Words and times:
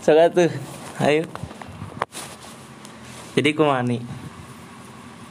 Soalnya 0.00 0.32
tuh, 0.32 0.48
ayo. 1.04 1.28
Jadi 3.36 3.50
kumani. 3.52 4.00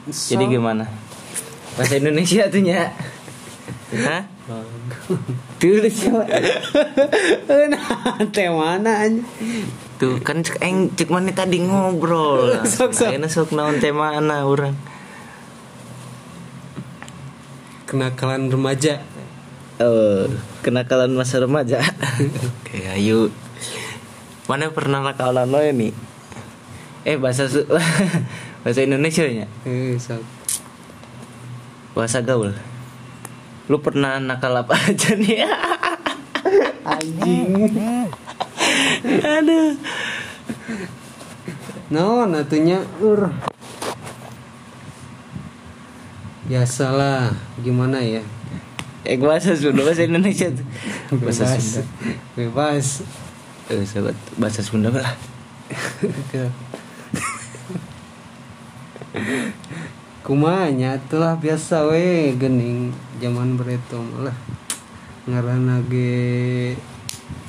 Jadi 0.09 0.45
gimana? 0.45 0.85
Bahasa 1.77 1.97
Indonesia 1.97 2.45
tuh 2.49 2.61
nya. 2.61 2.93
Hah? 3.89 4.23
Tulis 5.57 5.93
coba. 6.05 6.25
nah 7.69 8.17
teh 8.33 8.49
mana 8.49 9.05
aja 9.05 9.21
Tuh 10.01 10.17
kan 10.25 10.41
cek 10.41 10.57
eng 10.61 10.89
cek 10.93 11.09
mana 11.09 11.33
tadi 11.33 11.61
ngobrol. 11.65 12.57
Sok, 12.65 12.93
sok. 12.93 13.09
Ayeuna 13.13 13.29
sok 13.29 13.53
naon 13.57 13.81
teh 13.81 13.93
mana 13.93 14.45
urang. 14.45 14.77
kenakalan 17.89 18.53
remaja 18.53 19.01
Oh, 19.79 20.27
kenakalan 20.59 21.15
masa 21.15 21.39
remaja. 21.39 21.79
Oke, 22.59 22.83
ayo. 22.85 23.31
Mana 24.43 24.67
pernah 24.69 24.99
nakalan 24.99 25.47
lo 25.47 25.63
ini? 25.63 25.95
Eh 27.07 27.15
bahasa 27.15 27.47
Su- 27.47 27.63
bahasa 28.63 28.79
Indonesia 28.83 29.23
nya. 29.23 29.47
eh 29.63 29.95
Bahasa 31.95 32.19
gaul. 32.19 32.51
Lu 33.71 33.79
pernah 33.79 34.19
nakal 34.19 34.51
apa 34.53 34.75
aja 34.91 35.15
nih? 35.15 35.47
anjing 36.89 37.69
Aduh. 39.21 39.77
no 41.89 42.25
natunya 42.25 42.81
ur 42.99 43.29
biasalah 46.43 47.29
gimana 47.61 48.01
ya 48.01 48.25
Eh 49.07 49.15
bahasa 49.19 49.55
Sunda 49.55 49.83
bahasa 49.83 50.03
Indonesia 50.09 50.51
tuh. 50.51 50.65
Bahasa 51.19 51.45
bebas 51.45 51.63
Sunda. 51.63 51.83
bebas 52.35 52.87
Eh, 53.69 53.85
sahabat 53.85 54.17
bahasa 54.41 54.61
Sunda 54.65 54.89
lah. 54.89 55.13
kumanya 60.29 61.01
itulah 61.01 61.33
biasa 61.41 61.89
we 61.89 62.37
gening 62.37 62.93
zaman 63.17 63.57
beretom 63.57 64.05
lah 64.21 64.37
ngarana 65.25 65.81
ge 65.89 66.77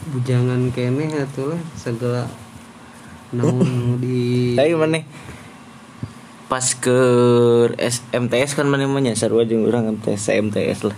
bujangan 0.09 0.73
keneh 0.73 1.13
atulah 1.13 1.61
segala 1.77 2.25
namun 3.37 3.63
nu 3.69 3.95
di 4.01 4.57
Tapi 4.57 4.75
mana? 4.75 5.05
Pas 6.51 6.67
ke 6.75 6.99
SMTS 7.79 8.59
kan 8.59 8.67
mana 8.67 8.91
mana 8.91 9.15
sarua 9.15 9.47
jeung 9.47 9.63
urang 9.63 9.87
MTS 9.87 10.35
MTS 10.51 10.89
lah. 10.89 10.97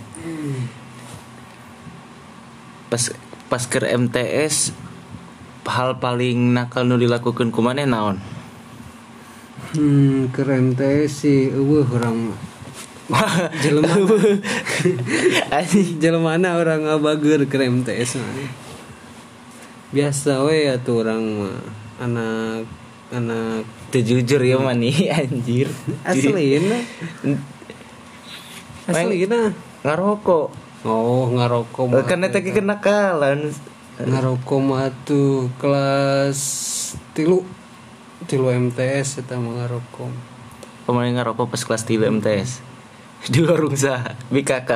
Pas 2.93 3.09
pas 3.49 3.63
ke 3.65 3.81
MTS 3.81 4.69
hal 5.65 5.97
paling 5.97 6.53
nakal 6.53 6.85
nu 6.85 7.01
dilakukan 7.01 7.49
kumane 7.49 7.89
naon? 7.89 8.21
hmm 9.73 10.29
keren 10.29 10.77
teh 10.77 11.09
sih 11.09 11.49
eueuh 11.49 11.81
urang 11.89 12.29
jelema 13.65 13.97
Anjing. 15.57 15.97
jelemana 15.97 16.61
orang 16.61 16.85
ngabageur 16.85 17.49
keren 17.49 17.81
teh 17.81 17.97
mah. 17.97 18.53
biasa 19.89 20.45
we 20.45 20.69
atuh 20.69 21.01
orang 21.01 21.23
mah 21.25 21.57
anak 21.97 22.69
anak 23.09 23.65
Tuh 23.89 24.05
jujur 24.05 24.45
ya 24.45 24.61
mani 24.61 24.93
anjir. 25.17 25.73
aslina 26.05 26.77
aslina 28.85 29.49
ngarokok. 29.81 30.53
oh 30.53 30.53
ngarokok 30.53 30.72
mah 30.83 32.03
Kan 32.03 32.27
eta 32.27 32.39
ge 32.43 32.51
kenakalan. 32.51 33.55
ngarokok 33.93 34.59
mah 34.59 34.89
tuh 35.05 35.47
kelas 35.61 36.39
tilu 37.13 37.45
tilu 38.25 38.49
MTS 38.49 39.21
eta 39.21 39.37
mah 39.37 39.63
ngarokok 39.63 40.33
Pemain 40.83 41.07
ngarokok 41.15 41.47
pas 41.55 41.61
kelas 41.63 41.87
3 41.87 42.11
MTS. 42.19 42.59
Di 43.31 43.39
warung 43.39 43.71
sah, 43.71 44.19
BKK. 44.27 44.71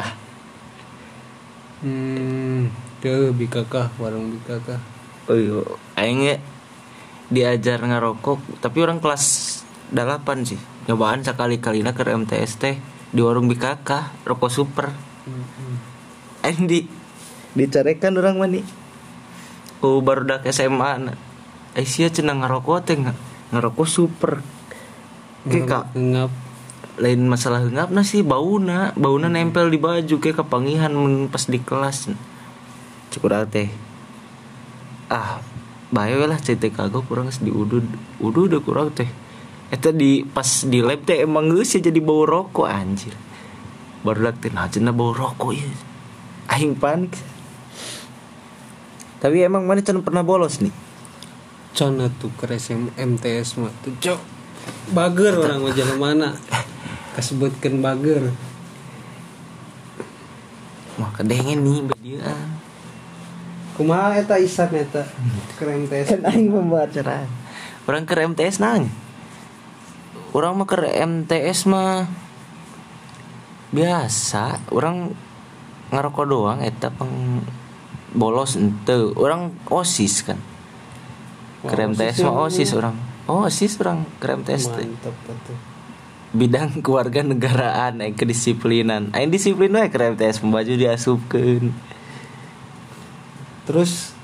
hmm 1.84 2.72
tuh 2.98 3.30
bikakah 3.30 3.94
warung 4.02 4.34
bikakah 4.34 4.82
Oh 5.28 5.36
iya, 5.38 5.60
aing 6.00 6.24
ge 6.24 6.36
diajar 7.28 7.84
ngarokok, 7.84 8.64
tapi 8.64 8.80
orang 8.80 9.04
kelas 9.04 9.60
8 9.92 10.24
sih. 10.48 10.56
Nyobaan 10.88 11.20
sekali-kalina 11.28 11.92
ke 11.92 12.08
MTS 12.08 12.52
teh 12.56 12.80
di 13.12 13.20
warung 13.20 13.52
BKK, 13.52 14.24
rokok 14.24 14.48
super. 14.48 14.88
Aing 14.88 15.97
di 16.56 16.88
dicarekan 17.58 18.16
orang 18.16 18.38
mani. 18.38 18.62
Oh 19.82 20.02
baru 20.02 20.26
dak 20.26 20.46
SMA 20.50 20.92
na. 21.02 21.14
Eh 21.74 21.86
sia 21.86 22.10
cenah 22.10 22.38
ngarokok 22.38 22.80
teh 22.86 22.98
nga- 22.98 23.18
ngarokok 23.54 23.88
super. 23.90 24.42
Kayak 25.48 25.66
kak. 25.70 25.86
ngap 25.96 26.32
lain 26.98 27.30
masalah 27.30 27.62
ngap 27.62 27.94
sih 28.02 28.26
bauna 28.26 28.90
bauna 28.98 29.30
nempel 29.30 29.70
di 29.70 29.78
baju 29.78 30.16
kayak 30.18 30.42
kepangihan 30.42 30.94
mun 30.94 31.30
pas 31.30 31.46
di 31.46 31.62
kelas. 31.62 32.10
Cukup 33.14 33.46
teh 33.50 33.70
ah 35.08 35.40
bayo 35.88 36.28
lah 36.28 36.36
cerita 36.42 36.68
kagok 36.68 37.08
kurang 37.08 37.32
di 37.32 37.48
udud 37.54 37.86
udud 38.20 38.50
udah 38.54 38.62
kurang 38.66 38.90
teh. 38.92 39.08
Eta 39.68 39.94
di 39.94 40.24
pas 40.24 40.66
di 40.66 40.80
lab 40.82 41.06
teh 41.06 41.22
emang 41.22 41.54
geus 41.54 41.76
ya 41.78 41.80
jadi 41.86 42.00
bau 42.02 42.26
rokok 42.26 42.68
anjir. 42.68 43.14
Baru 44.02 44.26
dak 44.26 44.42
teh 44.42 44.52
nah 44.52 44.68
cenah 44.68 44.92
bau 44.92 45.14
rokok 45.14 45.54
ya 45.54 45.70
aing 46.58 46.74
panik 46.74 47.14
tapi 49.18 49.42
emang 49.46 49.66
mana 49.66 49.82
cenah 49.82 50.06
pernah 50.06 50.22
bolos 50.22 50.62
nih? 50.62 50.70
Cana 51.74 52.06
tuh 52.22 52.30
ke 52.38 52.46
MTS 52.98 53.58
mah 53.58 53.74
tuh 53.82 53.94
cok. 53.98 54.22
Bager 54.94 55.34
orang 55.42 55.62
mah 55.62 55.74
jalan 55.74 55.98
mana? 55.98 56.30
Kasebutkeun 57.18 57.82
bager. 57.82 58.30
Mah 61.02 61.14
kedengen 61.14 61.62
nih 61.62 61.82
bediaan 61.86 62.50
kumaha 63.78 64.18
eta 64.18 64.42
isan 64.42 64.74
eta? 64.74 65.06
Ke 65.58 65.70
MTS 65.70 66.18
kan 66.18 66.34
aing 66.34 66.50
pembacaraan 66.50 67.30
orang 67.88 68.04
ke 68.04 68.14
MTS 68.20 68.60
nang. 68.60 68.92
Orang 70.36 70.60
mah 70.60 70.68
ke 70.68 70.76
MTS 70.84 71.72
mah 71.72 72.06
biasa. 73.72 74.60
Orang 74.76 75.16
ngerokok 75.90 76.26
doang 76.28 76.60
eta 76.64 76.92
peng 76.92 77.44
bolos 78.16 78.58
ente. 78.58 78.96
Orang 79.16 79.56
osis 79.68 80.26
kan? 80.26 80.40
Ke 81.66 81.74
Oh, 81.74 81.90
OSIS 81.90 82.22
mah 82.22 82.32
yang 82.32 82.38
osis 82.38 82.70
orang 82.78 82.96
oh 83.28 83.44
osis 83.50 83.74
orang 83.82 84.08
mantap 84.24 85.16
atuh. 85.28 85.58
Bidang 86.32 86.70
keluarga 86.86 87.26
negaraan 87.26 88.00
aing 88.00 88.16
kedisiplinan. 88.16 89.12
Aing 89.12 89.34
disiplin 89.34 89.74
we 89.74 89.90
ke 89.90 89.98
MTS 90.00 90.44
membaju 90.46 90.74
diasupkeun. 90.78 91.76
Terus 93.68 94.16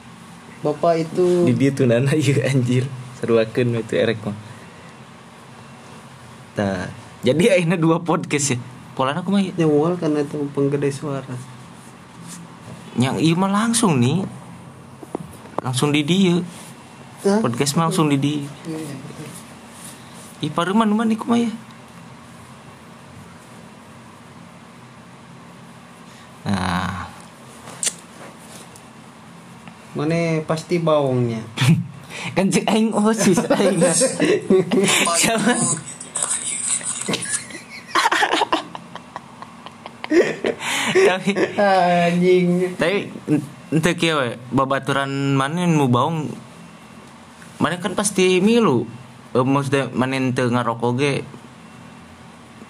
bapak 0.63 1.03
itu 1.09 1.43
di 1.43 1.53
dia 1.57 1.75
tuh 1.75 1.89
nana 1.89 2.15
iya 2.19 2.47
anjir. 2.47 2.87
Seruakeun 3.19 3.75
itu 3.81 3.93
erek 3.97 4.19
mah. 4.23 4.37
Nah, 6.53 6.85
jadi 7.25 7.57
akhirnya 7.59 7.81
dua 7.81 8.05
podcast 8.05 8.55
ya. 8.55 8.57
Polana 8.93 9.25
aku 9.25 9.33
mah 9.33 9.41
nyawal 9.57 9.97
karena 9.97 10.21
itu 10.21 10.37
penggede 10.53 10.93
suara 10.93 11.52
yang 12.97 13.17
iya 13.17 13.33
mah 13.33 13.49
langsung 13.49 13.97
nih. 13.97 14.21
Langsung 15.63 15.89
di 15.89 16.01
dia. 16.05 16.37
Podcast 17.23 17.79
mah 17.79 17.87
langsung 17.89 18.11
di 18.11 18.17
dia. 18.19 18.43
Ih 20.43 20.51
pareman 20.51 20.91
man 20.91 21.07
iku 21.07 21.31
mah 21.31 21.39
ya. 21.39 21.51
Nah, 26.43 27.07
mana 29.95 30.43
pasti 30.43 30.75
bawangnya 30.75 31.39
kan 32.35 32.51
cek 32.51 32.67
aing 32.67 32.91
osis 32.91 33.39
aing. 33.47 33.79
Siapa? 35.23 35.55
Tapi 41.09 41.31
anjing. 41.57 42.47
Tapi 42.79 42.97
ente 43.73 43.91
kieu 43.97 44.15
we 44.19 44.29
babaturan 44.53 45.35
mana 45.35 45.65
nu 45.65 45.89
baung 45.89 46.29
mana 47.59 47.79
kan 47.79 47.93
pasti 47.95 48.39
milu. 48.39 48.87
Eh, 49.33 49.45
maksudnya 49.45 49.89
mana 49.91 50.19
ente 50.19 50.45
ngarokok 50.45 50.91
ge 50.99 51.13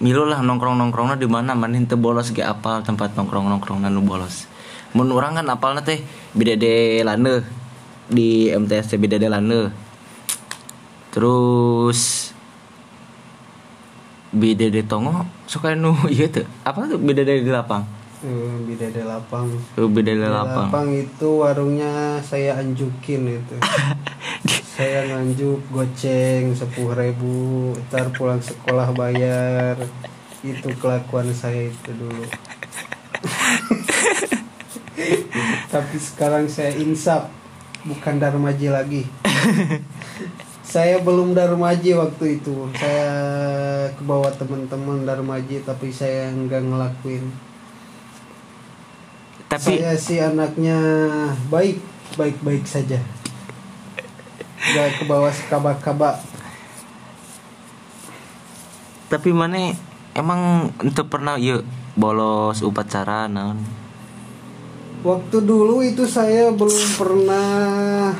milu 0.02 0.26
lah 0.26 0.42
nongkrong 0.42 0.76
nongkrongnya 0.76 1.16
di 1.16 1.28
mana 1.30 1.54
mana 1.54 1.78
ente 1.78 1.94
bolos 1.94 2.34
ge 2.34 2.42
apal 2.42 2.82
tempat 2.82 3.14
nongkrong 3.14 3.46
nongkrong 3.48 3.86
nu 3.86 4.02
bolos. 4.02 4.50
Mun 4.94 5.10
urang 5.10 5.34
kan 5.34 5.46
apalna 5.50 5.82
teh 5.82 5.98
bidade 6.34 7.02
lande 7.02 7.42
di 8.08 8.52
MTS 8.52 8.94
teh 8.94 8.98
bidade 9.00 9.26
lande 9.32 9.72
terus 11.14 12.30
bidade 14.34 14.82
tongo 14.82 15.24
suka 15.46 15.78
nu 15.78 15.94
iya 16.14 16.26
tuh 16.26 16.42
apa 16.66 16.90
tuh 16.90 16.98
bidade 16.98 17.46
di 17.46 17.50
lapang 17.54 17.86
Eh, 18.24 18.56
Bidade 18.64 19.04
Lapang. 19.04 19.52
Oh, 19.76 19.84
beda 19.84 20.16
Bidade 20.16 20.32
lapang. 20.32 20.72
Lapang 20.72 20.88
itu 20.96 21.44
warungnya 21.44 22.24
saya 22.24 22.56
anjukin 22.56 23.36
itu. 23.36 23.56
saya 24.80 25.04
nganjuk 25.12 25.60
goceng 25.68 26.56
sepuluh 26.56 26.96
ribu, 26.96 27.76
ntar 27.92 28.08
pulang 28.16 28.40
sekolah 28.40 28.96
bayar. 28.96 29.76
Itu 30.40 30.72
kelakuan 30.80 31.36
saya 31.36 31.68
itu 31.68 31.90
dulu. 31.92 32.24
Tapi 35.76 35.96
sekarang 36.00 36.48
saya 36.48 36.72
insaf, 36.80 37.28
bukan 37.84 38.16
darmaji 38.16 38.72
lagi. 38.72 39.04
saya 40.64 40.96
belum 41.04 41.36
darmaji 41.36 41.92
waktu 41.92 42.40
itu. 42.40 42.72
Saya 42.72 43.12
ke 43.92 44.00
bawah 44.00 44.32
teman-teman 44.32 45.04
darmaji, 45.04 45.60
tapi 45.60 45.92
saya 45.92 46.32
nggak 46.32 46.62
ngelakuin. 46.72 47.52
Tapi 49.54 49.78
Saya 49.78 49.94
sih 49.94 50.18
anaknya 50.18 50.78
baik, 51.46 51.78
baik-baik 52.14 52.64
saja. 52.64 52.98
Gak 54.64 54.98
ke 54.98 55.04
bawah 55.04 55.30
sekaba-kaba. 55.30 56.18
tapi 59.04 59.30
mana 59.30 59.70
emang 60.12 60.40
untuk 60.76 61.06
pernah 61.06 61.38
yuk 61.38 61.62
bolos 61.94 62.58
upacara 62.60 63.30
naon. 63.30 63.62
Waktu 65.00 65.38
dulu 65.38 65.78
itu 65.80 66.02
saya 66.02 66.50
belum 66.50 66.82
pernah 66.96 68.10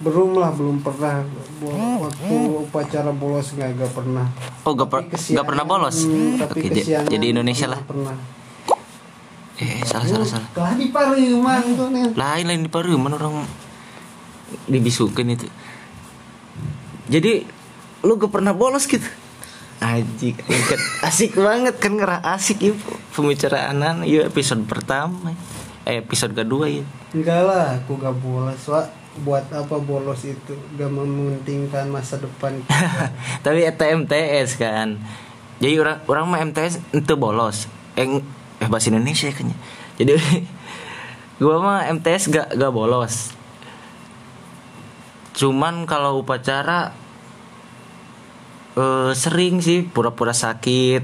belum 0.00 0.34
lah 0.34 0.48
belum 0.50 0.80
pernah 0.80 1.20
Bo- 1.60 1.76
waktu 2.02 2.34
upacara 2.64 3.12
bolos 3.12 3.52
nggak 3.52 3.70
gak 3.76 3.92
pernah 3.92 4.26
Oh, 4.62 4.72
gak, 4.72 4.88
per- 4.88 5.06
gak 5.10 5.44
pernah 5.44 5.62
bolos. 5.62 5.94
kesiangan- 6.00 6.38
tapi 6.40 6.58
kesiangan 6.72 7.06
jadi 7.06 7.26
Indonesia 7.28 7.66
lah. 7.68 7.80
pernah 7.84 8.16
Eh, 9.60 9.84
salah 9.84 10.08
salah 10.08 10.24
salah. 10.24 10.48
lah 10.56 10.72
di 10.80 10.88
Pariman 10.88 11.76
tuh 11.76 11.92
nih 11.92 12.16
Lain 12.16 12.44
lain 12.48 12.64
di 12.64 12.70
Pariman 12.72 13.12
orang 13.12 13.44
dibisukin 14.68 15.36
itu. 15.36 15.46
Jadi 17.12 17.44
lu 18.02 18.16
gak 18.16 18.32
pernah 18.32 18.56
bolos 18.56 18.88
gitu. 18.88 19.04
Ajik, 19.82 20.38
kan 20.46 20.80
asik 21.10 21.34
banget 21.34 21.74
kan 21.82 21.98
ngerah 21.98 22.22
asik 22.38 22.62
ya 22.62 22.70
pembicaraan 23.18 24.06
ya 24.06 24.30
episode 24.30 24.62
pertama. 24.64 25.34
Eh 25.82 25.98
episode 25.98 26.38
kedua 26.38 26.70
ya. 26.70 26.86
enggak 27.10 27.42
lah 27.42 27.82
aku 27.82 27.98
gak 27.98 28.14
bolos 28.22 28.62
Wak. 28.70 28.86
buat 29.26 29.44
apa 29.50 29.76
bolos 29.82 30.22
itu 30.24 30.54
gak 30.78 30.86
mementingkan 30.86 31.90
masa 31.90 32.22
depan. 32.22 32.62
Tapi 33.44 33.66
eta 33.66 33.90
MTS 33.90 34.54
kan. 34.56 35.02
Jadi 35.58 35.74
orang 35.82 35.98
orang 36.06 36.24
mah 36.30 36.40
MTS 36.46 36.78
itu 36.94 37.14
bolos. 37.18 37.66
Eh, 37.98 38.06
eh 38.62 38.68
bahasa 38.70 38.94
Indonesia 38.94 39.26
ya. 39.26 39.34
Jadi 39.98 40.14
gua 41.42 41.58
mah 41.58 41.80
MTS 41.90 42.30
gak 42.30 42.48
gak 42.54 42.70
bolos. 42.70 43.34
Cuman 45.34 45.90
kalau 45.90 46.22
upacara 46.22 46.94
eh 48.78 49.10
sering 49.18 49.58
sih 49.58 49.82
pura-pura 49.82 50.30
sakit. 50.30 51.02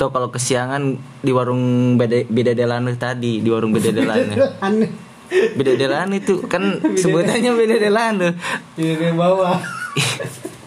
Tuh 0.00 0.08
kalau 0.08 0.32
kesiangan 0.32 0.96
di 1.20 1.28
warung 1.28 1.94
beda 2.00 2.24
beda 2.24 2.56
delane 2.56 2.96
tadi, 2.96 3.44
di 3.44 3.48
warung 3.52 3.76
beda 3.76 3.92
delane. 3.92 4.32
aneh 4.64 5.10
beda 5.30 5.78
delane 5.78 6.18
itu 6.18 6.42
kan 6.48 6.80
sebutannya 7.00 7.52
beda 7.54 7.76
delane. 7.76 8.28
di 8.74 8.96
bawah 9.14 9.60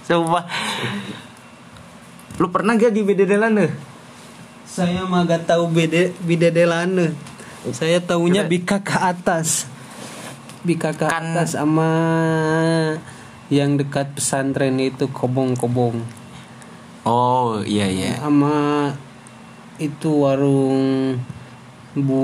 Sumpah 0.03 0.43
Lu 2.41 2.49
pernah 2.49 2.73
gak 2.75 2.91
di 2.91 3.05
beda 3.05 3.23
delane? 3.29 3.92
Saya 4.73 5.05
mah 5.05 5.21
gak 5.29 5.45
tahu 5.45 5.69
bidadelane 6.25 7.13
saya 7.71 8.03
taunya 8.03 8.43
bika 8.43 8.83
ke 8.83 8.91
atas. 8.99 9.71
Bika 10.67 10.91
ke 10.91 11.07
Kan- 11.07 11.31
atas 11.31 11.55
sama 11.55 11.87
yang 13.47 13.79
dekat 13.79 14.11
pesantren 14.11 14.75
itu 14.83 15.07
kobong-kobong. 15.07 16.03
Oh 17.07 17.63
iya 17.63 17.87
iya. 17.87 18.19
Sama 18.19 18.91
itu 19.79 20.27
warung 20.27 21.15
Bu 21.95 22.23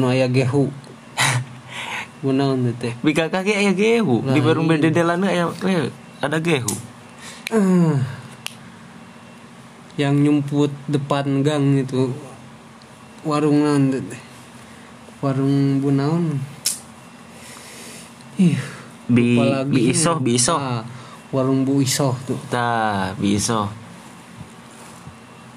Noya 0.00 0.32
Gehu. 0.32 0.72
Bu 2.24 2.32
naon 2.32 2.72
teh. 2.80 2.96
Bika 3.04 3.28
kaki 3.28 3.52
aya 3.52 3.76
gehu? 3.76 4.24
Di 4.24 4.40
warung 4.40 4.64
iya. 4.64 4.80
beda 4.80 4.88
delane 4.88 5.28
aya 5.28 5.52
ada 6.24 6.40
gehu? 6.40 6.72
Ah. 7.52 8.17
Yang 9.98 10.14
nyumput 10.22 10.70
depan 10.86 11.42
gang 11.42 11.76
itu. 11.76 12.14
Warung 13.26 13.66
naon 13.66 13.90
teh 13.90 14.22
warung 15.18 15.82
Bu 15.82 15.90
naon. 15.90 16.38
Ih, 18.38 18.54
Bi, 19.10 19.34
lagi. 19.34 19.66
bi 19.66 19.80
isoh 19.90 20.22
bi 20.22 20.38
isoh. 20.38 20.54
Ah, 20.54 20.86
warung 21.34 21.66
Bu 21.66 21.82
Isoh 21.82 22.14
tuh. 22.22 22.38
Tah 22.46 23.18
bi 23.18 23.34
isoh. 23.34 23.66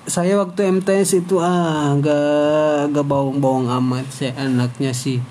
Saya 0.10 0.42
waktu 0.42 0.82
MTS 0.82 1.22
itu 1.22 1.38
ah 1.38 1.94
gak 2.02 2.90
gak 2.90 3.06
bawang-bawang 3.06 3.70
amat 3.70 4.10
saya 4.10 4.34
anaknya 4.50 4.98
sih 4.98 5.22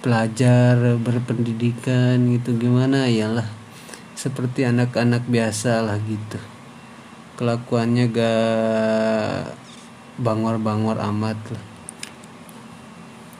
pelajar 0.00 0.78
berpendidikan 1.02 2.22
gitu. 2.30 2.54
Gimana? 2.54 3.10
Ya 3.10 3.26
lah 3.26 3.50
seperti 4.14 4.68
anak-anak 4.68 5.26
biasa 5.26 5.80
lah 5.80 5.96
gitu 6.04 6.36
kelakuannya 7.40 8.12
gak 8.12 9.56
bangor-bangor 10.20 11.00
amat 11.00 11.40
lah 11.56 11.64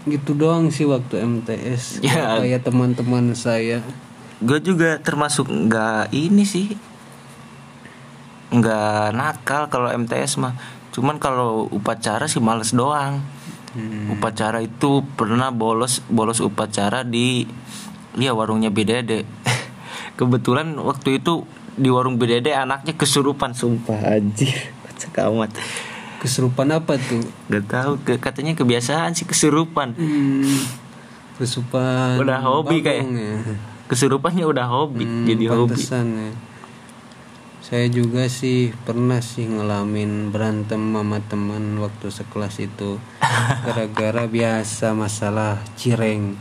gitu 0.09 0.33
doang 0.33 0.73
sih 0.73 0.89
waktu 0.89 1.21
MTS 1.21 2.01
Ya. 2.09 2.41
kayak 2.41 2.65
teman-teman 2.65 3.37
saya 3.37 3.85
Gue 4.41 4.57
juga 4.57 4.97
termasuk 4.97 5.53
nggak 5.53 6.17
ini 6.17 6.49
sih 6.49 6.73
nggak 8.49 9.13
nakal 9.13 9.69
kalau 9.69 9.93
MTS 9.93 10.41
mah 10.41 10.57
Cuman 10.91 11.23
kalau 11.23 11.71
upacara 11.71 12.27
sih 12.27 12.43
males 12.43 12.75
doang 12.75 13.21
Hmm. 13.71 14.19
Upacara 14.19 14.59
itu 14.67 15.07
pernah 15.15 15.55
bolos 15.55 16.03
bolos 16.11 16.43
upacara 16.43 17.07
di 17.07 17.47
ya 18.19 18.35
warungnya 18.35 18.67
Bidede. 18.75 19.23
Kebetulan 20.19 20.75
waktu 20.75 21.23
itu 21.23 21.47
di 21.81 21.89
warung 21.89 22.15
Bidede 22.15 22.53
anaknya 22.53 22.93
kesurupan 22.93 23.51
sumpah 23.51 23.97
anjir. 24.13 24.53
Sekamat. 24.95 25.49
kesurupan 26.21 26.69
apa 26.71 27.01
tuh 27.01 27.25
Gak 27.49 27.65
tahu 27.67 27.93
ke, 27.99 28.21
katanya 28.21 28.53
kebiasaan 28.53 29.11
sih 29.11 29.25
kesurupan. 29.25 29.97
hmm, 29.97 30.61
kesurupan 31.35 32.21
Udah 32.21 32.37
hobi 32.39 32.85
kayak. 32.85 33.09
ya. 33.09 33.41
Kesurupannya 33.87 34.45
udah 34.45 34.69
hobi, 34.69 35.03
Hmm, 35.03 35.25
jadi 35.25 35.45
hobi. 35.49 35.81
ya. 35.81 36.31
Saya 37.61 37.87
juga 37.87 38.27
sih 38.27 38.77
pernah 38.77 39.19
sih 39.19 39.47
ngalamin 39.47 40.29
berantem 40.29 40.79
sama 40.91 41.19
teman 41.23 41.79
waktu 41.79 42.07
sekelas 42.07 42.61
itu 42.61 43.01
gara-gara 43.65 44.27
biasa 44.27 44.93
masalah 44.93 45.57
cireng. 45.75 46.37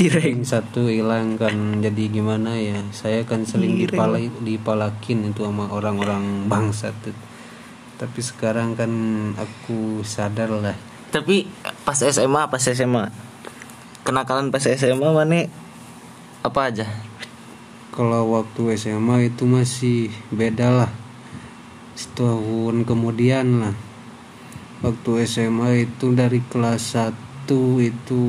Cireng. 0.00 0.40
satu 0.48 0.88
hilang 0.88 1.36
kan 1.36 1.84
jadi 1.84 2.08
gimana 2.08 2.56
ya? 2.56 2.80
Saya 2.88 3.28
kan 3.28 3.44
sering 3.44 3.76
dipala 3.76 4.16
dipalakin 4.16 5.28
itu 5.28 5.44
sama 5.44 5.68
orang-orang 5.68 6.48
bangsa 6.48 6.88
tuh. 7.04 7.12
Tapi 8.00 8.20
sekarang 8.24 8.72
kan 8.80 8.88
aku 9.36 10.00
sadar 10.00 10.48
lah. 10.48 10.72
Tapi 11.12 11.44
pas 11.84 12.00
SMA, 12.00 12.48
pas 12.48 12.64
SMA. 12.64 13.12
Kenakalan 14.00 14.48
pas 14.48 14.64
SMA 14.64 15.12
mana 15.12 15.44
apa 16.40 16.60
aja? 16.72 16.88
Kalau 17.92 18.32
waktu 18.32 18.80
SMA 18.80 19.28
itu 19.34 19.50
masih 19.50 20.14
beda 20.30 20.70
lah 20.70 20.90
Setahun 21.98 22.86
kemudian 22.86 23.60
lah 23.60 23.74
Waktu 24.80 25.26
SMA 25.26 25.90
itu 25.90 26.14
dari 26.14 26.38
kelas 26.40 26.96
1 26.96 27.50
itu 27.82 28.22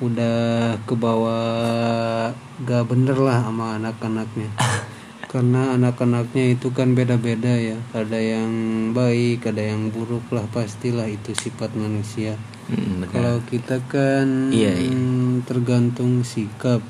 Udah 0.00 0.76
ke 0.84 0.92
bawah 0.92 2.32
Gak 2.64 2.88
bener 2.88 3.16
lah 3.20 3.44
sama 3.44 3.76
anak-anaknya. 3.76 4.48
Karena 5.32 5.76
anak-anaknya 5.76 6.56
itu 6.56 6.72
kan 6.72 6.96
beda-beda 6.96 7.52
ya. 7.52 7.76
Ada 7.92 8.16
yang 8.16 8.52
baik, 8.96 9.44
ada 9.44 9.60
yang 9.60 9.92
buruk 9.92 10.24
lah 10.32 10.48
Pastilah 10.48 11.08
itu 11.08 11.36
sifat 11.36 11.76
manusia. 11.76 12.40
Hmm, 12.72 13.04
kalau 13.12 13.44
kita 13.44 13.84
kan 13.86 14.48
Iya, 14.48 14.72
iya. 14.72 14.96
tergantung 15.44 16.24
sikap. 16.24 16.80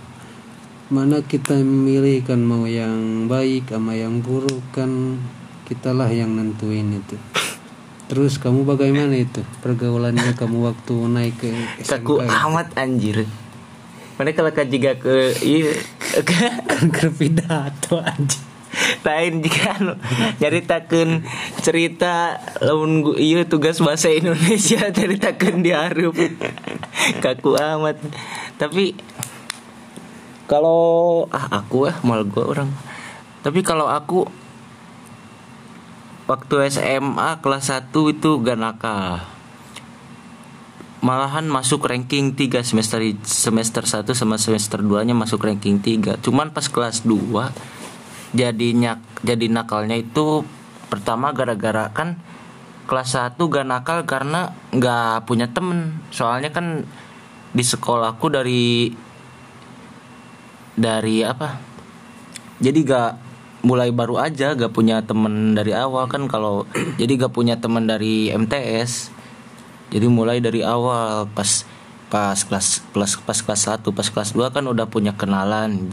Mana 0.86 1.18
kita 1.26 1.58
memilih 1.58 2.22
kan 2.22 2.38
mau 2.46 2.62
yang 2.70 3.26
baik 3.26 3.74
sama 3.74 3.98
yang 3.98 4.22
buruk 4.22 4.62
kan 4.70 5.18
kitalah 5.66 6.06
yang 6.14 6.38
nentuin 6.38 6.94
itu 6.94 7.18
terus 8.06 8.38
kamu 8.38 8.62
bagaimana 8.62 9.14
itu? 9.18 9.42
Pergaulannya 9.62 10.34
kamu 10.38 10.72
waktu 10.72 10.94
naik 11.10 11.34
ke 11.42 11.50
Kaku 11.86 12.22
amat 12.22 12.74
anjir. 12.78 13.26
Mana 14.16 14.32
kalau 14.32 14.48
kak 14.48 14.72
juga 14.72 14.96
ke 14.96 15.36
iya 15.44 15.76
kan 16.24 16.88
ke 16.96 17.12
pidato 17.12 18.00
anjing 18.00 18.46
lain 19.02 19.40
jika 19.40 19.78
anu. 19.80 19.94
Nyaritakeun 20.42 21.24
cerita 21.62 22.42
lamun 22.60 23.16
ieu 23.16 23.42
tugas 23.48 23.80
bahasa 23.80 24.12
Indonesia 24.12 24.90
ceritakeun 24.96 25.64
di 25.64 25.70
harup 25.72 26.16
kaku 27.22 27.56
amat. 27.56 27.96
Tapi 28.60 28.96
kalau 30.46 31.26
ah 31.32 31.62
aku 31.62 31.88
ah 31.90 31.96
mal 32.04 32.22
gua 32.26 32.44
orang. 32.52 32.70
Tapi 33.42 33.62
kalau 33.62 33.86
aku 33.86 34.26
waktu 36.26 36.54
SMA 36.70 37.40
kelas 37.42 37.70
1 37.70 37.90
itu 37.90 38.30
gak 38.42 38.58
nakal 38.58 39.22
malahan 41.02 41.46
masuk 41.46 41.86
ranking 41.86 42.34
3 42.34 42.66
semester 42.66 42.98
semester 43.22 43.82
1 43.86 44.10
sama 44.12 44.36
semester 44.38 44.82
2 44.82 45.06
nya 45.06 45.14
masuk 45.14 45.46
ranking 45.46 45.78
3 45.78 46.18
cuman 46.20 46.50
pas 46.50 46.66
kelas 46.66 47.06
2 47.06 48.34
jadinya 48.34 48.98
jadi 49.22 49.46
nakalnya 49.46 49.96
itu 49.96 50.42
pertama 50.90 51.30
gara-gara 51.30 51.90
kan 51.94 52.18
kelas 52.86 53.18
1 53.18 53.34
gak 53.36 53.66
nakal 53.66 54.06
karena 54.06 54.54
nggak 54.70 55.26
punya 55.26 55.50
temen. 55.50 55.98
Soalnya 56.14 56.54
kan 56.54 56.86
di 57.50 57.64
sekolahku 57.66 58.26
dari 58.30 58.94
dari 60.78 61.26
apa? 61.26 61.58
Jadi 62.62 62.78
gak 62.86 63.10
mulai 63.66 63.90
baru 63.90 64.22
aja 64.22 64.54
gak 64.54 64.70
punya 64.70 65.02
temen 65.02 65.58
dari 65.58 65.74
awal 65.74 66.06
kan 66.06 66.30
kalau 66.30 66.62
jadi 67.02 67.26
gak 67.26 67.34
punya 67.34 67.58
temen 67.58 67.90
dari 67.90 68.30
MTS 68.30 69.16
jadi 69.90 70.06
mulai 70.10 70.42
dari 70.42 70.66
awal 70.66 71.30
pas 71.30 71.62
pas 72.06 72.38
kelas 72.38 72.82
kelas 72.94 73.12
pas 73.22 73.38
kelas 73.38 73.62
1 73.82 73.86
pas 73.90 74.08
kelas 74.10 74.30
2 74.34 74.54
kan 74.54 74.64
udah 74.66 74.86
punya 74.90 75.14
kenalan. 75.14 75.90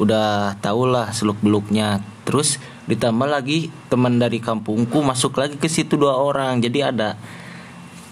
Udah 0.00 0.58
tau 0.58 0.90
lah 0.90 1.14
seluk 1.14 1.38
beluknya 1.38 2.02
terus 2.26 2.58
ditambah 2.90 3.28
lagi 3.30 3.70
teman 3.92 4.18
dari 4.18 4.42
kampungku 4.42 5.04
masuk 5.04 5.38
lagi 5.38 5.54
ke 5.60 5.70
situ 5.70 5.94
dua 5.94 6.18
orang. 6.18 6.58
Jadi 6.58 6.82
ada 6.82 7.14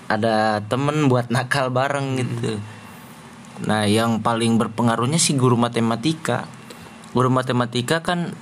ada 0.06 0.62
temen 0.68 1.10
buat 1.10 1.32
nakal 1.32 1.72
bareng 1.74 2.22
gitu. 2.22 2.60
Nah 3.66 3.88
yang 3.88 4.22
paling 4.22 4.60
berpengaruhnya 4.60 5.18
sih 5.18 5.34
guru 5.34 5.58
matematika. 5.58 6.46
Guru 7.16 7.34
matematika 7.34 7.98
kan 7.98 8.36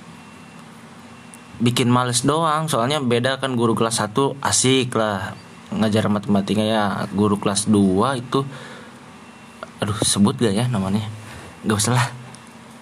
bikin 1.59 1.91
males 1.91 2.23
doang. 2.23 2.71
Soalnya 2.71 3.01
beda 3.03 3.41
kan 3.41 3.57
guru 3.57 3.75
kelas 3.75 3.99
1 3.99 4.39
asik 4.39 4.95
lah. 4.95 5.35
Ngajar 5.71 6.07
matematika 6.07 6.63
ya 6.63 7.09
guru 7.11 7.41
kelas 7.41 7.67
2 7.67 8.21
itu 8.21 8.45
aduh 9.81 9.97
sebut 10.05 10.37
gak 10.37 10.53
ya 10.53 10.65
namanya? 10.69 11.09
Gak 11.65 11.77
usah 11.81 11.93
lah. 11.97 12.07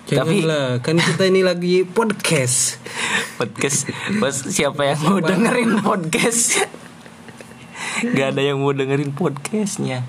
Tapi 0.09 0.41
Janganlah, 0.41 0.81
kan 0.81 0.97
kita 0.97 1.29
ini 1.29 1.45
lagi 1.45 1.85
podcast. 1.85 2.81
podcast? 3.39 3.87
Bos 4.17 4.41
siapa 4.49 4.81
yang 4.83 4.99
mau 5.05 5.21
dengerin 5.21 5.85
podcast? 5.85 6.65
Gak 8.17 8.35
ada 8.35 8.41
yang 8.41 8.57
mau 8.57 8.73
dengerin 8.73 9.13
podcastnya. 9.13 10.01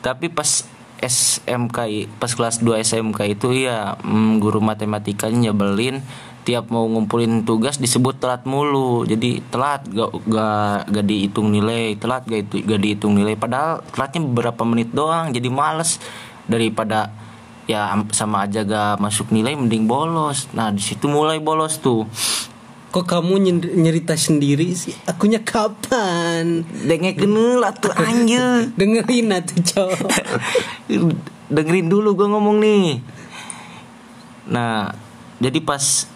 Tapi 0.00 0.32
pas 0.32 0.64
SMK 0.96 2.08
pas 2.16 2.32
kelas 2.32 2.64
2 2.64 2.80
SMK 2.80 3.20
itu 3.36 3.52
ya 3.52 4.00
mm, 4.00 4.40
guru 4.40 4.64
matematikanya 4.64 5.52
nyebelin 5.52 6.00
tiap 6.46 6.70
mau 6.70 6.86
ngumpulin 6.86 7.42
tugas 7.42 7.82
disebut 7.82 8.22
telat 8.22 8.46
mulu. 8.46 9.02
Jadi 9.02 9.42
telat 9.50 9.82
gak 9.90 10.14
gak, 10.30 10.86
gak 10.86 11.04
dihitung 11.04 11.50
nilai 11.50 11.98
telat 11.98 12.22
gak 12.22 12.46
itu 12.46 12.62
gak 12.62 12.78
dihitung 12.78 13.18
nilai. 13.18 13.34
Padahal 13.34 13.82
telatnya 13.90 14.22
beberapa 14.22 14.62
menit 14.62 14.94
doang 14.94 15.34
jadi 15.34 15.50
males. 15.50 15.98
Daripada 16.46 17.10
ya 17.66 17.90
am- 17.90 18.14
sama 18.14 18.46
aja 18.46 18.62
gak 18.62 19.02
masuk 19.02 19.34
nilai 19.34 19.58
mending 19.58 19.90
bolos. 19.90 20.46
Nah 20.54 20.70
di 20.70 20.78
situ 20.78 21.10
mulai 21.10 21.42
bolos 21.42 21.82
tuh. 21.82 22.06
Kok 22.94 23.04
kamu 23.04 23.34
nyer- 23.42 23.74
nyerita 23.74 24.14
sendiri 24.14 24.70
sih? 24.72 24.94
Akunya 25.10 25.42
kapan? 25.42 26.62
dengek 26.86 27.18
lah 27.58 27.74
tuh 27.74 27.90
anjir 27.92 28.40
Dengerin 28.78 29.34
atuh, 29.34 29.58
Cok. 29.60 29.98
dengerin 31.54 31.90
dulu 31.90 32.14
gue 32.14 32.28
ngomong 32.30 32.56
nih. 32.62 33.02
Nah 34.46 34.94
jadi 35.42 35.58
pas 35.60 36.06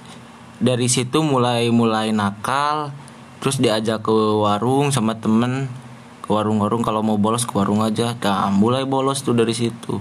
dari 0.60 0.92
situ 0.92 1.24
mulai 1.24 1.72
mulai 1.72 2.12
nakal 2.12 2.92
terus 3.40 3.56
diajak 3.56 4.04
ke 4.04 4.12
warung 4.12 4.92
sama 4.92 5.16
temen. 5.16 5.72
Ke 6.20 6.28
warung-warung 6.36 6.84
kalau 6.84 7.00
mau 7.00 7.16
bolos 7.16 7.48
ke 7.48 7.56
warung 7.56 7.80
aja. 7.80 8.12
Nah 8.20 8.52
mulai 8.52 8.84
bolos 8.84 9.24
tuh 9.24 9.32
dari 9.32 9.56
situ. 9.56 9.96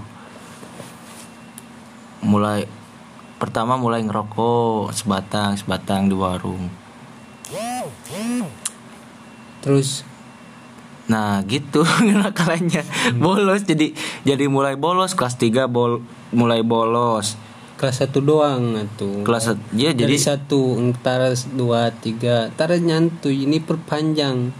Mulai 2.20 2.68
pertama 3.40 3.80
mulai 3.80 4.04
ngerokok 4.04 4.92
sebatang 4.92 5.56
sebatang 5.56 6.12
di 6.12 6.14
warung. 6.14 6.68
Terus? 9.64 10.04
Nah 11.08 11.40
gitu 11.48 11.82
nakalannya 12.06 12.84
bolos 13.16 13.64
jadi 13.64 13.96
jadi 14.28 14.44
mulai 14.46 14.76
bolos 14.76 15.16
kelas 15.16 15.40
3 15.40 15.66
bol 15.66 16.04
mulai 16.30 16.60
bolos 16.60 17.34
kelas 17.80 18.04
satu 18.04 18.20
doang 18.20 18.76
atuh. 18.76 19.24
kelas 19.24 19.48
sat- 19.48 19.72
ya 19.72 19.96
jadi 19.96 20.04
jadi 20.04 20.16
satu 20.20 20.76
antara 20.76 21.32
dua 21.56 21.88
tiga. 21.96 22.52
Antara 22.52 22.76
nyantuy 22.76 23.48
ini 23.48 23.56
perpanjang. 23.56 24.52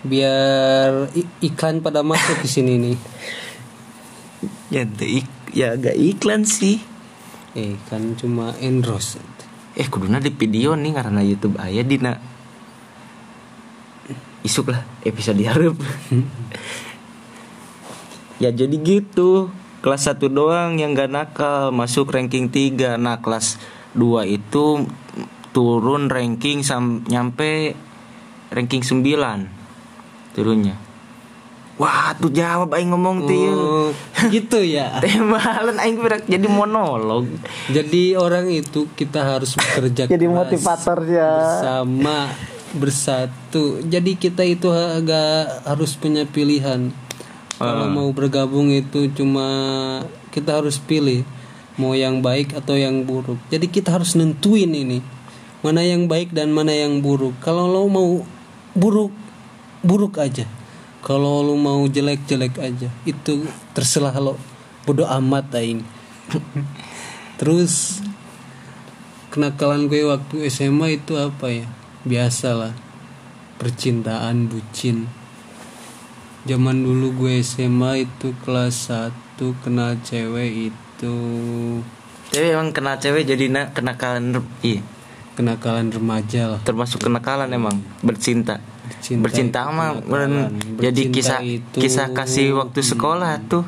Biar 0.00 1.12
iklan 1.44 1.84
pada 1.84 2.00
masuk 2.00 2.40
di 2.40 2.48
sini 2.48 2.72
nih. 2.80 2.96
Ya 4.66 4.82
tuh 4.82 5.06
ik- 5.22 5.46
ya 5.54 5.78
agak 5.78 5.94
iklan 5.94 6.42
sih. 6.42 6.82
Eh 7.54 7.78
kan 7.86 8.18
cuma 8.18 8.50
endorse. 8.58 9.22
Eh 9.76 9.86
kuduna 9.86 10.18
di 10.18 10.32
video 10.32 10.74
nih 10.74 10.96
karena 10.96 11.20
YouTube 11.22 11.60
aya 11.60 11.86
dina. 11.86 12.18
Isuk 14.42 14.74
lah 14.74 14.82
episode 15.02 15.38
diharap 15.38 15.74
ya 18.42 18.50
jadi 18.52 18.76
gitu 18.78 19.50
kelas 19.86 20.18
1 20.18 20.18
doang 20.34 20.82
yang 20.82 20.98
gak 20.98 21.14
nakal 21.14 21.70
masuk 21.70 22.10
ranking 22.10 22.50
3 22.50 22.98
nah 22.98 23.22
kelas 23.22 23.54
2 23.94 24.26
itu 24.26 24.82
turun 25.54 26.10
ranking 26.10 26.66
sam 26.66 27.06
nyampe 27.06 27.78
ranking 28.50 28.82
9 28.82 28.98
turunnya. 30.34 30.74
Wah 31.78 32.18
tuh 32.18 32.34
jawab 32.34 32.74
aing 32.74 32.90
ngomong 32.90 33.30
tuh 33.30 33.36
ya. 33.36 33.52
oh, 33.54 33.88
gitu 34.26 34.58
ya. 34.66 34.98
Temalan 35.06 35.78
aing 35.78 36.02
berak 36.02 36.26
jadi 36.26 36.50
monolog. 36.50 37.30
Jadi 37.70 38.18
orang 38.18 38.50
itu 38.50 38.90
kita 38.90 39.22
harus 39.22 39.54
bekerja 39.54 40.08
jadi 40.12 40.26
keras 40.26 40.34
motivatornya 40.34 41.30
bersama 41.30 42.18
bersatu. 42.74 43.86
Jadi 43.86 44.18
kita 44.18 44.42
itu 44.42 44.66
agak 44.74 45.62
harus 45.62 45.94
punya 45.94 46.26
pilihan 46.26 46.90
kalau 47.56 47.88
mau 47.88 48.08
bergabung 48.12 48.68
itu 48.68 49.08
cuma 49.16 49.48
kita 50.28 50.60
harus 50.60 50.76
pilih 50.76 51.24
mau 51.80 51.96
yang 51.96 52.20
baik 52.20 52.52
atau 52.52 52.76
yang 52.76 53.08
buruk. 53.08 53.40
Jadi 53.48 53.72
kita 53.72 53.96
harus 53.96 54.12
nentuin 54.12 54.68
ini 54.68 55.00
mana 55.64 55.80
yang 55.80 56.04
baik 56.04 56.36
dan 56.36 56.52
mana 56.52 56.76
yang 56.76 57.00
buruk. 57.00 57.32
Kalau 57.40 57.64
lo 57.64 57.88
mau 57.88 58.20
buruk 58.76 59.12
buruk 59.80 60.20
aja. 60.20 60.44
Kalau 61.00 61.40
lo 61.40 61.56
mau 61.56 61.80
jelek 61.88 62.28
jelek 62.28 62.60
aja 62.60 62.92
itu 63.08 63.48
terserah 63.72 64.12
lo. 64.20 64.36
Bodoh 64.84 65.08
amat 65.08 65.50
aing 65.56 65.82
terus 67.42 67.98
kenakalan 69.32 69.90
gue 69.90 70.04
waktu 70.04 70.44
SMA 70.52 71.00
itu 71.00 71.16
apa 71.16 71.48
ya? 71.48 71.66
Biasalah 72.04 72.76
percintaan 73.56 74.52
bucin 74.52 75.08
zaman 76.46 76.80
dulu 76.80 77.26
gue 77.26 77.42
SMA 77.42 78.06
itu 78.06 78.32
kelas 78.46 78.94
1 78.94 79.12
kenal 79.66 79.98
cewek 80.00 80.70
itu. 80.72 81.16
Tapi 82.30 82.46
emang 82.54 82.70
kena 82.70 82.96
cewek 82.96 83.26
jadi 83.26 83.50
na- 83.50 83.70
kenakalan 83.74 84.40
iya. 84.62 84.80
Kenakalan 85.36 85.92
remaja 85.92 86.56
lah. 86.56 86.60
Termasuk 86.64 87.04
kenakalan 87.04 87.52
emang 87.52 87.76
bercinta. 88.00 88.62
Bercinta 88.86 89.22
bercinta 89.26 89.60
itu 89.66 89.74
mah 89.74 89.90
jadi 90.78 91.02
kisah 91.10 91.40
itu- 91.42 91.82
kisah 91.82 92.14
kasih 92.14 92.56
waktu 92.56 92.80
sekolah 92.80 93.42
tuh. 93.50 93.66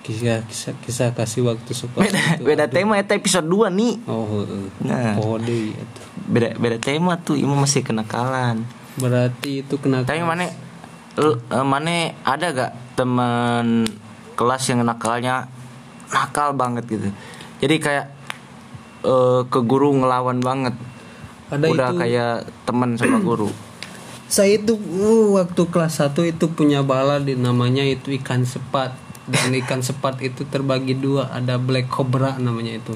Kisah 0.00 0.46
kisah 0.48 0.74
kisah 0.80 1.08
kasih 1.12 1.44
waktu 1.44 1.76
sekolah 1.76 2.08
beda 2.08 2.22
itu 2.40 2.44
beda 2.48 2.64
tema 2.72 2.96
eta 2.96 3.12
episode 3.12 3.44
2 3.44 3.68
nih 3.68 3.94
oh. 4.08 4.48
Nah. 4.80 5.20
Oh, 5.20 5.36
deui 5.36 5.76
atuh. 5.76 6.04
beda 6.24 6.56
beda 6.56 6.78
tema 6.80 7.20
tuh 7.20 7.36
ini 7.36 7.52
masih 7.52 7.84
kenakalan. 7.84 8.64
Berarti 8.96 9.60
itu 9.60 9.76
tapi 9.76 9.84
kenakalan 9.84 10.24
mana 10.24 10.48
lu- 11.20 11.38
eh, 11.38 11.66
mana 11.66 12.16
ada 12.24 12.46
gak 12.50 12.72
teman 12.96 13.84
kelas 14.34 14.62
yang 14.72 14.80
nakalnya 14.82 15.46
nakal 16.10 16.56
banget 16.56 16.88
gitu? 16.88 17.08
Jadi 17.60 17.76
kayak 17.78 18.06
eh, 19.04 19.40
ke 19.46 19.60
guru 19.62 19.94
ngelawan 20.00 20.40
banget. 20.40 20.74
Ada 21.50 21.66
udah 21.66 21.88
itu. 21.92 21.98
kayak 22.00 22.34
teman 22.64 22.96
sama 22.96 23.20
guru. 23.28 23.50
Saya 24.30 24.62
itu 24.62 24.78
uh, 24.78 25.42
waktu 25.42 25.66
kelas 25.74 26.06
1 26.06 26.14
itu 26.22 26.46
punya 26.54 26.86
bala 26.86 27.18
di 27.18 27.34
namanya 27.34 27.82
itu 27.82 28.14
ikan 28.22 28.46
sepat. 28.46 28.94
Dan 29.26 29.50
ikan 29.62 29.82
sepat 29.82 30.22
itu 30.22 30.46
terbagi 30.46 30.94
dua. 30.94 31.34
Ada 31.34 31.58
black 31.58 31.90
cobra 31.90 32.38
namanya 32.38 32.78
itu 32.78 32.94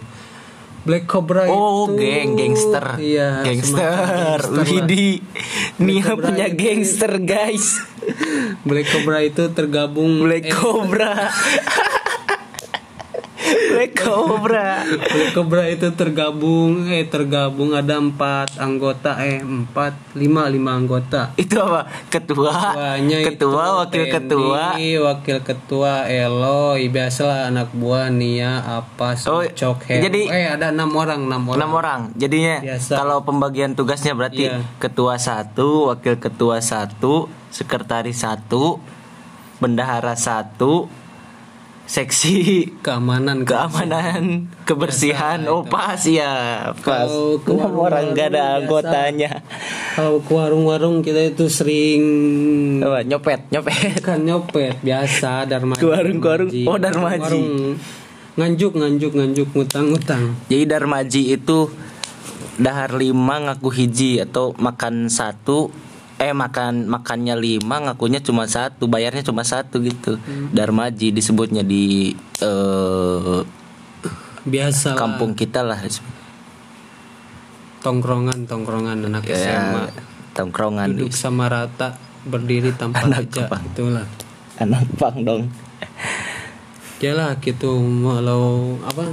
Black 0.85 1.09
Cobra 1.09 1.49
Oh, 1.49 1.89
itu 1.89 1.97
geng 1.97 2.37
gangster. 2.37 3.01
Iya, 3.01 3.41
gangster. 3.41 4.39
Widi. 4.69 5.25
Nia 5.81 6.13
punya 6.13 6.47
itu- 6.53 6.61
gangster, 6.61 7.13
guys. 7.25 7.81
Black 8.69 8.93
Cobra 8.93 9.25
itu 9.25 9.49
tergabung 9.57 10.29
Black 10.29 10.45
eh, 10.45 10.53
Cobra. 10.53 11.13
Black 13.45 13.93
Cobra. 13.95 14.81
Black 14.87 15.31
Cobra 15.31 15.65
itu 15.67 15.93
tergabung 15.93 16.87
eh 16.87 17.05
tergabung 17.05 17.73
ada 17.73 17.97
empat 17.97 18.57
anggota 18.57 19.21
eh 19.21 19.39
empat 19.39 20.15
lima 20.15 20.47
lima 20.47 20.73
anggota 20.73 21.37
Itu 21.37 21.61
apa? 21.61 21.85
Ketua. 22.09 22.53
Ketuanya 22.73 23.19
itu 23.19 23.29
ketua, 23.31 23.65
wakil 23.79 24.03
Tendi, 24.03 24.15
ketua. 24.15 24.63
wakil 24.79 25.39
ketua 25.41 25.93
Eloy 26.07 26.89
biasalah 26.89 27.47
anak 27.47 27.69
buah 27.73 28.09
Nia 28.09 28.63
apa 28.63 29.17
Oh, 29.25 29.45
Cok 29.45 29.85
jadi- 29.91 30.27
eh 30.27 30.47
ada 30.49 30.71
enam 30.71 30.91
orang 30.91 31.25
enam 31.25 31.43
orang 31.45 31.59
Enam 31.59 31.71
orang. 31.73 32.01
Jadinya 32.15 32.61
Biasa. 32.61 32.93
kalau 32.95 33.19
pembagian 33.21 33.73
tugasnya 33.73 34.13
berarti 34.13 34.47
Iya. 34.47 34.65
ketua 34.79 35.17
satu, 35.17 35.91
wakil 35.91 36.17
ketua 36.17 36.59
satu, 36.59 37.27
sekretaris 37.49 38.21
satu, 38.21 38.81
bendahara 39.57 40.15
satu, 40.15 40.89
seksi 41.85 42.65
keamanan 42.81 43.45
keamanan, 43.45 44.49
kebersihan, 44.65 45.45
oh 45.53 45.63
pas 45.69 46.01
ya, 46.09 46.73
pas. 46.81 47.05
Kalau 47.45 47.85
orang 47.85 48.17
gak 48.17 48.33
ada 48.33 48.65
anggotanya. 48.65 49.45
kalau 49.93 50.25
ke 50.25 50.33
warung-warung 50.33 51.05
kita 51.05 51.37
itu 51.37 51.45
sering 51.53 52.03
Apa, 52.81 53.05
nyopet, 53.05 53.47
nyopet. 53.53 54.01
kan 54.01 54.25
nyopet 54.25 54.81
biasa 54.81 55.45
darmaji 55.45 55.81
Ke 55.81 55.87
warung-warung. 55.93 56.51
Oh, 56.65 56.79
darmaji. 56.81 57.21
Warung. 57.21 57.77
nganjuk 58.35 58.73
nganjuk 58.75 59.13
nganjuk 59.15 59.49
ngutang 59.55 59.95
ngutang 59.95 60.25
Jadi 60.51 60.65
Darmaji 60.67 61.39
itu 61.39 61.71
dahar 62.59 62.91
lima 62.99 63.39
ngaku 63.47 63.71
hiji 63.71 64.19
atau 64.19 64.51
makan 64.59 65.07
satu 65.07 65.71
eh 66.25 66.33
makan 66.33 66.89
makannya 66.89 67.37
lima 67.37 67.85
ngakunya 67.85 68.25
cuma 68.25 68.49
satu 68.49 68.89
bayarnya 68.89 69.21
cuma 69.21 69.45
satu 69.45 69.85
gitu. 69.85 70.17
Darmaji 70.57 71.13
disebutnya 71.13 71.61
di 71.61 72.17
eh, 72.41 73.41
biasa 74.45 74.97
lah. 74.97 74.99
kampung 74.99 75.37
kita 75.37 75.61
lah. 75.61 75.85
Tongkrongan 77.85 78.49
tongkrongan 78.49 79.05
anak 79.05 79.29
ya, 79.29 79.37
SMA 79.37 79.85
tongkrongan. 80.35 80.99
Duduk 80.99 81.15
sama 81.15 81.47
rata 81.47 81.95
berdiri 82.27 82.75
tanpa 82.75 83.07
Anak 83.07 83.31
meja 83.31 83.47
itulah. 83.47 84.07
Anak 84.59 84.85
pang 84.99 85.17
dong. 85.23 85.43
Ya 86.99 87.13
lah 87.15 87.39
gitu. 87.39 87.79
Kalau 87.85 88.77
apa 88.83 89.13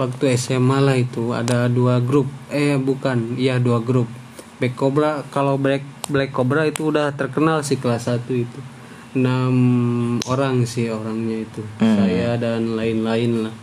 waktu 0.00 0.34
SMA 0.34 0.78
lah 0.82 0.96
itu 0.98 1.30
ada 1.36 1.70
dua 1.70 2.02
grup. 2.02 2.26
Eh 2.50 2.74
bukan 2.80 3.38
iya 3.38 3.62
dua 3.62 3.78
grup. 3.78 4.10
Black 4.58 4.74
Cobra 4.74 5.22
kalau 5.30 5.60
Black 5.60 5.93
Black 6.08 6.36
Cobra 6.36 6.68
itu 6.68 6.92
udah 6.92 7.12
terkenal 7.16 7.64
sih 7.64 7.80
kelas 7.80 8.12
1 8.12 8.28
itu. 8.30 8.60
Enam 9.14 9.54
orang 10.26 10.66
sih 10.66 10.90
orangnya 10.90 11.46
itu. 11.46 11.62
Hmm. 11.80 11.96
saya 11.96 12.36
dan 12.36 12.76
lain-lain 12.76 13.48
lah. 13.48 13.54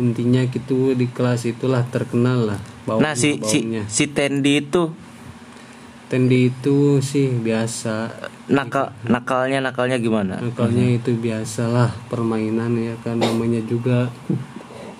Intinya 0.00 0.44
gitu 0.48 0.96
di 0.96 1.04
kelas 1.10 1.44
itulah 1.44 1.84
terkenal 1.92 2.48
lah 2.48 2.60
bau 2.88 2.98
nah 2.98 3.14
si 3.14 3.38
si 3.44 3.62
baunya. 3.62 3.82
si 3.86 4.04
Tendi 4.10 4.58
itu? 4.58 4.90
Tendi 6.10 6.52
itu 6.52 7.00
sih 7.00 7.32
biasa. 7.32 8.10
Nakal 8.52 8.92
nakalnya 9.08 9.64
nakalnya 9.64 9.96
gimana? 9.96 10.36
Nakalnya 10.44 11.00
itu 11.00 11.16
biasalah 11.16 11.88
permainan 12.12 12.76
ya 12.76 12.94
kan 13.00 13.16
namanya 13.16 13.64
juga. 13.64 14.12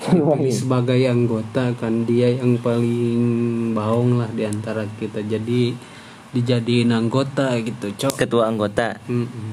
Sebagai 0.50 0.98
anggota 1.06 1.70
kan 1.78 2.02
dia 2.08 2.32
yang 2.32 2.58
paling 2.58 3.22
baung 3.76 4.18
lah 4.18 4.30
di 4.32 4.48
antara 4.48 4.88
kita. 4.98 5.20
Jadi 5.22 5.76
dijadiin 6.32 6.90
anggota 6.92 7.52
gitu 7.60 7.92
cok. 7.92 8.16
Ketua 8.16 8.48
anggota. 8.48 8.96
Mm-mm. 9.06 9.52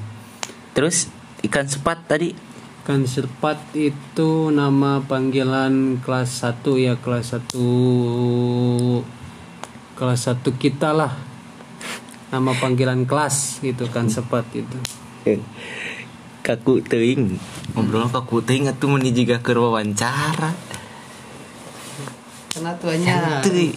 terus 0.72 1.12
ikan 1.44 1.68
sepat 1.68 2.08
tadi? 2.08 2.32
Kan 2.84 3.04
serpat 3.04 3.60
itu 3.76 4.48
nama 4.48 5.04
panggilan 5.04 6.00
kelas 6.00 6.42
1 6.42 6.64
ya 6.80 6.96
kelas 6.96 7.36
1 7.52 7.54
kelas 9.94 10.20
1 10.32 10.40
kita 10.56 10.96
lah. 10.96 11.12
Nama 12.32 12.52
panggilan 12.56 13.04
kelas 13.04 13.60
gitu 13.60 13.84
kan 13.92 14.08
sepat 14.08 14.48
itu. 14.56 14.78
Kaku 16.46 16.80
teing 16.80 17.36
ngobrol 17.76 18.08
kaku 18.08 18.40
teing 18.40 18.64
itu 18.64 18.86
meni 18.88 19.12
juga 19.12 19.44
ke 19.44 19.52
wawancara. 19.52 20.56
Karena 22.50 22.72
tuanya 22.80 23.44
Santuy. 23.44 23.76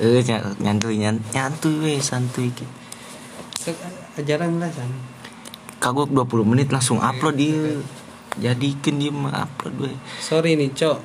Eh 0.00 0.24
ny- 0.24 0.56
nyantuy 0.58 0.96
nyan- 0.96 1.20
nyantuy 1.30 1.76
we 1.76 1.92
santuy 2.00 2.48
gitu 2.48 2.64
ajaran 4.16 4.56
lah 4.56 4.72
kan 4.72 4.88
kagok 5.76 6.08
20 6.08 6.44
menit 6.46 6.68
langsung 6.68 6.98
upload 6.98 7.36
dia 7.36 7.76
jadikan 8.36 8.96
dia 8.96 9.12
mah 9.12 9.44
upload 9.44 9.74
we 9.78 9.92
sorry 10.18 10.56
nih 10.56 10.72
cok. 10.72 10.98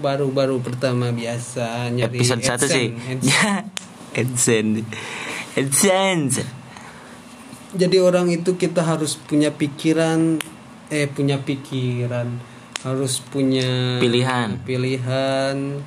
Baru-baru 0.00 0.64
pertama 0.64 1.12
biasa 1.12 1.92
nyari 1.92 2.24
episode 2.24 2.40
satu 2.40 2.64
sih. 2.64 2.88
Ya 3.20 3.68
AdSense. 4.16 4.80
AdSense. 5.52 6.40
Jadi 7.76 8.00
orang 8.00 8.32
itu 8.32 8.56
kita 8.56 8.80
harus 8.80 9.20
punya 9.20 9.52
pikiran 9.52 10.40
eh 10.88 11.04
punya 11.04 11.36
pikiran. 11.36 12.32
Harus 12.80 13.20
punya 13.20 14.00
Pilihan. 14.00 14.56
pilihan 14.64 15.84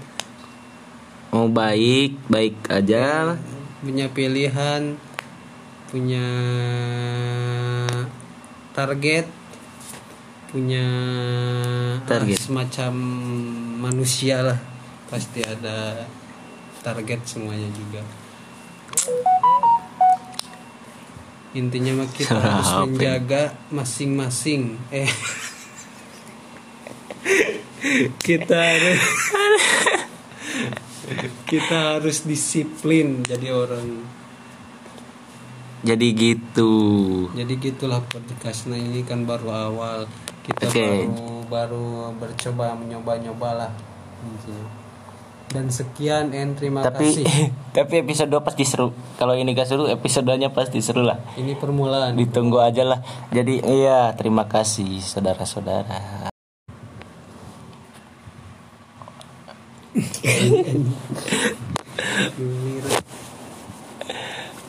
mau 1.33 1.49
baik 1.49 2.29
baik 2.29 2.69
aja. 2.69 3.33
Punya 3.81 4.05
pilihan 4.13 4.93
punya 5.89 6.25
target 8.73 9.25
punya 10.53 10.85
Target. 12.05 12.37
ah, 12.37 12.41
semacam 12.45 12.93
manusia 13.81 14.45
lah. 14.45 14.59
Pasti 15.09 15.41
ada 15.41 16.05
target 16.85 17.25
semuanya 17.25 17.65
juga. 17.73 18.05
Intinya 21.57 22.05
mah 22.05 22.09
kita 22.13 22.37
Suara 22.37 22.49
harus 22.61 22.71
menjaga 22.85 23.57
masing-masing. 23.73 24.77
Eh. 24.93 25.09
Kita 28.23 28.55
harus 28.55 29.03
kita 31.47 31.97
harus 31.97 32.23
disiplin 32.23 33.21
jadi 33.25 33.53
orang. 33.53 34.03
Jadi 35.83 36.07
gitu. 36.15 36.71
Jadi 37.35 37.53
gitulah 37.59 37.99
podcastnya 38.07 38.79
ini 38.79 39.03
kan 39.03 39.27
baru 39.27 39.51
awal. 39.51 39.99
Kita 40.43 40.71
Oke. 40.71 40.79
baru 40.79 41.43
baru 41.47 41.87
bercoba 42.15 42.75
menyoba-nyoba 42.75 43.49
lah 43.67 43.71
intinya. 44.23 44.81
dan 45.53 45.69
sekian 45.69 46.33
and 46.33 46.57
terima 46.57 46.81
tapi 46.81 47.13
kasih. 47.13 47.53
tapi 47.77 48.01
episode 48.01 48.31
2 48.31 48.41
pasti 48.41 48.65
seru. 48.65 48.89
Kalau 49.21 49.37
ini 49.37 49.53
gak 49.53 49.69
seru 49.69 49.85
episode 49.85 50.25
2 50.25 50.41
nya 50.41 50.49
pasti 50.49 50.81
seru 50.81 51.05
lah. 51.05 51.21
Ini 51.37 51.53
permulaan. 51.61 52.17
Ditunggu 52.17 52.57
aja 52.57 52.81
lah. 52.81 52.99
Jadi 53.29 53.61
iya 53.61 54.17
terima 54.17 54.49
kasih 54.49 54.97
saudara-saudara 54.97 56.32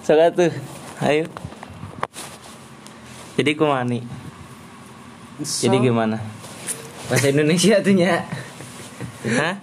Soalnya 0.04 0.28
tuh 0.36 0.52
ayo 1.00 1.24
jadi 3.34 3.56
kumani 3.56 4.04
jadi 5.40 5.76
gimana 5.80 6.20
bahasa 7.08 7.32
Indonesia 7.32 7.80
tuh 7.80 7.96
nya 7.96 8.22
Hah? 9.24 9.56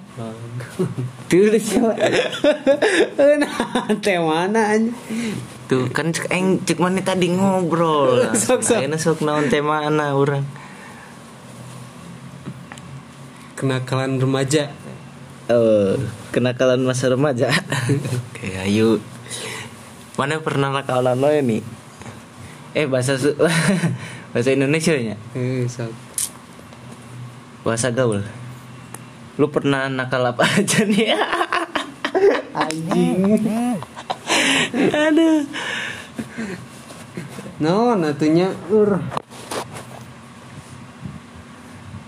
Tulis 1.29 1.61
coba. 1.77 1.93
nah 3.37 3.85
teh 4.01 4.17
mana 4.17 4.73
aja 4.73 4.89
Tuh 5.69 5.85
kan 5.93 6.09
cek 6.09 6.33
eng 6.33 6.57
cek 6.65 6.81
mana 6.81 6.97
tadi 7.05 7.29
ngobrol. 7.29 8.25
Sok, 8.41 8.65
sok. 8.65 8.81
Ayeuna 8.81 8.97
sok 8.97 9.21
naon 9.21 9.53
teh 9.53 9.61
mana 9.61 10.17
urang. 10.17 10.41
kenakalan 13.61 14.17
remaja 14.17 14.73
Eh, 15.49 15.93
kenakalan 16.29 16.85
masa 16.85 17.09
remaja. 17.09 17.49
Oke, 18.31 18.55
ayo. 18.57 19.01
Mana 20.15 20.37
pernah 20.39 20.69
nakalan 20.69 21.17
lo 21.17 21.31
ini? 21.31 21.63
Eh 22.71 22.85
bahasa 22.85 23.17
Su- 23.17 23.35
bahasa 24.31 24.49
Indonesia 24.51 24.93
nya. 24.95 25.15
eh 25.33 25.65
Bahasa 27.61 27.89
gaul. 27.91 28.21
Lu 29.35 29.47
pernah 29.49 29.87
nakal 29.87 30.21
apa 30.23 30.43
aja 30.59 30.83
nih? 30.83 31.15
anjing 32.51 33.39
Aduh. 34.91 35.47
no 37.63 37.95
natunya 37.95 38.51
ur 38.67 38.99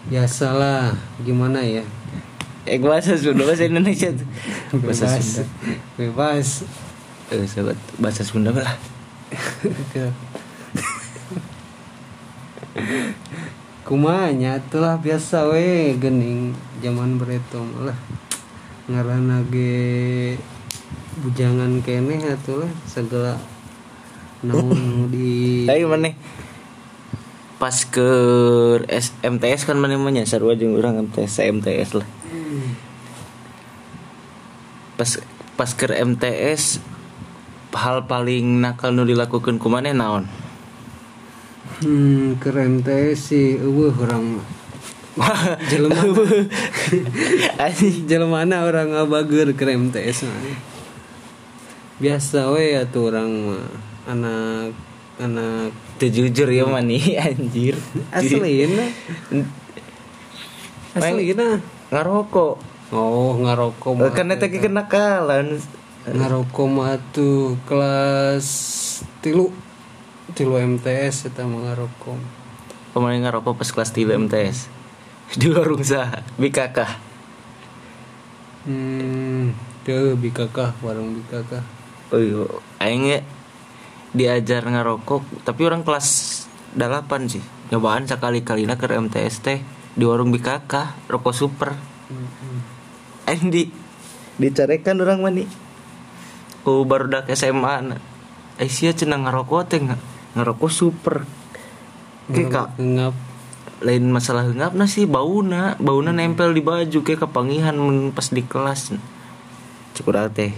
biasalah 0.05 0.99
gimana 1.23 1.63
ya 1.63 1.87
Eh 2.63 2.79
bahasa 2.79 3.19
Sunda 3.19 3.43
bahasa 3.43 3.67
Indonesia 3.67 4.09
tuh. 4.11 4.27
Bahasa 4.83 5.05
bebas 5.07 5.23
Sunda. 5.23 5.43
bebas 5.99 6.47
Eh, 7.33 7.47
sahabat 7.47 7.77
bahasa 7.99 8.21
Sunda 8.21 8.51
lah. 8.51 8.75
kumanya 13.83 14.57
itulah 14.57 14.97
biasa 14.97 15.51
we 15.51 15.93
gening 15.99 16.55
zaman 16.81 17.19
bereto 17.19 17.61
lah 17.83 17.93
ngarana 18.89 19.43
ge 19.51 20.33
bujangan 21.21 21.83
kene 21.83 22.17
atulah 22.25 22.71
segala 22.87 23.37
naon 24.41 25.07
di 25.13 25.67
Tapi 25.67 25.83
mana 25.85 26.15
pas 27.61 27.75
ke 27.85 28.09
S 28.89 29.15
MTS 29.23 29.67
kan 29.69 29.77
mana 29.79 29.95
seru 30.25 30.51
aja 30.51 30.67
orang 30.67 31.07
MTS 31.07 31.43
MTS 31.47 31.95
lah. 31.95 32.07
Pas 34.99 35.09
pas 35.53 35.69
ke 35.73 35.85
MTS 35.89 36.81
hal 37.73 38.05
paling 38.05 38.61
nakal 38.61 38.93
nu 38.93 39.05
dilakukan 39.05 39.57
kumane 39.57 39.93
naon? 39.93 40.29
hmm 41.83 42.39
keren 42.39 42.79
teh 42.79 43.11
sih 43.15 43.59
eueuh 43.59 43.91
orang 43.91 44.39
jelema 45.69 45.99
Anjing. 47.63 48.07
jelemana 48.07 48.63
orang 48.63 48.93
ngabager 48.93 49.51
ke 49.51 49.63
MTS 49.67 50.27
mah 50.27 50.39
biasa 51.99 52.51
we 52.51 52.75
atuh 52.75 53.13
orang 53.13 53.31
anak 54.09 54.75
anak 55.21 55.71
jujur 56.03 56.51
ya 56.51 56.67
mani 56.67 56.99
anjir. 57.31 57.79
aslina 58.11 58.87
aslina 60.95 61.63
ngarokok. 61.93 62.55
oh 62.89 63.37
ngarokok 63.37 63.91
mah 63.93 64.09
Karena 64.09 64.33
tadi 64.35 64.57
kenakalan. 64.57 65.61
ngarokok 66.03 66.67
mah 66.67 66.97
tuh 67.13 67.55
kelas 67.63 68.47
tilu 69.21 69.53
tilu 70.33 70.57
MTS 70.57 71.29
eta 71.29 71.45
mah 71.45 71.71
ngarokok 71.71 72.17
Pemain 72.93 73.17
ngarokok 73.17 73.57
pas 73.57 73.69
kelas 73.69 73.89
3 73.89 74.21
MTS. 74.21 74.69
Di 75.39 75.49
warung 75.49 75.81
sah, 75.81 76.21
BKK. 76.37 76.77
hmm 78.63 79.49
tuh 79.83 80.15
bikakah 80.15 80.71
warung 80.79 81.17
bikakah 81.17 81.59
Oh 82.13 82.21
iya, 82.21 82.45
aing 82.79 83.09
ge 83.09 83.19
diajar 84.13 84.61
ngarokok, 84.61 85.25
tapi 85.41 85.65
orang 85.65 85.81
kelas 85.81 86.07
8 86.77 87.09
sih. 87.25 87.41
Nyobaan 87.73 88.05
sekali-kalina 88.05 88.77
ke 88.77 88.85
MTS 88.85 89.41
teh 89.41 89.59
di 89.93 90.03
warung 90.09 90.33
BKK, 90.33 91.05
rokok 91.05 91.33
super. 91.33 91.77
Aing 93.29 93.53
di 93.53 93.69
dicarekan 94.41 94.97
orang 95.01 95.21
mani. 95.21 95.45
Ku 96.65 96.87
baru 96.87 97.11
dak 97.11 97.29
SMA 97.33 97.75
na. 97.85 97.97
Eh 98.57 98.69
sia 98.69 98.93
cenah 98.95 99.21
ngarokok 99.21 99.61
teh 99.69 99.79
nga- 99.83 100.01
ngarokok 100.33 100.71
super. 100.71 101.27
Kayak 102.31 102.73
ngap 102.79 103.15
lain 103.83 104.07
masalah 104.15 104.47
ngap 104.47 104.79
sih 104.87 105.03
bauna, 105.03 105.75
bauna 105.75 106.15
nempel 106.15 106.55
di 106.55 106.63
baju 106.63 106.99
kayak 107.03 107.27
kepangihan 107.27 107.75
pas 108.15 108.31
di 108.31 108.41
kelas. 108.41 108.95
Cukup 109.93 110.31
teh. 110.33 110.55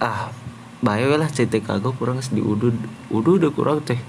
Ah, 0.00 0.32
bae 0.80 1.04
lah 1.04 1.28
cetek 1.28 1.68
kagok 1.68 1.98
kurang 2.00 2.22
di 2.32 2.40
udud. 2.40 2.78
Udud 3.12 3.42
udah 3.42 3.52
kurang 3.52 3.84
teh. 3.84 4.00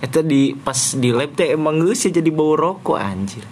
Eta 0.00 0.24
di 0.24 0.56
pas 0.56 0.96
di 0.96 1.12
lab 1.12 1.36
teh 1.36 1.52
emang 1.52 1.80
geus 1.84 2.08
ya 2.08 2.10
jadi 2.10 2.30
bau 2.32 2.56
rokok 2.56 2.96
anjir. 2.96 3.44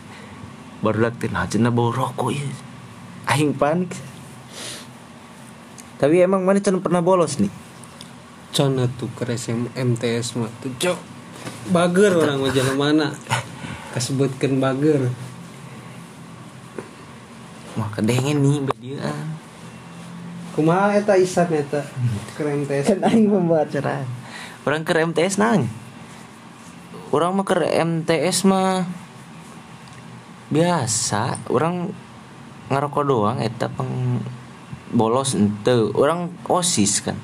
Baru 0.81 1.05
teh 1.13 1.29
nah 1.29 1.45
cenah 1.45 1.69
bau 1.69 1.93
rokok 1.93 2.31
ya. 2.33 2.49
Aing 3.29 3.53
panik. 3.53 3.93
Tapi 6.01 6.25
emang 6.25 6.43
mana 6.49 6.61
cenah 6.61 6.81
pernah 6.81 7.05
bolos 7.05 7.37
nih? 7.37 7.53
Cona 8.49 8.89
tuh 8.97 9.13
ke 9.13 9.29
SM 9.29 9.77
MTS 9.77 10.41
mah 10.41 10.49
tuh 10.65 10.73
cok 10.81 11.19
bager 11.69 12.17
orang 12.17 12.41
mah 12.41 12.51
jalan 12.51 12.77
mana 12.77 13.07
kasebutkeun 13.95 14.59
bager 14.59 15.13
Wah 17.79 17.89
kedengen 17.95 18.43
nih 18.43 18.59
dia. 18.83 19.15
kumaha 20.59 20.99
eta 20.99 21.15
isan 21.15 21.47
eta 21.55 21.87
ke 22.35 22.43
MTS 22.43 22.99
kan 22.99 23.01
aing 23.07 23.31
pembacaraan 23.31 24.03
orang 24.67 24.83
ke 24.83 24.91
MTS 24.91 25.39
nang 25.39 25.71
orang 27.13 27.31
mah 27.37 27.45
ke 27.47 27.55
MTS 27.63 28.45
mah 28.49 28.85
biasa. 30.49 31.51
Orang 31.53 31.93
ngerokok 32.69 33.05
doang 33.05 33.39
eta 33.41 33.69
peng 33.69 34.23
bolos 34.93 35.37
ente. 35.37 35.93
Orang 35.93 36.33
osis 36.49 37.05
kan. 37.05 37.17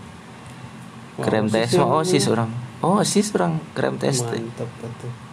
Wah, 1.21 1.27
MTS 1.29 1.79
mah 1.81 2.01
osis 2.01 2.29
orang. 2.29 2.51
Oh 2.85 3.01
osis 3.01 3.33
orang 3.33 3.61
mantap 3.75 4.69
atuh 4.69 5.25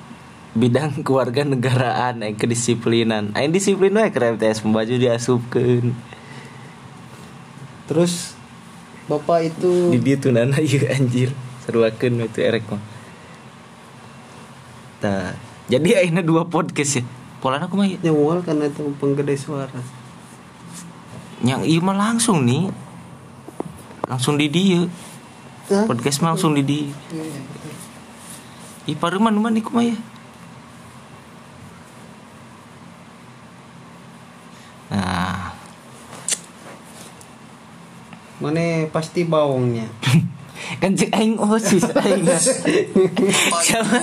bidang 0.52 1.00
keluarga 1.04 1.48
negaraan 1.48 2.28
eh 2.28 2.36
kedisiplinan. 2.36 3.32
Aing 3.36 3.56
disiplin 3.56 3.96
wae 3.96 4.12
ke 4.12 4.20
MTS 4.20 4.68
membaju 4.68 4.94
diasupkeun. 5.00 5.96
Terus 7.88 8.36
bapak 9.08 9.52
itu 9.52 9.96
di 9.96 10.00
dia 10.00 10.16
tuh 10.20 10.36
nana 10.36 10.60
ieu 10.60 10.84
anjir. 10.92 11.32
Seruakeun 11.64 12.26
itu 12.28 12.44
erek 12.44 12.68
mah 12.68 12.82
Jadi 15.72 15.90
akhirnya 16.00 16.24
dua 16.24 16.46
podcast 16.46 17.02
ya? 17.02 17.04
Polana 17.42 17.66
aku 17.66 17.74
mah 17.74 17.90
ieu. 17.90 17.98
nyawal 18.06 18.46
karena 18.46 18.70
itu 18.70 18.86
penggede 19.02 19.34
suara. 19.34 19.82
Yang 21.42 21.62
iya 21.66 21.80
mah 21.82 21.98
langsung 21.98 22.46
nih. 22.46 22.70
Langsung 24.06 24.38
di 24.38 24.46
dia. 24.46 24.86
Hah? 25.72 25.88
podcast 25.90 26.22
mah 26.22 26.36
langsung 26.36 26.54
di 26.54 26.62
dia. 26.62 26.92
Ih 28.86 28.98
paruman 28.98 29.34
man 29.34 29.58
iku 29.58 29.74
mah 29.74 29.86
ya? 29.88 29.98
Nah. 34.92 35.56
Mana 38.42 38.90
pasti 38.90 39.22
bawangnya 39.22 39.86
kan 40.82 40.98
cek 40.98 41.14
aing 41.14 41.38
osis 41.38 41.86
aing. 41.94 42.26
Siapa 43.66 43.98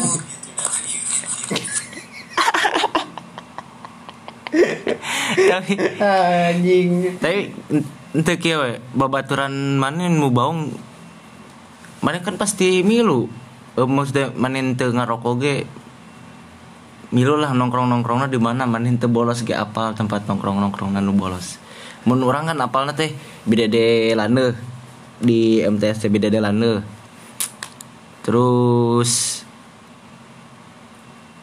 tapi 5.59 5.75
anjing. 5.99 6.89
Tapi 7.19 7.41
ente 8.15 8.33
kieu 8.39 8.63
we 8.63 8.71
babaturan 8.95 9.77
mana 9.77 10.07
nu 10.07 10.31
baung? 10.31 10.71
Mana 11.99 12.23
kan 12.23 12.39
pasti 12.39 12.87
milu. 12.87 13.27
Eh, 13.75 13.87
maksudnya 13.87 14.31
mana 14.39 14.63
ente 14.63 14.87
ngarokok 14.87 15.35
ge? 15.43 15.57
Milu 17.11 17.41
lah 17.41 17.57
nongkrong 17.57 17.89
nongkrongnya 17.91 18.29
di 18.31 18.39
mana 18.39 18.69
mana 18.69 18.87
ente 18.87 19.11
bolos 19.11 19.43
ge 19.43 19.59
apal 19.59 19.99
tempat 19.99 20.31
nongkrong 20.31 20.63
nongkrong 20.63 20.95
nu 21.03 21.13
bolos. 21.13 21.59
Mun 22.07 22.23
urang 22.23 22.47
kan 22.47 22.59
apalna 22.63 22.95
teh? 22.95 23.11
Bidede 23.43 24.15
lane. 24.15 24.55
Di 25.19 25.67
MTS 25.67 26.07
teh 26.07 26.11
bidede 26.13 26.39
lane. 26.39 26.87
Terus 28.23 29.43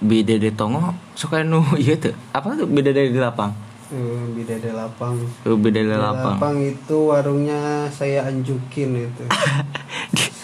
bidede 0.06 0.54
tongo 0.54 0.93
suka 1.17 1.41
nu 1.41 1.65
iya 1.82 1.97
tuh 1.97 2.13
apa 2.30 2.54
tuh 2.54 2.69
bidede 2.69 3.10
di 3.10 3.17
lapang 3.17 3.64
Eh, 3.93 4.25
bidade 4.33 4.73
lapang. 4.73 5.21
Oh, 5.45 5.53
bidede 5.53 5.93
Bidade 5.93 6.01
lapang. 6.01 6.41
lapang 6.41 6.57
itu 6.57 7.13
warungnya 7.13 7.85
saya 7.93 8.25
anjukin 8.25 9.05
itu. 9.09 9.25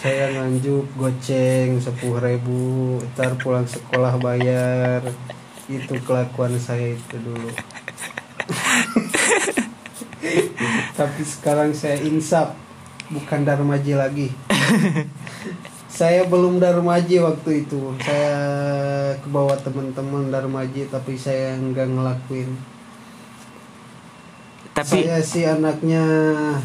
Saya 0.02 0.34
nganjuk 0.34 0.98
goceng 0.98 1.78
sepuluh 1.78 2.18
ribu 2.18 2.98
ntar 3.14 3.38
pulang 3.38 3.62
sekolah 3.62 4.18
bayar. 4.18 4.98
Itu 5.70 5.94
kelakuan 6.02 6.58
saya 6.58 6.98
itu 6.98 7.22
dulu. 7.22 7.46
Tapi 10.98 11.22
sekarang 11.22 11.70
saya 11.70 12.02
insaf 12.02 12.50
bukan 13.14 13.46
darmaji 13.46 13.94
lagi. 13.94 14.28
Saya 15.86 16.26
belum 16.26 16.58
darmaji 16.58 17.22
waktu 17.22 17.62
itu. 17.62 17.94
Saya 18.02 18.34
ke 19.22 19.28
bawah 19.30 19.54
teman-teman 19.54 20.34
darmaji 20.34 20.90
tapi 20.90 21.14
saya 21.14 21.54
nggak 21.54 21.94
ngelakuin 21.94 22.50
tapi 24.82 25.06
saya 25.06 25.18
sih 25.22 25.44
anaknya 25.46 26.02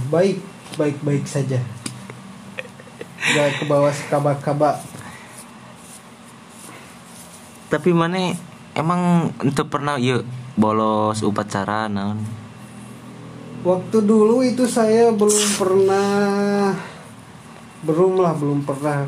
baik 0.10 0.42
baik 0.76 0.98
baik 1.02 1.24
saja. 1.26 1.62
Nggak 3.18 3.50
ke 3.58 3.64
bawah 3.66 3.94
sekaba-kaba 3.94 4.82
tapi 7.68 7.92
mana 7.92 8.32
emang 8.72 9.28
untuk 9.44 9.68
pernah 9.68 10.00
yuk 10.00 10.24
bolos 10.56 11.20
upacara 11.20 11.92
naon? 11.92 12.24
Waktu 13.68 13.98
dulu 14.08 14.40
itu 14.40 14.64
saya 14.64 15.12
belum 15.12 15.46
pernah 15.60 16.72
belum 17.84 18.18
lah 18.18 18.34
belum 18.34 18.64
pernah 18.64 19.04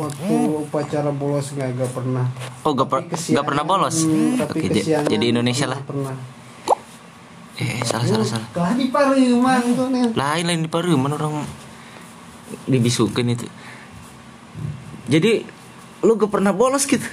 waktu 0.00 0.34
upacara 0.64 1.12
bolos 1.12 1.52
nggak 1.52 1.68
nggak 1.76 1.92
pernah. 1.92 2.26
Oh 2.64 2.72
gak, 2.72 2.88
per- 2.88 3.04
Tapi 3.04 3.12
kesiangan- 3.12 3.36
gak 3.36 3.46
pernah 3.52 3.64
bolos? 3.68 3.96
Hmm, 4.02 4.40
tapi 4.40 4.56
kesiangan 4.64 5.10
jadi 5.12 5.24
Indonesia 5.28 5.66
lah. 5.68 5.80
pernah 5.84 6.16
eh 7.54 7.78
salah 7.82 8.02
salah 8.04 8.26
salah 8.26 8.48
Kelah 8.50 8.74
di 8.74 8.88
Pariman 8.88 9.62
tuh 9.72 9.86
nih. 9.88 10.10
lain 10.12 10.44
lain 10.44 10.60
di 10.60 10.68
Paruman 10.68 11.10
orang 11.10 11.46
dibisukin 12.64 13.30
itu 13.30 13.46
jadi 15.06 15.44
lu 16.00 16.14
gak 16.14 16.30
pernah 16.30 16.50
bolos 16.50 16.84
gitu 16.84 17.04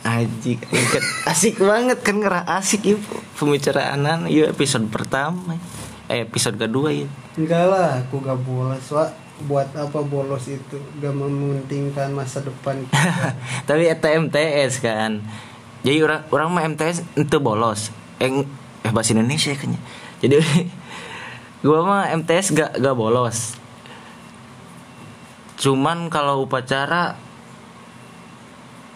Ajik, 0.00 0.62
inget. 0.64 1.02
asik 1.26 1.58
banget 1.58 1.98
kan 2.00 2.16
ngerah 2.16 2.46
asik 2.54 2.86
ya 2.86 2.96
pembicaraan 3.34 3.98
ya 4.26 4.46
episode 4.46 4.86
pertama 4.86 5.58
eh 6.06 6.22
episode 6.22 6.54
kedua 6.56 6.88
ya 6.90 7.06
Enggak 7.34 7.64
lah, 7.66 7.90
aku 8.00 8.18
gak 8.18 8.40
bolos, 8.40 8.82
Wak. 8.88 9.10
Buat 9.40 9.70
apa 9.72 10.02
bolos 10.02 10.50
itu? 10.50 10.74
Gak 10.98 11.12
mementingkan 11.12 12.10
masa 12.10 12.42
depan 12.42 12.82
tapi 13.68 13.86
eta 13.86 14.10
MTS 14.12 14.80
kan 14.80 15.22
jadi 15.80 16.02
orang 16.02 16.26
orang 16.28 16.48
mah 16.48 16.62
MTS 16.66 17.06
itu 17.14 17.36
bolos 17.38 17.90
eh, 18.16 18.26
ng- 18.26 18.48
eh 18.88 18.92
bahasa 18.96 19.12
Indonesia 19.12 19.52
kan 19.52 19.76
ya. 19.76 19.80
jadi 20.24 20.40
gua 21.66 21.84
mah 21.84 22.04
MTS 22.24 22.56
gak 22.56 22.80
gak 22.80 22.96
bolos. 22.96 23.60
Cuman 25.60 26.08
kalau 26.08 26.48
upacara 26.48 27.18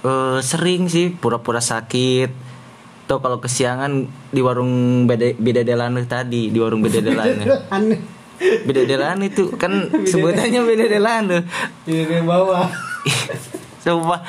eh, 0.01 0.39
sering 0.41 0.89
sih 0.89 1.13
pura-pura 1.13 1.61
sakit. 1.61 2.55
Atau 3.03 3.19
kalau 3.21 3.45
kesiangan 3.45 4.09
di 4.33 4.41
warung 4.41 5.05
beda 5.05 5.37
beda 5.37 5.67
delane 5.67 6.07
tadi 6.09 6.49
di 6.49 6.57
warung 6.57 6.81
beda 6.81 7.03
delane 7.05 7.45
beda 8.67 8.89
delane 8.89 9.29
itu 9.29 9.53
kan 9.59 9.91
sebutannya 10.11 10.65
beda 10.65 10.87
delane 10.89 11.45
Ini 11.85 12.03
di 12.09 12.25
bawah. 12.25 12.71
Sumpah. 13.85 14.23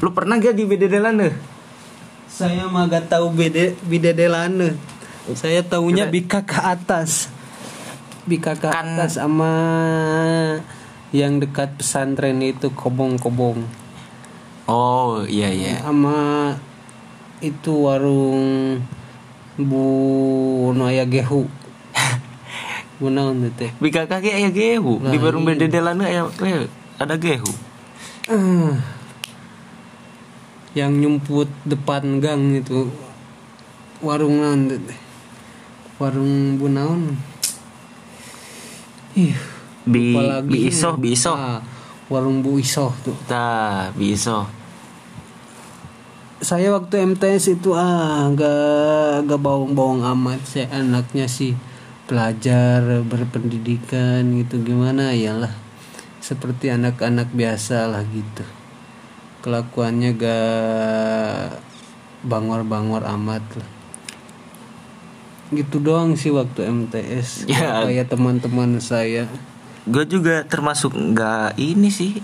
Lu 0.00 0.10
pernah 0.16 0.40
gak 0.40 0.56
di 0.56 0.64
beda 0.64 0.88
delane? 0.88 1.57
Saya 2.28 2.68
mah 2.68 2.86
gak 2.86 3.08
tahu 3.08 3.32
beda 3.32 3.72
beda 3.82 4.12
delane. 4.12 4.76
Saya 5.32 5.60
taunya 5.60 6.06
bika 6.06 6.44
ke 6.44 6.56
atas. 6.56 7.32
Bika 8.24 8.54
ke 8.54 8.68
Kan- 8.68 8.96
atas 8.96 9.16
sama 9.16 9.52
yang 11.10 11.40
dekat 11.40 11.72
pesantren 11.74 12.40
itu 12.40 12.68
kobong-kobong. 12.70 13.64
Oh 14.68 15.24
iya 15.24 15.48
iya 15.48 15.80
Sama 15.80 16.52
itu 17.40 17.88
warung 17.88 18.76
Bu 19.56 19.84
Noya 20.76 21.08
Gehu. 21.08 21.48
Bu 23.00 23.08
naon 23.08 23.48
teh? 23.56 23.72
Bika 23.80 24.04
kaki 24.04 24.28
aya 24.28 24.50
gehu 24.52 25.00
Di 25.00 25.16
Lah, 25.16 25.22
warung 25.24 25.48
iya. 25.48 25.56
beda 25.56 25.66
delane 25.70 26.04
aya 26.04 26.28
eh, 26.44 26.68
ada 27.00 27.16
gehu 27.16 27.48
Ah. 28.28 28.76
Yang 30.76 30.92
nyumput 31.00 31.48
depan 31.64 32.20
gang 32.20 32.52
itu 32.52 32.92
warung 34.04 34.44
naon 34.44 34.68
warung 35.98 36.56
Bu 36.60 36.70
naon? 36.70 37.18
Ih, 39.18 39.34
Bi, 39.82 40.14
lagi. 40.14 40.46
bi 40.46 40.58
isoh 40.70 40.94
bi 40.94 41.16
isoh 41.16 41.34
Ah, 41.34 41.58
warung 42.06 42.44
Bu 42.44 42.60
Isoh 42.60 42.94
tuh. 43.02 43.16
Tah 43.26 43.90
bi 43.96 44.14
isoh 44.14 44.46
Saya 46.38 46.70
waktu 46.70 47.02
MTS 47.02 47.58
itu 47.58 47.74
ah 47.74 48.30
gak 48.30 49.26
gak 49.26 49.40
bawang-bawang 49.42 50.06
amat. 50.14 50.38
Saya 50.46 50.70
anaknya 50.70 51.26
sih 51.26 51.58
pelajar 52.06 53.02
berpendidikan 53.02 54.22
gitu 54.38 54.62
gimana 54.62 55.10
ya 55.18 55.34
lah. 55.34 55.50
Seperti 56.22 56.70
anak-anak 56.70 57.34
biasa 57.34 57.90
lah 57.90 58.06
gitu. 58.06 58.57
Kelakuannya 59.48 60.10
gak 60.20 61.64
bangor-bangor 62.28 63.08
amat 63.16 63.44
lah. 63.56 63.70
Gitu 65.48 65.80
doang 65.80 66.12
sih 66.20 66.28
waktu 66.28 66.68
MTS. 66.68 67.28
Ya. 67.48 67.80
Kayak 67.88 68.12
teman-teman 68.12 68.76
saya. 68.76 69.24
Gue 69.88 70.04
juga 70.04 70.44
termasuk 70.44 70.92
nggak 70.92 71.56
ini 71.56 71.88
sih 71.88 72.20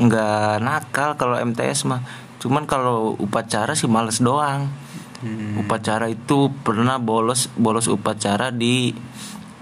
nggak 0.00 0.64
nakal 0.64 1.12
kalau 1.20 1.36
MTS 1.36 1.84
mah 1.84 2.00
cuman 2.40 2.64
kalau 2.64 3.20
upacara 3.20 3.76
sih 3.76 3.84
males 3.84 4.16
doang 4.24 4.72
Hmm. 5.20 5.60
upacara 5.60 6.08
itu 6.08 6.48
pernah 6.64 6.96
bolos 6.96 7.52
bolos 7.52 7.92
upacara 7.92 8.48
di 8.48 8.96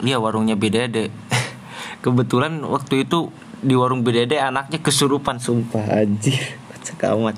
ya 0.07 0.22
warungnya 0.22 0.55
Bedede 0.55 1.11
kebetulan 2.07 2.62
waktu 2.62 3.03
itu 3.03 3.35
di 3.59 3.73
warung 3.73 4.01
Bedede 4.01 4.37
anaknya 4.37 4.79
kesurupan 4.79 5.37
sumpah 5.37 5.83
anjir 5.99 6.38
kocak 6.68 7.03
amat 7.12 7.37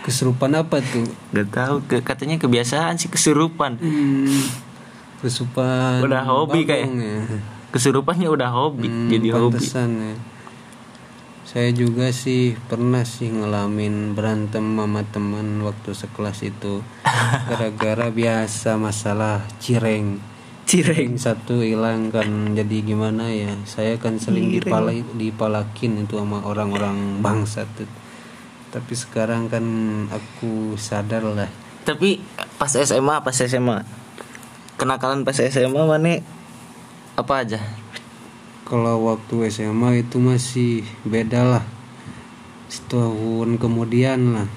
Kesurupan 0.00 0.54
apa 0.54 0.78
tuh? 0.78 1.02
gak 1.30 1.48
tahu 1.50 1.76
ke, 1.82 1.98
katanya 1.98 2.38
kebiasaan 2.38 2.94
sih 2.94 3.06
kesurupan 3.06 3.74
Hmm, 3.76 4.38
kesurupan 5.18 5.98
Udah 5.98 6.22
hobi 6.22 6.62
kayak. 6.62 6.86
ya. 6.86 7.18
kesurupannya 7.68 8.28
udah 8.28 8.46
hobi 8.48 8.86
Hmm, 8.86 9.10
jadi 9.10 9.28
hobi 9.34 9.58
ya. 9.58 10.14
Saya 11.42 11.70
juga 11.70 12.10
sih 12.10 12.54
pernah 12.60 13.02
sih 13.02 13.30
ngalamin 13.30 14.12
berantem 14.12 14.62
sama 14.62 15.02
teman 15.04 15.62
waktu 15.62 15.90
sekelas 15.90 16.42
itu 16.44 16.82
gara-gara 17.48 18.06
biasa 18.08 18.74
masalah 18.76 19.42
cireng. 19.56 20.18
Cireng 20.66 21.14
satu 21.14 21.62
hilang 21.62 22.10
kan 22.10 22.58
jadi 22.58 22.82
gimana 22.82 23.30
ya? 23.30 23.54
Saya 23.64 23.96
kan 24.02 24.18
sering 24.18 24.50
dipala 24.50 24.90
dipalakin 24.92 26.02
itu 26.02 26.18
sama 26.18 26.42
orang-orang 26.42 27.22
bangsat 27.22 27.70
tuh. 27.78 27.86
Tapi 28.74 28.92
sekarang 28.92 29.46
kan 29.46 29.64
aku 30.10 30.74
sadar 30.76 31.22
lah. 31.22 31.48
tapi 31.86 32.18
pas 32.58 32.74
SMA 32.74 33.22
pas 33.22 33.30
SMA 33.30 33.86
kenakalan 34.74 35.22
pas 35.22 35.38
SMA 35.38 35.86
mana 35.86 36.18
apa 37.14 37.46
aja 37.46 37.62
Kalau 38.66 39.06
waktu 39.06 39.46
SMA 39.54 40.02
itu 40.02 40.18
masih 40.18 40.82
beda 41.06 41.46
lah 41.46 41.64
Setahun 42.66 43.54
kemudian 43.62 44.34
lah 44.34 44.48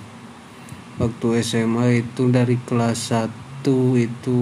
Waktu 0.97 1.45
SMA 1.45 2.03
itu 2.03 2.33
dari 2.33 2.57
kelas 2.65 3.13
1 3.13 3.63
itu 4.01 4.39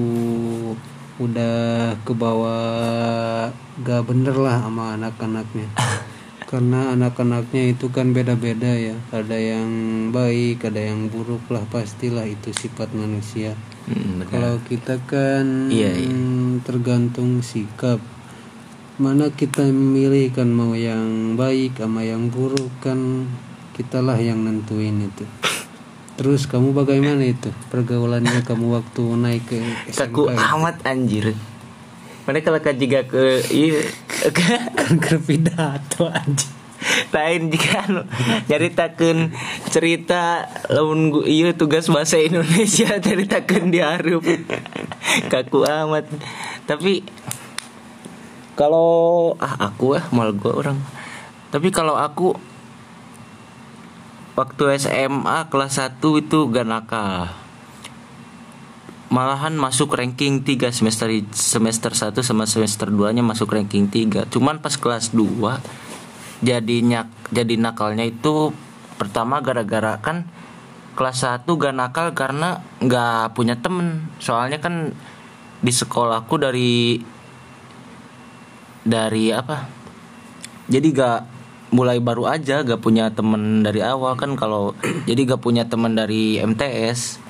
Udah 1.17 1.93
ke 2.05 2.13
bawah 2.13 3.49
Gak 3.81 4.03
bener 4.05 4.35
lah 4.37 4.61
sama 4.61 4.97
anak-anaknya 4.97 5.67
Karena 6.49 6.95
anak-anaknya 6.95 7.75
itu 7.75 7.91
kan 7.91 8.15
beda-beda 8.15 8.71
ya 8.71 8.95
Ada 9.11 9.35
yang 9.35 9.69
baik, 10.13 10.63
ada 10.63 10.79
yang 10.79 11.09
buruk 11.11 11.43
lah 11.49 11.65
Pastilah 11.67 12.25
itu 12.25 12.53
sifat 12.53 12.93
manusia 12.93 13.57
Hmm, 13.87 14.19
kalau 14.27 14.59
kita 14.67 14.99
kan 15.07 15.71
Iya, 15.71 15.95
iya. 15.95 16.11
tergantung 16.67 17.39
sikap. 17.39 18.03
Mana 18.99 19.31
kita 19.31 19.63
memilih 19.63 20.35
kan 20.35 20.51
mau 20.51 20.75
yang 20.75 21.39
baik 21.39 21.79
sama 21.79 22.03
yang 22.03 22.27
buruk 22.27 22.67
kan 22.83 23.31
kitalah 23.79 24.19
yang 24.19 24.43
nentuin 24.43 25.07
itu. 25.07 25.23
Terus 26.17 26.49
kamu 26.49 26.73
bagaimana 26.73 27.21
itu 27.21 27.53
pergaulannya 27.69 28.41
kamu 28.41 28.73
waktu 28.73 29.03
naik 29.21 29.43
ke 29.45 29.57
kaku 29.93 30.27
SMK? 30.27 30.33
itu? 30.33 30.41
amat 30.57 30.77
anjir 30.83 31.25
mana 32.27 32.43
kalau 32.43 32.59
jika 32.59 33.07
ke 33.07 33.39
iya 33.55 33.79
kan 34.35 34.99
ke 35.05 35.15
pidato 35.23 36.11
anjing. 36.11 36.51
lain 37.09 37.49
jika 37.49 37.87
anu 37.87 38.03
nyaritakeun 38.51 39.31
cerita 39.71 40.45
lamun 40.67 41.23
iya 41.23 41.55
tugas 41.55 41.87
bahasa 41.87 42.19
Indonesia 42.19 42.99
ceritakeun 43.05 43.71
di 43.71 43.79
harup 43.79 44.27
kaku 45.31 45.63
amat 45.63 46.05
tapi 46.67 47.01
kalau 48.59 49.33
ah 49.39 49.71
aku 49.71 49.95
ah 49.95 50.05
mal 50.11 50.35
gua 50.35 50.67
orang 50.67 50.77
tapi 51.49 51.71
kalau 51.71 51.95
aku 51.95 52.35
waktu 54.37 54.77
SMA 54.77 55.49
kelas 55.49 55.81
1 55.81 55.97
itu 55.97 56.37
gak 56.53 56.67
nakal 56.69 57.33
malahan 59.09 59.57
masuk 59.57 59.97
ranking 59.97 60.45
3 60.45 60.69
semester 60.69 61.09
semester 61.33 61.91
1 61.91 62.13
sama 62.21 62.45
semester 62.45 62.87
2 62.93 63.17
nya 63.17 63.23
masuk 63.25 63.49
ranking 63.49 63.89
3 63.89 64.29
cuman 64.29 64.61
pas 64.61 64.77
kelas 64.77 65.11
2 65.11 66.45
jadinya 66.45 67.09
jadi 67.33 67.57
nakalnya 67.57 68.05
itu 68.05 68.53
pertama 69.01 69.41
gara-gara 69.41 69.97
kan 69.97 70.29
kelas 70.97 71.21
1 71.21 71.45
gak 71.45 71.77
nakal 71.77 72.17
karena 72.17 72.65
nggak 72.81 73.37
punya 73.37 73.53
temen. 73.61 74.09
Soalnya 74.17 74.57
kan 74.57 74.97
di 75.61 75.69
sekolahku 75.69 76.41
dari 76.41 76.97
dari 78.81 79.29
apa? 79.29 79.69
Jadi 80.65 80.87
gak 80.89 81.36
mulai 81.67 81.99
baru 81.99 82.31
aja 82.31 82.63
gak 82.63 82.79
punya 82.79 83.11
temen 83.11 83.63
dari 83.63 83.83
awal 83.83 84.15
kan 84.15 84.39
kalau 84.39 84.71
jadi 85.09 85.35
gak 85.35 85.43
punya 85.43 85.67
temen 85.67 85.93
dari 85.99 86.39
MTS 86.39 87.27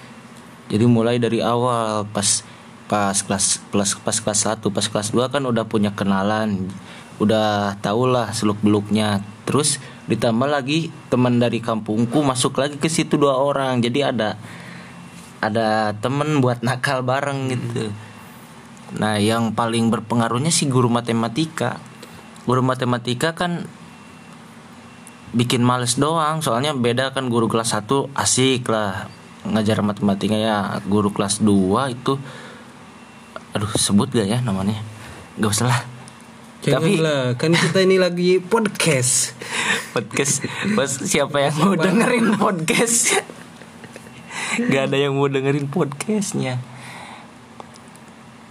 jadi 0.67 0.83
mulai 0.83 1.15
dari 1.15 1.39
awal 1.39 2.03
pas 2.11 2.43
pas 2.87 3.15
kelas 3.15 3.59
plus 3.71 3.95
pas 3.99 4.15
kelas 4.15 4.39
1 4.59 4.63
pas 4.67 4.85
kelas 4.87 5.09
2 5.15 5.31
kan 5.31 5.43
udah 5.43 5.63
punya 5.67 5.95
kenalan. 5.95 6.67
Udah 7.17 7.79
tau 7.81 8.05
lah 8.05 8.29
seluk 8.35 8.61
beluknya 8.61 9.25
terus 9.47 9.81
ditambah 10.05 10.45
lagi 10.45 10.93
teman 11.07 11.39
dari 11.39 11.63
kampungku 11.63 12.21
masuk 12.21 12.59
lagi 12.59 12.77
ke 12.77 12.91
situ 12.91 13.17
dua 13.17 13.39
orang. 13.39 13.79
Jadi 13.81 13.99
ada 14.05 14.37
ada 15.41 15.95
temen 15.97 16.43
buat 16.43 16.61
nakal 16.61 17.01
bareng 17.01 17.49
gitu. 17.55 17.89
Nah 19.01 19.17
yang 19.17 19.55
paling 19.55 19.89
berpengaruhnya 19.89 20.51
sih 20.53 20.69
guru 20.69 20.91
matematika. 20.91 21.79
Guru 22.45 22.61
matematika 22.61 23.33
kan 23.33 23.65
bikin 25.35 25.63
males 25.63 25.99
doang. 25.99 26.39
Soalnya 26.39 26.75
beda 26.75 27.11
kan 27.11 27.27
guru 27.27 27.51
kelas 27.51 27.75
1 27.75 28.11
asik 28.15 28.67
lah. 28.71 29.11
Ngajar 29.47 29.79
matematika 29.83 30.35
ya 30.35 30.77
guru 30.85 31.11
kelas 31.11 31.39
2 31.43 31.95
itu. 31.95 32.19
Aduh 33.55 33.71
sebut 33.75 34.11
gak 34.11 34.27
ya 34.27 34.39
namanya? 34.43 34.79
Gak 35.39 35.51
usah 35.51 35.67
lah. 35.71 35.81
Tapi 36.57 36.99
Janganlah, 36.99 37.37
kan 37.37 37.53
kita 37.53 37.79
ini 37.85 37.95
lagi 38.01 38.41
podcast. 38.41 39.37
podcast. 39.95 40.43
Pas 40.75 40.89
siapa 40.89 41.39
yang 41.39 41.55
mau 41.63 41.73
dengerin 41.77 42.35
podcast? 42.35 43.23
Gak 44.73 44.91
ada 44.91 44.97
yang 44.97 45.15
mau 45.15 45.29
dengerin 45.29 45.69
podcastnya. 45.69 46.59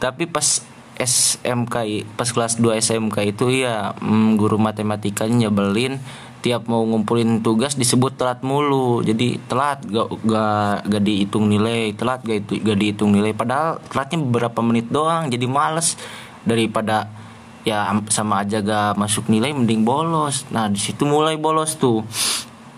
Tapi 0.01 0.29
pas 0.29 0.62
SMK 0.97 1.77
Pas 2.17 2.29
kelas 2.33 2.57
2 2.57 2.81
SMK 2.81 3.17
itu 3.37 3.53
ya 3.53 3.93
mm, 4.01 4.41
Guru 4.41 4.57
matematikanya 4.57 5.49
nyebelin 5.49 6.01
Tiap 6.44 6.68
mau 6.70 6.85
ngumpulin 6.85 7.42
tugas 7.42 7.75
disebut 7.75 8.14
telat 8.14 8.44
mulu. 8.44 9.03
Jadi 9.03 9.40
telat 9.51 9.83
gak, 9.83 10.09
gak, 10.22 10.77
gak 10.87 11.03
dihitung 11.03 11.51
nilai 11.51 11.90
Telat 11.96 12.22
gak, 12.22 12.38
itu, 12.46 12.53
gak 12.62 12.79
dihitung 12.79 13.11
nilai. 13.11 13.33
Padahal 13.35 13.83
telatnya 13.90 14.18
beberapa 14.22 14.61
menit 14.62 14.87
doang 14.92 15.27
Jadi 15.27 15.46
males. 15.49 15.99
Daripada 16.46 17.11
ya 17.66 17.90
am- 17.90 18.07
sama 18.07 18.46
aja 18.46 18.62
gak 18.62 18.94
masuk 18.94 19.27
nilai 19.27 19.51
mending 19.51 19.83
bolos. 19.83 20.46
Nah 20.55 20.70
di 20.70 20.79
situ 20.79 21.03
mulai 21.03 21.35
bolos 21.35 21.75
tuh. 21.75 22.07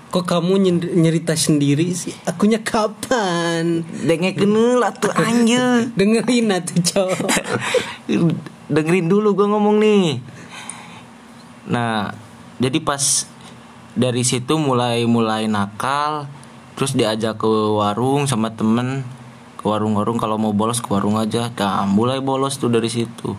Kok 0.08 0.24
kamu 0.24 0.52
nyer- 0.56 0.94
nyerita 0.96 1.36
sendiri 1.36 1.92
sih? 1.92 2.16
Akunya 2.24 2.64
kapan? 2.64 3.84
Dengek 3.84 4.40
lah 4.80 4.96
tuh 4.96 5.12
anjir. 5.12 5.60
Dengerin 6.00 6.48
atuh 6.48 6.80
cowok. 6.80 7.28
Dengerin 8.72 9.06
dulu 9.12 9.36
gue 9.36 9.44
ngomong 9.44 9.76
nih. 9.76 10.24
Nah 11.68 12.16
Jadi 12.58 12.82
pas 12.82 12.98
Dari 13.98 14.22
situ 14.22 14.54
mulai 14.62 15.02
mulai 15.10 15.50
nakal 15.50 16.30
Terus 16.78 16.94
diajak 16.94 17.42
ke 17.42 17.50
warung 17.50 18.30
sama 18.30 18.54
temen. 18.54 19.02
Ke 19.58 19.66
warung-warung 19.66 20.14
kalau 20.14 20.38
mau 20.38 20.54
bolos 20.54 20.78
ke 20.78 20.86
warung 20.86 21.18
aja. 21.18 21.50
Nah 21.50 21.82
mulai 21.90 22.22
bolos 22.22 22.62
tuh 22.62 22.70
dari 22.70 22.86
situ. 22.86 23.34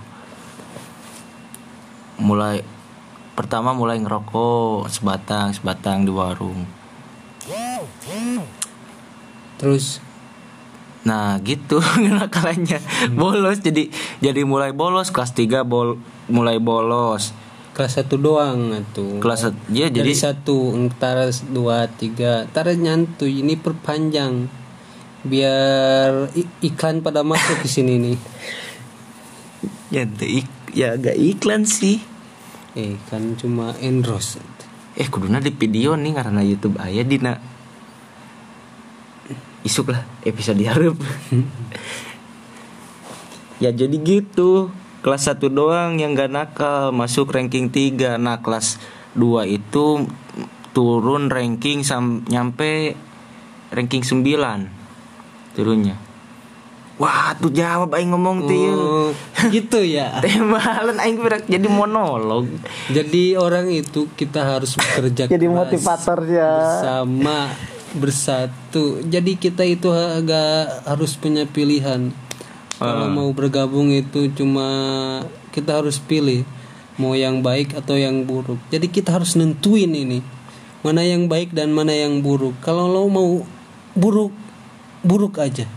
Mulai 2.19 2.59
Pertama 3.39 3.71
mulai 3.71 3.95
ngerokok 4.03 4.91
Sebatang 4.91 5.55
Sebatang 5.55 6.03
di 6.03 6.11
warung. 6.11 6.67
Terus 9.55 10.03
Nah 11.07 11.39
gitu 11.47 11.79
kenakalannya 12.03 12.83
Bolos 13.15 13.63
jadi 13.63 13.87
Jadi 14.19 14.43
mulai 14.43 14.75
bolos 14.75 15.15
Kelas 15.15 15.31
3 15.31 15.63
bol, 15.63 15.95
mulai 16.27 16.59
bolos 16.59 17.31
kelas 17.79 17.95
satu 17.95 18.19
doang 18.19 18.75
atuh. 18.75 19.23
Kelas 19.23 19.47
sat- 19.47 19.55
ya 19.71 19.87
Jadi 19.87 20.03
jadi 20.03 20.11
satu, 20.11 20.75
entar 20.75 21.15
dua, 21.47 21.87
tiga, 21.87 22.43
entar 22.43 22.67
nyantuy 22.75 23.39
ini 23.39 23.55
perpanjang 23.55 24.51
biar 25.23 26.27
iklan 26.59 26.99
pada 26.99 27.23
masuk 27.23 27.63
ke 27.63 27.71
sini 27.71 27.95
nih. 27.95 28.17
ya, 29.95 30.03
ik- 30.03 30.75
ya 30.75 30.99
agak 30.99 31.15
iklan 31.15 31.63
sih 31.63 32.03
Eh 32.77 32.99
kan 33.09 33.33
cuma 33.33 33.73
endorse. 33.81 34.37
Eh 34.93 35.07
kuduna 35.07 35.39
di 35.39 35.49
video 35.49 35.95
nih 35.95 36.13
karena 36.13 36.43
YouTube 36.43 36.77
aya 36.77 37.01
dina 37.01 37.39
Isuk 39.63 39.91
lah 39.91 40.05
episode 40.21 40.61
hareup 40.63 40.99
Ya 43.63 43.71
jadi 43.71 43.95
gitu 43.99 44.71
Kelas 44.99 45.31
1 45.31 45.39
doang 45.51 45.95
yang 45.95 46.15
gak 46.15 46.31
nakal 46.31 46.91
Masuk 46.91 47.31
ranking 47.31 47.71
3 47.71 48.19
Nah 48.19 48.43
kelas 48.43 48.79
2 49.15 49.47
itu 49.47 50.07
Turun 50.75 51.31
ranking 51.31 51.87
sam 51.87 52.27
nyampe 52.27 52.95
Ranking 53.71 54.03
9 54.03 55.55
Turunnya 55.55 56.09
Wah 56.99 57.31
tuh 57.39 57.47
jawab 57.47 57.95
aing 57.95 58.11
ngomong 58.11 58.43
tuh 58.43 58.59
ya. 58.59 58.73
Oh, 58.75 59.09
gitu 59.55 59.79
ya. 59.87 60.07
Temalan 60.23 60.99
aing 60.99 61.23
berak 61.23 61.47
jadi 61.47 61.63
monolog 61.71 62.51
Jadi 62.91 63.39
orang 63.39 63.71
itu 63.71 64.11
kita 64.19 64.43
harus 64.43 64.75
bekerja 64.75 65.31
keras 65.31 65.47
motivatornya 65.47 66.49
bersama 66.51 67.55
bersatu. 67.95 69.01
Jadi 69.01 69.39
kita 69.39 69.65
itu 69.65 69.89
agak 69.89 70.85
harus 70.85 71.17
punya 71.17 71.47
pilihan. 71.49 72.13
Kalau 72.79 73.11
mau 73.11 73.27
bergabung 73.35 73.91
itu 73.91 74.31
cuma 74.31 74.67
kita 75.51 75.83
harus 75.83 75.99
pilih 75.99 76.47
mau 76.95 77.11
yang 77.11 77.43
baik 77.43 77.75
atau 77.75 77.99
yang 77.99 78.23
buruk. 78.23 78.55
Jadi 78.71 78.87
kita 78.87 79.19
harus 79.19 79.35
nentuin 79.35 79.91
ini 79.91 80.23
mana 80.79 81.03
yang 81.03 81.27
baik 81.27 81.51
dan 81.51 81.75
mana 81.75 81.91
yang 81.91 82.23
buruk. 82.23 82.55
Kalau 82.63 82.87
lo 82.87 83.03
mau 83.11 83.43
buruk 83.99 84.31
buruk 85.03 85.43
aja. 85.43 85.67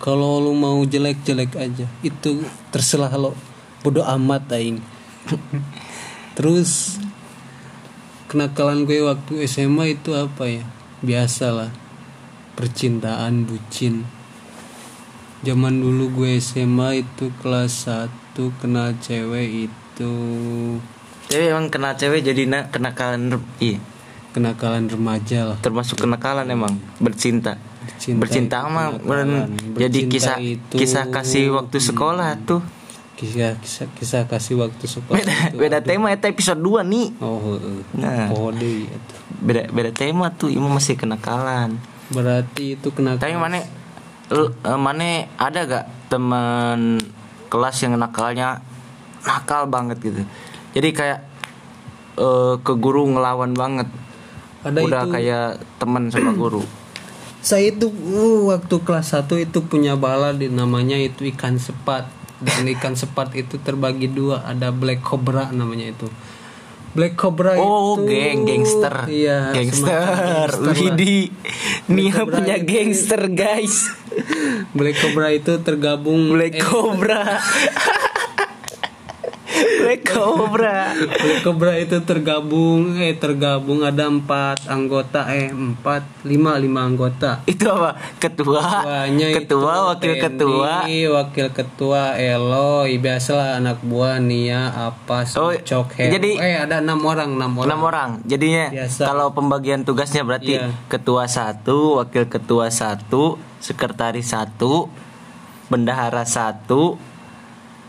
Kalau 0.00 0.40
lo 0.40 0.56
mau 0.56 0.80
jelek-jelek 0.84 1.52
aja. 1.60 1.84
Itu 2.00 2.40
terserah 2.72 3.12
lo. 3.16 3.36
Bodoh 3.84 4.04
amat 4.16 4.48
aing. 4.56 4.80
Terus 6.36 7.00
kenakalan 8.32 8.88
gue 8.88 9.04
waktu 9.04 9.44
SMA 9.44 10.00
itu 10.00 10.16
apa 10.16 10.44
ya? 10.48 10.64
Biasalah. 11.04 11.72
Percintaan 12.56 13.44
bucin. 13.44 14.15
Zaman 15.46 15.78
dulu 15.78 16.10
gue 16.12 16.36
SMA 16.38 16.98
itu 16.98 17.30
kelas 17.36 17.86
1 17.86 18.10
kenal 18.58 18.98
cewek 18.98 19.70
itu 19.70 20.12
Cewek 21.26 21.48
emang 21.48 21.66
kena 21.68 21.94
cewek 21.94 22.20
jadi 22.20 22.42
na 22.44 22.66
kenakalan 22.66 23.38
iya 23.58 23.78
kenakalan 24.30 24.84
remaja 24.86 25.46
lah. 25.46 25.58
termasuk 25.58 25.96
kenakalan 25.96 26.44
emang 26.46 26.74
bercinta 26.98 27.56
Bercinta 27.80 28.18
bercinta 28.18 28.56
itu 28.58 28.68
mah 28.68 28.86
kenakalan. 28.92 29.48
jadi 29.72 29.98
Bercinta 30.02 30.12
kisah 30.12 30.36
itu- 30.38 30.76
kisah 30.76 31.04
kasih 31.08 31.44
waktu 31.52 31.76
sekolah 31.80 32.30
tuh 32.42 32.62
Kisah 33.16 33.56
kisah, 33.56 33.88
kisah 33.92 34.22
kasih 34.26 34.60
waktu 34.60 34.84
sekolah. 34.84 35.16
beda 35.16 35.32
itu. 35.48 35.56
beda 35.56 35.78
tema 35.80 36.10
itu 36.10 36.26
episode 36.26 36.58
2 36.58 36.84
nih 36.84 37.06
Oh. 37.18 37.56
Nah. 37.94 38.28
Oh, 38.28 38.50
deui 38.50 38.84
atuh. 38.84 39.18
beda 39.40 39.62
beda 39.68 39.90
tema 39.90 40.28
tuh 40.30 40.50
imu 40.50 40.68
masih 40.68 40.94
kenakalan 40.94 41.78
Berarti 42.08 42.74
itu 42.74 42.90
kenakalan. 42.90 43.22
tapi 43.24 43.34
mana 43.34 43.64
lu- 44.30 44.52
eh, 44.52 44.78
mana 44.78 45.30
ada 45.36 45.60
gak 45.64 45.86
teman 46.08 46.98
kelas 47.46 47.76
yang 47.82 47.94
nakalnya 47.94 48.62
nakal 49.22 49.66
banget 49.66 49.98
gitu? 50.02 50.22
Jadi 50.74 50.88
kayak 50.92 51.20
eh, 52.16 52.54
ke 52.60 52.72
guru 52.74 53.06
ngelawan 53.10 53.52
banget. 53.52 53.86
Ada 54.66 54.78
udah 54.82 55.02
itu- 55.06 55.12
kayak 55.12 55.46
teman 55.78 56.10
sama 56.10 56.32
guru. 56.42 56.62
Saya 57.46 57.70
itu 57.70 57.86
uh, 57.86 58.50
waktu 58.50 58.74
kelas 58.82 59.14
1 59.14 59.30
itu 59.38 59.62
punya 59.62 59.94
bala 59.94 60.34
di 60.34 60.50
namanya 60.50 60.98
itu 60.98 61.22
ikan 61.30 61.62
sepat. 61.62 62.10
Dan 62.42 62.66
ikan 62.74 62.98
sepat 62.98 63.38
itu 63.38 63.62
terbagi 63.62 64.10
dua. 64.10 64.42
Ada 64.42 64.74
black 64.74 65.06
cobra 65.06 65.54
namanya 65.54 65.94
itu 65.94 66.10
black 66.96 67.14
cobra 67.14 67.54
Oh, 67.54 68.00
itu 68.00 68.08
geng 68.08 68.40
gangster. 68.42 68.94
iya 69.06 69.52
gangster. 69.52 70.48
Widi. 70.72 71.28
Nia 71.92 72.10
Cobra 72.16 72.40
punya 72.40 72.56
itu- 72.56 72.66
gangster, 72.66 73.20
guys. 73.28 73.92
black 74.78 74.96
cobra 74.96 75.28
itu 75.30 75.60
tergabung 75.60 76.32
Black 76.32 76.56
eh, 76.56 76.64
Cobra. 76.64 77.36
Black 79.56 80.02
Cobra. 80.04 80.92
Black 80.92 81.40
Cobra 81.40 81.72
itu 81.74 81.96
tergabung 82.00 82.94
eh 82.94 83.14
tergabung 83.14 83.80
ada 83.80 84.06
empat 84.06 84.66
anggota 84.66 85.26
eh 85.28 85.48
empat 85.48 86.02
lima 86.22 86.56
lima 86.56 86.82
anggota 86.82 87.40
Itu 87.44 87.68
apa? 87.68 87.96
Ketua. 88.16 88.60
Ketuanya 88.60 89.26
ketua, 89.32 89.72
itu 89.72 89.86
wakil 89.86 90.12
Tenny, 90.12 90.22
ketua. 90.22 90.72
wakil 91.12 91.46
ketua 91.50 92.02
Eloy 92.14 92.90
biasalah 92.96 93.56
anak 93.56 93.80
buah 93.80 94.18
Nia 94.18 94.68
apa 94.72 95.24
Oh, 95.34 95.52
Cok 95.52 95.96
jadi- 95.96 96.36
eh 96.36 96.56
ada 96.58 96.78
enam 96.78 97.00
orang 97.00 97.32
enam 97.32 97.52
orang 97.54 97.66
Enam 97.66 97.80
orang. 97.82 98.10
Jadinya 98.24 98.68
Biasa. 98.68 99.02
kalau 99.04 99.26
pembagian 99.30 99.82
tugasnya 99.82 100.22
berarti 100.22 100.56
Iya. 100.56 100.70
ketua 100.86 101.24
satu, 101.26 101.98
wakil 101.98 102.26
ketua 102.26 102.68
satu, 102.68 103.34
sekretaris 103.58 104.28
satu, 104.28 104.88
bendahara 105.66 106.22
satu, 106.22 106.94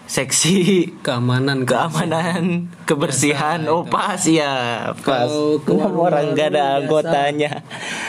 seksi. 0.08 0.88
Keamanan. 1.04 1.68
Keamanan. 1.68 2.72
Kebersihan. 2.88 3.68
Oh 3.68 3.84
pas. 3.84 4.18
Ya 4.26 4.96
pas. 5.04 5.28
Kalau 5.28 5.62
enam 5.68 5.94
orang 6.00 6.34
gak 6.34 6.56
ada 6.56 6.82
anggotanya. 6.82 7.62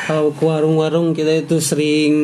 Kalau 0.07 0.33
ke 0.33 0.43
warung-warung 0.47 1.13
kita 1.13 1.45
itu 1.45 1.59
sering 1.61 2.15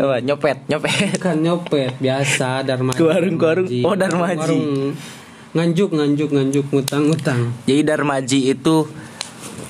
Apa, 0.00 0.18
nyopet 0.24 0.66
nyopet. 0.66 1.20
Kan 1.22 1.44
nyopet 1.44 2.00
biasa 2.00 2.64
darmaji. 2.66 2.98
Ke 2.98 3.04
warung-warung. 3.04 3.68
Oh, 3.86 3.94
darmaji. 3.94 4.40
Warung. 4.40 4.96
nganjuk 5.54 5.94
nganjuk 5.94 6.34
nganjuk 6.34 6.66
ngutang 6.74 7.02
ngutang. 7.06 7.40
Jadi 7.62 7.80
darmaji 7.86 8.38
itu 8.58 8.90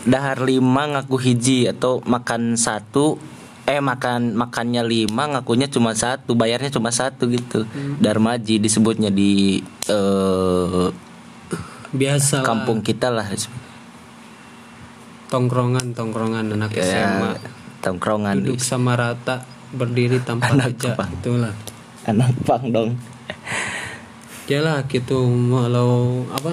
dahar 0.08 0.40
lima 0.40 0.96
ngaku 0.96 1.16
hiji 1.20 1.68
atau 1.68 2.00
makan 2.08 2.56
satu 2.56 3.20
eh 3.64 3.80
makan 3.80 4.36
makannya 4.36 4.84
lima 4.84 5.24
ngakunya 5.36 5.72
cuma 5.72 5.96
satu 5.96 6.36
bayarnya 6.36 6.68
cuma 6.68 6.92
satu 6.92 7.28
gitu. 7.32 7.64
Darmaji 8.00 8.60
disebutnya 8.60 9.08
di 9.08 9.64
eh, 9.88 10.86
biasa 11.94 12.42
lah. 12.42 12.46
kampung 12.46 12.84
kita 12.84 13.08
lah. 13.08 13.24
Tongkrongan 15.32 15.96
tongkrongan 15.96 16.54
anak 16.54 16.76
ya, 16.76 16.84
SMA 16.84 17.32
tongkrongan. 17.84 18.40
Duduk 18.40 18.64
sama 18.64 18.96
rata 18.96 19.44
berdiri 19.76 20.24
tanpa 20.24 20.56
Anak 20.56 20.80
kepang. 20.80 21.12
itulah. 21.20 21.54
Anak 22.08 22.32
pang 22.48 22.64
dong. 22.72 22.90
Ya 24.48 24.60
lah 24.64 24.84
gitu. 24.88 25.24
Kalau 25.28 26.24
apa 26.32 26.52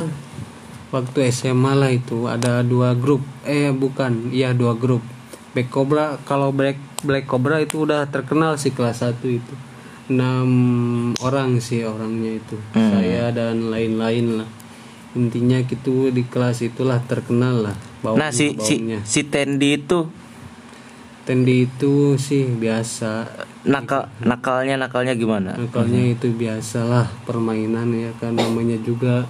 waktu 0.91 1.31
SMA 1.31 1.71
lah 1.75 1.91
itu 1.91 2.27
ada 2.27 2.63
dua 2.63 2.95
grup. 2.95 3.23
Eh 3.47 3.71
bukan 3.71 4.31
iya 4.35 4.51
dua 4.51 4.75
grup. 4.75 5.03
Black 5.51 5.67
Cobra 5.71 6.15
kalau 6.23 6.55
Black 6.55 6.79
Black 7.01 7.25
Cobra 7.29 7.61
itu 7.61 7.85
udah 7.85 8.07
terkenal 8.09 8.57
sih 8.57 8.73
kelas 8.73 9.05
1 9.05 9.21
itu. 9.27 9.53
Enam 10.11 10.49
orang 11.23 11.61
sih 11.63 11.85
orangnya 11.85 12.37
itu. 12.37 12.57
Hmm. 12.75 12.91
saya 12.97 13.31
dan 13.31 13.69
lain-lain 13.69 14.43
lah. 14.43 14.49
Intinya 15.11 15.59
gitu 15.67 16.07
di 16.07 16.23
kelas 16.23 16.63
itulah 16.63 17.03
terkenal 17.03 17.67
lah 17.67 17.75
baunya, 18.01 18.19
nah 18.27 18.29
si 18.33 18.57
si 18.63 18.79
baunya. 18.79 18.99
si 19.05 19.21
Tendi 19.27 19.69
itu? 19.77 19.99
Tendi 21.21 21.69
itu 21.69 22.17
sih 22.17 22.49
biasa. 22.49 23.29
Nakal 23.61 24.09
nakalnya 24.25 24.75
nakalnya 24.81 25.13
gimana? 25.13 25.53
Nakalnya 25.53 26.17
itu 26.17 26.33
biasalah 26.33 27.05
permainan 27.29 27.93
ya 27.93 28.09
kan 28.17 28.33
namanya 28.33 28.79
juga 28.81 29.29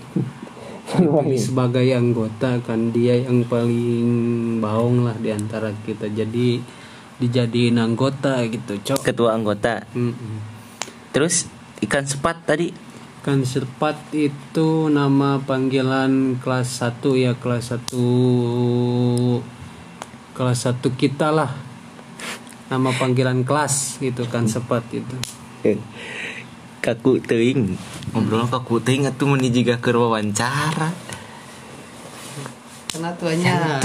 ini 1.28 1.36
sebagai 1.36 1.84
anggota 1.92 2.64
kan 2.64 2.96
dia 2.96 3.20
yang 3.20 3.44
paling 3.44 4.08
baung 4.64 5.04
lah 5.04 5.16
di 5.20 5.36
antara 5.36 5.76
kita. 5.84 6.08
Jadi 6.08 6.64
dijadiin 7.22 7.78
anggota 7.78 8.42
gitu 8.50 8.82
cok. 8.82 9.06
Ketua 9.06 9.38
anggota. 9.38 9.86
Mm-mm. 9.94 10.42
terus 11.14 11.46
ikan 11.86 12.10
sepat 12.10 12.42
tadi? 12.50 12.74
Kan 13.22 13.46
serpat 13.46 14.10
itu 14.18 14.90
nama 14.90 15.38
panggilan 15.38 16.42
kelas 16.42 16.82
1 16.82 17.06
ya 17.22 17.38
kelas 17.38 17.78
1 17.94 17.94
kelas 20.34 20.60
1 20.66 20.82
kita 20.98 21.30
lah. 21.30 21.54
Nama 22.74 22.90
panggilan 22.98 23.46
kelas 23.46 24.02
gitu 24.02 24.26
kan 24.26 24.50
sepat 24.50 24.82
itu. 24.90 25.16
Kaku 26.84 27.22
teing 27.22 27.78
ngobrol 28.10 28.50
kaku 28.50 28.82
teing 28.82 29.06
itu 29.06 29.24
meni 29.30 29.54
juga 29.54 29.78
ke 29.78 29.94
wawancara. 29.94 30.90
Karena 32.90 33.14
tuanya. 33.14 33.78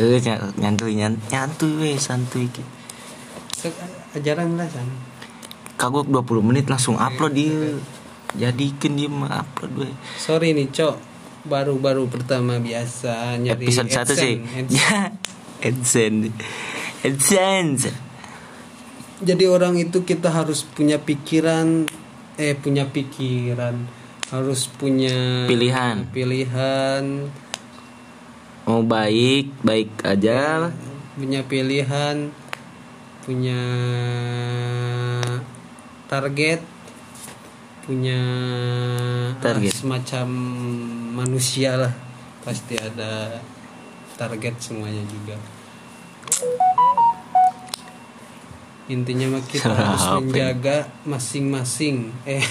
Eh 0.00 0.16
ny- 0.16 0.52
nyantuy 0.56 0.96
nyan- 0.96 1.20
nyantuy 1.28 1.72
we 1.76 1.90
santuy 1.94 2.48
ki. 2.48 2.64
ajaran 4.16 4.56
lah 4.56 4.64
san. 4.66 4.88
Kagok 5.76 6.08
20 6.08 6.40
menit 6.40 6.64
langsung 6.66 6.96
upload 6.96 7.36
dia 7.36 7.76
jadikan 8.32 8.96
dia 8.96 9.08
mah 9.08 9.44
upload 9.44 9.72
we 9.76 9.88
sorry 10.16 10.56
nih 10.56 10.72
cok. 10.72 10.96
Baru-baru 11.40 12.04
pertama 12.08 12.56
biasa 12.56 13.36
nyari 13.36 13.64
episode 13.64 13.88
satu 13.88 14.12
sih. 14.12 14.40
Ya 14.72 15.12
AdSense. 15.60 16.32
AdSense. 17.00 17.92
Jadi 19.20 19.44
orang 19.44 19.76
itu 19.76 20.00
kita 20.02 20.32
harus 20.32 20.64
punya 20.64 20.96
pikiran 20.96 21.84
eh 22.36 22.56
punya 22.56 22.88
pikiran. 22.88 23.76
Harus 24.30 24.70
punya 24.70 25.44
Pilihan. 25.44 26.08
pilihan 26.08 27.28
mau 28.80 28.96
baik 28.96 29.60
baik 29.60 29.92
aja 30.08 30.72
punya 31.12 31.44
pilihan 31.44 32.32
punya 33.28 33.60
target 36.08 36.64
punya 37.84 38.16
Target. 39.44 39.68
ah, 39.68 39.76
semacam 39.76 40.28
manusia 41.20 41.76
lah. 41.76 41.92
Pasti 42.40 42.72
ada 42.78 43.42
target 44.16 44.56
semuanya 44.62 45.02
juga. 45.10 45.34
Intinya 48.88 49.36
mah 49.36 49.44
kita 49.44 49.68
Salah 49.68 49.84
harus 49.92 50.08
menjaga 50.24 50.88
masing-masing 51.04 52.08
eh. 52.24 52.40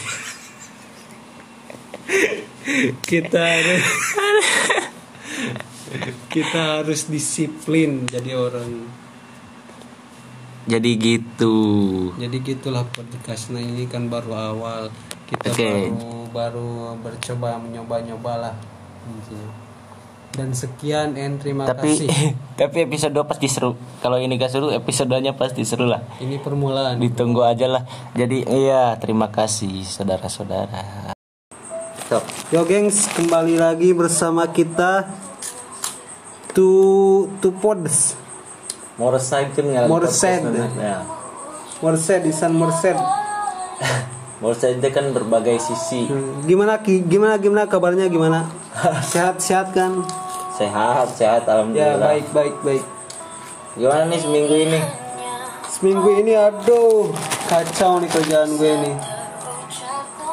Kita 3.10 3.42
harus 3.42 3.82
kita 6.30 6.86
harus 6.86 7.10
disiplin 7.10 8.06
jadi 8.06 8.38
orang. 8.38 8.86
Jadi 10.70 10.92
gitu. 11.02 11.58
Jadi 12.22 12.38
gitulah 12.46 12.86
podcastnya 12.86 13.58
ini 13.58 13.90
kan 13.90 14.06
baru 14.06 14.54
awal. 14.54 14.94
Kita 15.26 15.50
Oke. 15.50 15.90
baru 15.90 16.30
baru 16.30 16.70
bercoba 17.02 17.58
menyoba-nyoba 17.58 18.34
lah 18.38 18.56
intinya. 19.10 19.50
dan 20.30 20.54
sekian 20.54 21.18
and 21.18 21.42
terima 21.42 21.66
tapi 21.66 21.90
kasih. 21.90 22.38
tapi 22.62 22.86
episode 22.86 23.18
2 23.18 23.26
pasti 23.26 23.50
seru. 23.50 23.74
Kalau 23.98 24.22
ini 24.22 24.38
gak 24.38 24.54
seru 24.54 24.70
episodenya 24.70 25.34
pasti 25.34 25.66
seru 25.66 25.90
lah. 25.90 26.06
Ini 26.22 26.38
permulaan. 26.38 27.02
Ditunggu 27.02 27.42
aja 27.42 27.66
lah. 27.66 27.84
Jadi 28.14 28.46
iya 28.46 28.94
terima 29.02 29.34
kasih 29.34 29.82
saudara-saudara. 29.82 31.18
Yo 32.54 32.66
gengs, 32.66 33.10
kembali 33.18 33.58
lagi 33.58 33.94
bersama 33.94 34.50
kita 34.54 35.10
Tu 36.60 36.72
Tu 37.40 37.50
Pods 37.56 38.20
Morside 39.00 39.56
kan 39.56 39.64
nggak 39.64 39.88
ya. 40.76 41.00
Merced 41.80 42.20
di 42.20 42.36
San 42.36 42.52
Merced. 42.52 43.00
Morside 44.44 44.76
itu 44.76 44.90
kan 44.92 45.16
berbagai 45.16 45.56
sisi 45.58 46.04
Hmm, 46.04 46.44
Gimana 46.44 46.84
Ki? 46.84 47.00
Gimana 47.02 47.36
gimana 47.36 47.64
kabarnya 47.64 48.08
gimana? 48.08 48.52
Sehat-sehat 49.12 49.72
kan? 49.72 50.04
sehat 50.52 51.16
sehat 51.16 51.48
Ya 51.48 51.56
alhamdulillah 51.56 52.04
baik 52.04 52.28
baik 52.36 52.56
baik. 52.60 52.84
gimana 53.74 54.12
nih 54.12 54.20
seminggu 54.20 54.56
ini 54.60 54.80
Seminggu 55.70 56.10
ini 56.14 56.36
aduh 56.36 57.16
kacau 57.48 58.04
nih 58.04 58.12
kerjaan 58.12 58.52
gue 58.54 58.74
nih. 58.84 58.96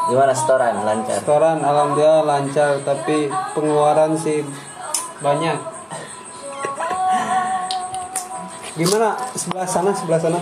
gimana 0.07 0.35
setoran 0.35 0.83
lancar 0.83 1.23
Restoran 1.23 1.63
alhamdulillah 1.63 2.23
lancar 2.23 2.83
tapi 2.83 3.31
pengeluaran 3.55 4.19
sih 4.19 4.43
banyak. 5.19 5.76
Gimana 8.77 9.17
sebelah 9.33 9.69
sana 9.69 9.91
sebelah 9.97 10.21
sana? 10.21 10.39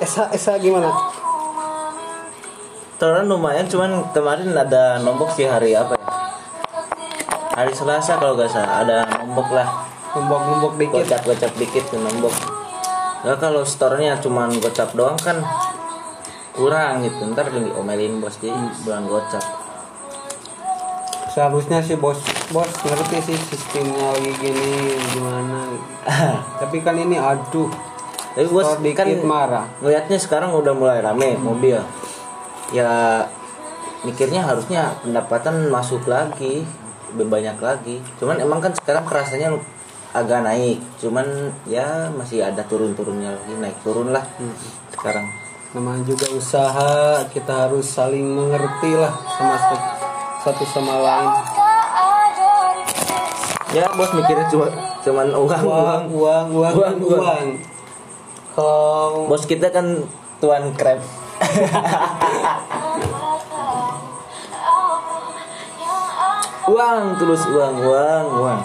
Esa 0.00 0.28
Esa 0.32 0.56
gimana? 0.60 0.92
setoran 3.00 3.24
lumayan 3.32 3.64
cuman 3.64 4.12
kemarin 4.12 4.52
ada 4.52 5.00
nombok 5.00 5.32
sih 5.32 5.48
hari 5.48 5.72
apa 5.72 5.96
ya 5.96 6.04
hari 7.56 7.72
Selasa 7.72 8.20
kalau 8.20 8.36
gak 8.36 8.52
salah 8.52 8.84
ada 8.84 9.08
nombok 9.24 9.56
lah 9.56 9.88
Nombok-nombok 10.12 10.76
dikit. 10.76 11.08
gocap 11.08 11.24
gocap 11.24 11.52
dikit 11.56 11.88
tuh 11.88 11.96
nombok 11.96 12.36
ya 13.24 13.40
kalau 13.40 13.64
storenya 13.64 14.20
cuman 14.20 14.52
gocap 14.60 14.92
doang 14.92 15.16
kan 15.16 15.40
kurang 16.52 17.00
gitu 17.00 17.24
ntar 17.32 17.48
diomelin 17.48 18.20
bos 18.20 18.36
jadi 18.36 18.52
bulan 18.84 19.08
gocap 19.08 19.40
Seharusnya 21.30 21.78
sih 21.78 21.94
bos. 21.94 22.18
Bos 22.50 22.70
ngerti 22.82 23.30
sih 23.30 23.38
sistemnya 23.38 24.10
lagi 24.10 24.34
gini 24.34 24.98
gimana. 25.14 25.70
tapi 26.60 26.82
kan 26.82 26.98
ini 26.98 27.14
aduh. 27.14 27.70
tapi 28.34 28.46
bos 28.50 28.66
kan 28.98 29.06
marah. 29.22 29.66
ngeliatnya 29.78 30.18
sekarang 30.18 30.50
udah 30.54 30.74
mulai 30.74 30.98
rame 30.98 31.38
mobil. 31.38 31.78
Ya 32.74 33.22
mikirnya 34.02 34.42
harusnya 34.42 34.98
pendapatan 35.02 35.70
masuk 35.70 36.10
lagi 36.10 36.66
lebih 37.14 37.26
banyak 37.30 37.58
lagi. 37.62 37.96
Cuman 38.18 38.42
emang 38.42 38.58
kan 38.58 38.74
sekarang 38.74 39.06
kerasanya 39.06 39.54
agak 40.10 40.42
naik. 40.42 40.82
Cuman 40.98 41.54
ya 41.66 42.10
masih 42.10 42.42
ada 42.42 42.66
turun-turunnya 42.66 43.30
lagi 43.38 43.54
naik 43.54 43.78
turun 43.86 44.10
lah 44.10 44.26
sekarang. 44.94 45.30
Namanya 45.70 46.02
juga 46.02 46.26
usaha 46.34 47.22
kita 47.30 47.70
harus 47.70 47.86
saling 47.86 48.26
mengerti 48.26 48.98
lah 48.98 49.14
sama 49.38 49.54
satu, 50.40 50.64
sama 50.68 50.94
lain. 51.00 51.30
Ya 53.70 53.86
bos 53.94 54.10
mikirnya 54.10 54.50
cuma 54.50 54.66
cuman 55.06 55.30
uang 55.30 55.46
uang 55.46 55.62
uang. 55.62 56.02
uang 56.10 56.46
uang 56.50 56.74
Uang, 56.74 56.74
uang, 56.74 57.22
uang. 57.22 57.46
kalau 58.58 59.30
bos 59.30 59.46
kita 59.46 59.70
kan 59.70 60.02
tuan 60.42 60.74
krep. 60.74 60.98
Uang 66.66 67.02
tulus 67.18 67.46
uang 67.46 67.74
uang 67.78 68.24
uang. 68.42 68.60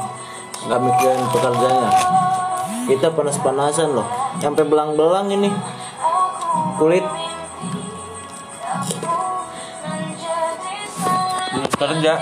Nggak 0.66 0.80
mikirin 0.82 1.22
pekerjaannya. 1.30 1.90
Kita 2.90 3.08
panas-panasan 3.14 3.94
loh. 3.94 4.08
Sampai 4.42 4.66
belang-belang 4.66 5.30
ini. 5.30 5.54
Kulit 6.82 7.06
kerja 11.90 12.14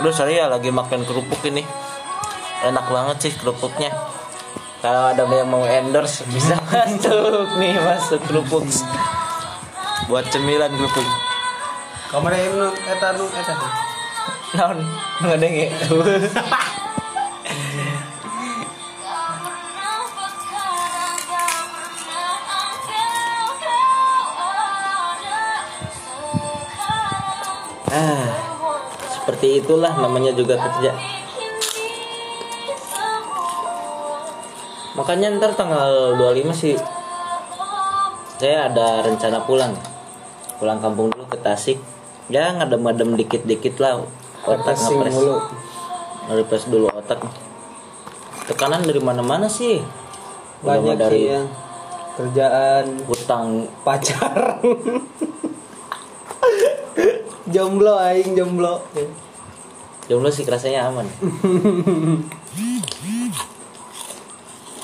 Udah 0.00 0.16
saya 0.16 0.48
lagi 0.48 0.72
makan 0.72 1.04
kerupuk 1.04 1.44
ini. 1.44 1.60
Enak 2.64 2.88
banget 2.88 3.16
sih 3.20 3.32
kerupuknya. 3.36 3.92
Kalau 4.80 5.12
ada 5.12 5.28
yang 5.28 5.44
mau 5.44 5.68
endorse 5.68 6.24
bisa 6.32 6.56
masuk 6.72 7.52
nih 7.60 7.76
masuk 7.76 8.16
kerupuk. 8.24 8.64
Buat 10.08 10.32
cemilan 10.32 10.72
kerupuk. 10.72 11.04
Kamar 12.08 12.32
yang 12.32 12.56
nu 12.56 12.68
eta 12.72 13.12
nu 13.12 13.28
eta 13.28 13.54
naon? 14.56 14.78
Ngedenge 15.20 15.68
ah 16.40 16.64
seperti 29.40 29.64
itulah 29.64 29.96
namanya 29.96 30.36
juga 30.36 30.52
kerja. 30.60 30.92
Makanya 35.00 35.40
ntar 35.40 35.56
tanggal 35.56 36.12
25 36.20 36.52
sih 36.52 36.76
saya 38.36 38.68
ada 38.68 39.00
rencana 39.00 39.40
pulang. 39.48 39.72
Pulang 40.60 40.76
kampung 40.84 41.08
dulu 41.08 41.24
ke 41.24 41.40
Tasik. 41.40 41.80
Ya 42.28 42.52
ngadem-ngadem 42.52 43.16
dikit-dikit 43.16 43.80
lah 43.80 44.04
otak 44.44 44.76
ngepres. 44.76 45.16
dulu. 45.16 45.40
refresh 46.36 46.68
dulu 46.68 46.92
otak. 46.92 47.24
Tekanan 48.44 48.84
dari 48.84 49.00
mana-mana 49.00 49.48
sih? 49.48 49.80
Udah 50.60 50.84
banyak 50.84 50.84
mah 50.84 50.96
dari 51.00 51.16
sih 51.16 51.32
ya. 51.32 51.40
Kerjaan 52.20 53.08
utang 53.08 53.72
pacar. 53.88 54.36
Jomblo 57.50 57.96
aing 57.96 58.36
jomblo 58.36 58.84
jomblo 60.10 60.26
sih 60.26 60.42
rasanya 60.42 60.90
aman. 60.90 61.06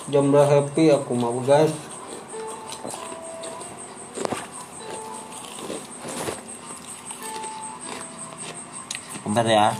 Jomblo 0.07 0.39
happy 0.47 0.95
aku 0.95 1.18
mau 1.18 1.35
guys 1.43 1.74
bentar 9.27 9.43
ya. 9.51 9.74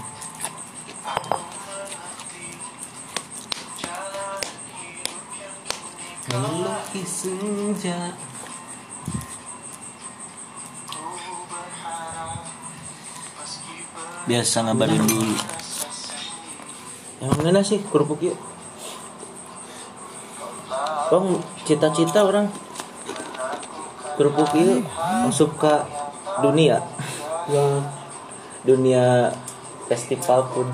Melukis 6.35 7.07
senja 7.07 8.11
biasa 14.27 14.67
ngabarin 14.67 15.07
dulu. 15.07 15.35
Yang 17.23 17.33
mana 17.39 17.61
sih 17.63 17.79
kerupuk 17.79 18.21
yuk. 18.27 18.37
Bang, 21.07 21.39
cita-cita 21.63 22.27
orang. 22.27 22.51
Kerupuk 24.19 24.51
yuk. 24.59 24.83
Masuk 25.31 25.55
ke 25.63 25.73
dunia. 26.43 26.83
Ya. 27.47 27.65
Dunia 28.67 29.31
festival 29.87 30.51
food. 30.51 30.69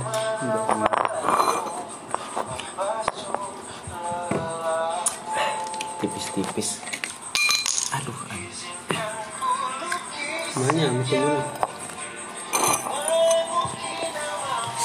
Tipis-tipis. 6.01 6.81
Aduh. 8.01 8.17
Mana 10.57 10.85
misalnya 10.97 11.62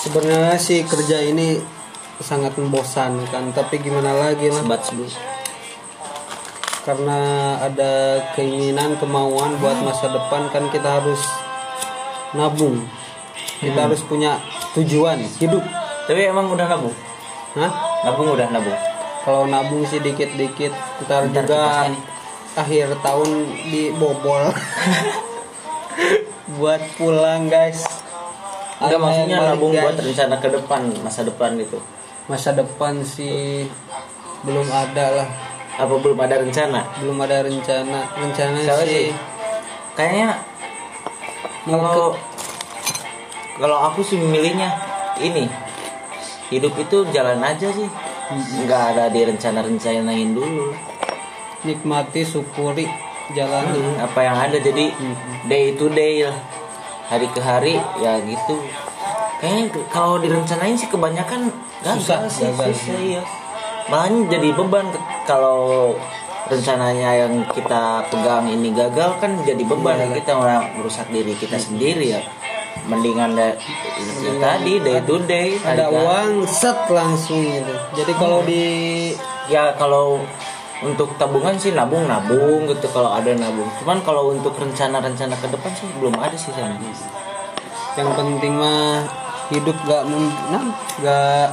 Sebenarnya 0.08 0.55
sih 0.55 0.88
kerja 0.88 1.20
ini 1.20 1.60
sangat 2.24 2.55
membosankan, 2.55 3.51
tapi 3.51 3.84
gimana 3.84 4.16
lagi 4.16 4.47
lah 4.47 4.64
sebat 4.64 4.82
sebut 4.88 5.12
karena 6.88 7.20
ada 7.60 8.24
keinginan 8.32 8.95
kemauan 8.95 9.60
buat 9.60 9.76
masa 9.84 10.08
depan 10.08 10.47
kan 10.47 10.72
kita 10.72 11.03
harus 11.03 11.20
nabung. 12.32 12.88
Kita 13.60 13.91
harus 13.91 13.99
punya 14.08 14.39
tujuan 14.72 15.20
hidup. 15.43 15.60
Tapi 16.08 16.32
emang 16.32 16.47
udah 16.47 16.64
nabung? 16.72 16.95
Hah? 17.60 17.72
nabung 18.08 18.32
udah 18.32 18.47
nabung? 18.47 18.80
Kalau 19.28 19.43
nabung 19.51 19.84
sih 19.84 19.99
dikit-dikit 19.99 20.72
ntar 21.03 21.28
Ntar 21.28 21.43
juga 21.43 21.60
akhir 22.55 22.95
tahun 23.03 23.30
dibobol. 23.68 24.55
Buat 26.55 26.80
pulang 26.95 27.51
guys 27.51 28.07
Enggak 28.78 28.93
Ada 28.93 28.97
maksudnya 29.01 29.38
nabung 29.41 29.73
guys. 29.73 29.84
buat 29.89 29.97
rencana 29.97 30.36
ke 30.38 30.49
depan 30.53 30.82
masa 31.01 31.21
depan 31.25 31.49
gitu. 31.57 31.82
Masa 32.30 32.49
depan 32.53 33.01
sih 33.01 33.65
belum 34.45 34.69
ada 34.69 35.05
lah. 35.17 35.28
Apa 35.82 35.97
belum 35.97 36.17
ada 36.21 36.38
rencana? 36.38 36.86
Belum 37.01 37.17
ada 37.17 37.41
rencana. 37.41 38.05
Rencana 38.13 38.57
sih 38.61 38.86
sih? 38.86 39.09
kayaknya 39.97 40.38
kalau 41.65 42.13
kalau 43.57 43.78
aku 43.89 44.05
sih 44.05 44.21
memilihnya 44.21 44.69
ini. 45.25 45.49
Hidup 46.53 46.78
itu 46.78 47.01
jalan 47.09 47.41
aja 47.41 47.73
sih. 47.73 47.89
Nggak 48.61 48.82
ada 48.93 49.09
direncana-rencanain 49.09 50.38
dulu. 50.38 50.69
Nikmati 51.65 52.21
syukuri 52.21 52.86
jalani 53.34 53.97
apa 53.97 54.19
yang 54.21 54.38
ada. 54.38 54.61
Jadi 54.61 54.93
day 55.49 55.73
to 55.73 55.89
day 55.89 56.30
lah 56.30 56.38
hari 57.08 57.28
ke 57.32 57.39
hari 57.39 57.76
ya 57.97 58.20
gitu 58.20 58.55
kayaknya 59.38 59.64
kalau 59.88 60.18
direncanain 60.18 60.74
sih 60.74 60.89
kebanyakan 60.89 61.47
gagal 61.80 62.01
Susah, 62.01 62.20
sih 62.28 62.43
gagal. 62.49 62.74
susah, 62.74 62.97
iya. 62.97 63.22
malah 63.88 64.10
jadi 64.28 64.49
beban 64.51 64.88
kalau 65.24 65.93
rencananya 66.47 67.28
yang 67.28 67.34
kita 67.47 68.01
pegang 68.08 68.47
ini 68.47 68.72
gagal 68.72 69.20
kan 69.20 69.36
jadi 69.43 69.62
beban 69.62 69.99
Iya. 69.99 70.16
kita 70.16 70.32
merusak 70.74 71.08
diri 71.08 71.36
kita 71.36 71.60
sendiri 71.60 72.18
ya 72.18 72.22
mendingan 72.88 73.36
da, 73.36 73.51
ya 74.24 74.32
tadi 74.39 74.80
day 74.80 75.03
to 75.03 75.20
day 75.28 75.60
ada 75.60 75.91
uang 75.91 76.47
set 76.47 76.88
langsung 76.88 77.43
gitu 77.43 77.74
jadi 77.93 78.12
kalau 78.16 78.39
di 78.47 78.64
ya 79.47 79.76
kalau 79.76 80.24
untuk 80.86 81.09
tabungan 81.17 81.57
sih 81.57 81.73
nabung 81.73 82.05
nabung 82.05 82.69
gitu 82.69 82.86
kalau 82.93 83.13
ada 83.13 83.34
nabung. 83.34 83.69
Cuman 83.82 84.01
kalau 84.05 84.34
untuk 84.34 84.53
rencana-rencana 84.57 85.34
ke 85.38 85.47
depan 85.49 85.71
sih 85.73 85.89
belum 85.97 86.13
ada 86.17 86.38
sih 86.38 86.53
saya 86.53 86.78
yang 87.97 88.13
penting 88.13 88.53
mah 88.53 89.09
hidup 89.49 89.73
gak 89.89 90.05
nah, 90.53 90.65
gak 91.01 91.47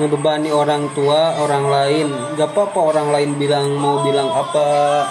ngebebani 0.00 0.48
orang 0.48 0.88
tua 0.96 1.36
orang 1.36 1.68
lain. 1.68 2.08
Gak 2.40 2.56
apa-apa 2.56 2.80
orang 2.80 3.08
lain 3.12 3.30
bilang 3.36 3.76
mau 3.76 4.00
bilang 4.00 4.32
apa. 4.32 5.04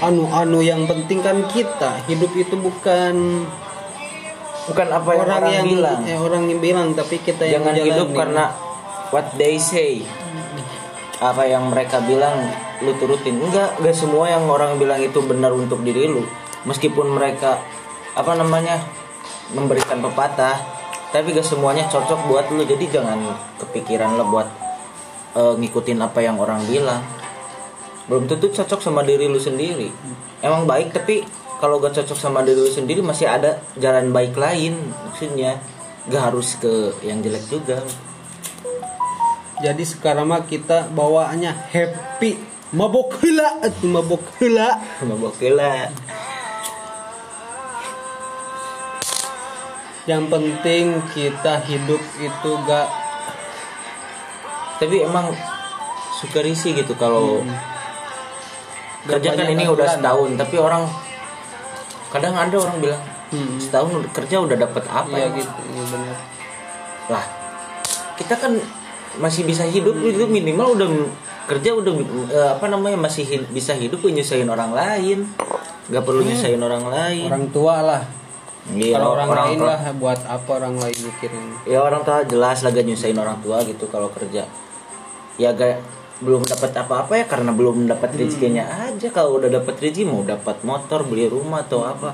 Anu-anu 0.00 0.64
yang 0.64 0.88
penting 0.88 1.20
kan 1.20 1.44
kita. 1.52 2.00
Hidup 2.08 2.32
itu 2.32 2.56
bukan 2.56 3.44
bukan 4.68 4.88
apa 4.92 5.10
yang 5.16 5.24
orang, 5.24 5.40
orang, 5.40 5.52
yang 5.52 5.66
bilang. 5.68 6.00
eh, 6.04 6.18
orang 6.20 6.42
yang 6.44 6.60
bilang 6.60 6.88
tapi 6.92 7.16
kita 7.24 7.48
yang 7.48 7.64
jangan 7.64 7.74
hidup 7.80 8.08
menjalani. 8.12 8.16
karena 8.20 8.44
what 9.12 9.26
they 9.36 9.56
say. 9.60 10.04
Apa 11.20 11.44
yang 11.48 11.68
mereka 11.72 12.00
bilang 12.04 12.48
lu 12.82 12.94
turutin. 12.96 13.38
Enggak 13.38 13.78
enggak 13.82 13.96
semua 13.96 14.30
yang 14.30 14.46
orang 14.46 14.78
bilang 14.78 15.02
itu 15.02 15.18
benar 15.24 15.50
untuk 15.54 15.82
diri 15.82 16.06
lu 16.06 16.22
meskipun 16.66 17.14
mereka 17.14 17.62
apa 18.18 18.32
namanya 18.34 18.82
memberikan 19.54 20.02
pepatah 20.02 20.58
tapi 21.08 21.32
gak 21.32 21.46
semuanya 21.46 21.88
cocok 21.88 22.28
buat 22.28 22.46
lu. 22.52 22.62
Jadi 22.68 22.84
jangan 22.92 23.16
kepikiran 23.56 24.20
lah 24.20 24.26
buat 24.28 24.48
eh, 25.36 25.54
ngikutin 25.56 25.98
apa 26.04 26.20
yang 26.20 26.36
orang 26.36 26.64
bilang. 26.68 27.00
Belum 28.08 28.24
tentu 28.28 28.52
cocok 28.52 28.80
sama 28.80 29.04
diri 29.04 29.28
lu 29.28 29.40
sendiri. 29.40 29.88
Emang 30.44 30.68
baik 30.68 30.92
tapi 30.92 31.24
kalau 31.58 31.80
gak 31.80 31.96
cocok 31.96 32.18
sama 32.18 32.44
diri 32.44 32.60
lu 32.60 32.68
sendiri 32.68 33.00
masih 33.00 33.28
ada 33.28 33.64
jalan 33.80 34.12
baik 34.12 34.36
lain 34.36 34.76
maksudnya. 35.08 35.56
Gak 36.08 36.32
harus 36.32 36.56
ke 36.60 36.92
yang 37.04 37.24
jelek 37.24 37.44
juga. 37.48 37.80
Jadi 39.58 39.82
sekarang 39.82 40.30
mah 40.30 40.46
kita 40.46 40.86
bawaannya 40.92 41.50
happy 41.72 42.57
mabok 42.68 43.16
heula 43.24 43.64
atuh 43.64 43.88
mabok 43.88 44.24
heula 44.36 44.76
mabok 45.00 45.40
lah 45.56 45.88
yang 50.04 50.28
penting 50.28 51.00
kita 51.12 51.64
hidup 51.64 52.00
itu 52.20 52.50
gak 52.68 52.88
tapi 54.80 55.04
emang 55.04 55.32
suka 56.20 56.44
risih 56.44 56.76
gitu 56.76 56.92
kalau 56.96 57.44
Gak 59.08 59.20
kerja 59.24 59.36
kan 59.36 59.48
ini 59.48 59.64
udah 59.64 59.88
setahun 59.88 60.36
tapi 60.36 60.56
orang 60.60 60.84
kadang 62.12 62.36
ada 62.36 62.56
orang 62.56 62.78
bilang 62.80 63.04
Hmm. 63.28 63.60
setahun 63.60 64.08
kerja 64.16 64.40
udah 64.40 64.56
dapat 64.56 64.88
apa 64.88 65.12
iya 65.12 65.28
ya? 65.28 65.36
gitu 65.36 65.60
iya 65.68 65.84
benar 65.92 66.16
lah 67.12 67.24
kita 68.16 68.40
kan 68.40 68.56
masih 69.20 69.44
bisa 69.44 69.68
hidup 69.68 70.00
itu 70.00 70.24
minimal 70.24 70.72
udah 70.72 70.88
kerja 71.48 71.70
udah 71.72 71.92
eh, 72.28 72.48
apa 72.54 72.66
namanya 72.68 73.00
masih 73.00 73.24
hid- 73.24 73.50
bisa 73.50 73.72
hidup 73.72 74.04
nyusahin 74.04 74.46
orang 74.46 74.76
lain. 74.76 75.24
Nggak 75.88 76.04
perlu 76.04 76.20
nyusahin 76.20 76.60
orang 76.60 76.84
lain. 76.84 77.26
Orang 77.26 77.48
tua 77.48 77.80
lah. 77.80 78.02
Iya, 78.68 79.00
kalau 79.00 79.16
orang, 79.16 79.28
lain 79.32 79.58
tua- 79.64 79.68
lah 79.72 79.80
buat 79.96 80.20
apa 80.28 80.50
orang 80.60 80.76
lain 80.76 80.98
mikirin? 81.00 81.46
Ya 81.64 81.80
orang 81.80 82.04
tua 82.04 82.20
jelas 82.28 82.60
lah 82.60 82.68
gak 82.68 82.84
nyusahin 82.84 83.16
orang 83.16 83.40
tua 83.40 83.64
gitu 83.64 83.88
kalau 83.88 84.12
kerja. 84.12 84.44
Ya 85.40 85.48
gak 85.56 85.80
belum 86.20 86.44
dapat 86.44 86.76
apa-apa 86.76 87.16
ya 87.16 87.24
karena 87.24 87.56
belum 87.56 87.88
dapat 87.88 88.12
rezekinya 88.12 88.68
aja. 88.84 89.08
Kalau 89.08 89.40
udah 89.40 89.48
dapat 89.48 89.80
rezeki 89.80 90.04
mau 90.04 90.20
dapat 90.20 90.60
motor 90.68 91.00
beli 91.08 91.32
rumah 91.32 91.64
atau 91.64 91.80
apa 91.88 92.12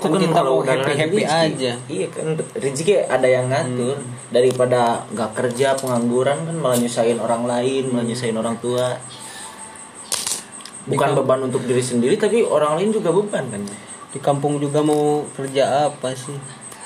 Kan 0.00 0.16
kita 0.16 0.40
mau 0.40 0.58
udah 0.58 0.74
happy-happy 0.74 1.20
rezeki. 1.20 1.44
aja. 1.46 1.72
iya 1.86 2.06
kan 2.08 2.26
rezeki 2.54 2.92
ada 3.06 3.28
yang 3.28 3.46
ngatur. 3.46 3.96
Daripada 4.30 4.80
nggak 5.08 5.30
kerja 5.32 5.76
pengangguran 5.76 6.38
kan 6.40 6.56
malah 6.56 6.76
nyusahin 6.76 7.16
orang 7.16 7.44
lain 7.44 7.84
malah 7.88 8.04
nyusahin 8.04 8.34
orang 8.34 8.56
tua. 8.58 8.96
Bukan 10.82 11.12
beban 11.14 11.40
untuk 11.44 11.62
diri 11.62 11.82
sendiri 11.82 12.16
tapi 12.16 12.40
orang 12.40 12.76
lain 12.76 12.90
juga 12.90 13.12
beban 13.12 13.44
kan. 13.46 13.62
Di 14.10 14.18
kampung 14.18 14.56
juga 14.56 14.80
mau 14.80 15.22
kerja 15.30 15.86
apa 15.86 16.10
sih? 16.12 16.34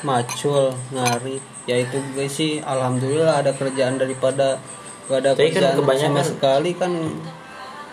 Macul 0.03 0.75
ngarit 0.91 1.41
ya 1.65 1.81
itu 1.81 1.97
gue 2.13 2.29
sih 2.29 2.61
alhamdulillah 2.61 3.41
ada 3.41 3.57
kerjaan 3.57 3.97
daripada 3.97 4.61
gak 5.07 5.19
ada 5.19 5.33
Tapi 5.33 5.49
kan 5.49 5.55
kerjaan 5.55 5.73
sama 5.73 5.81
kebanyakan- 5.81 6.29
sekali 6.29 6.71
kan 6.75 6.93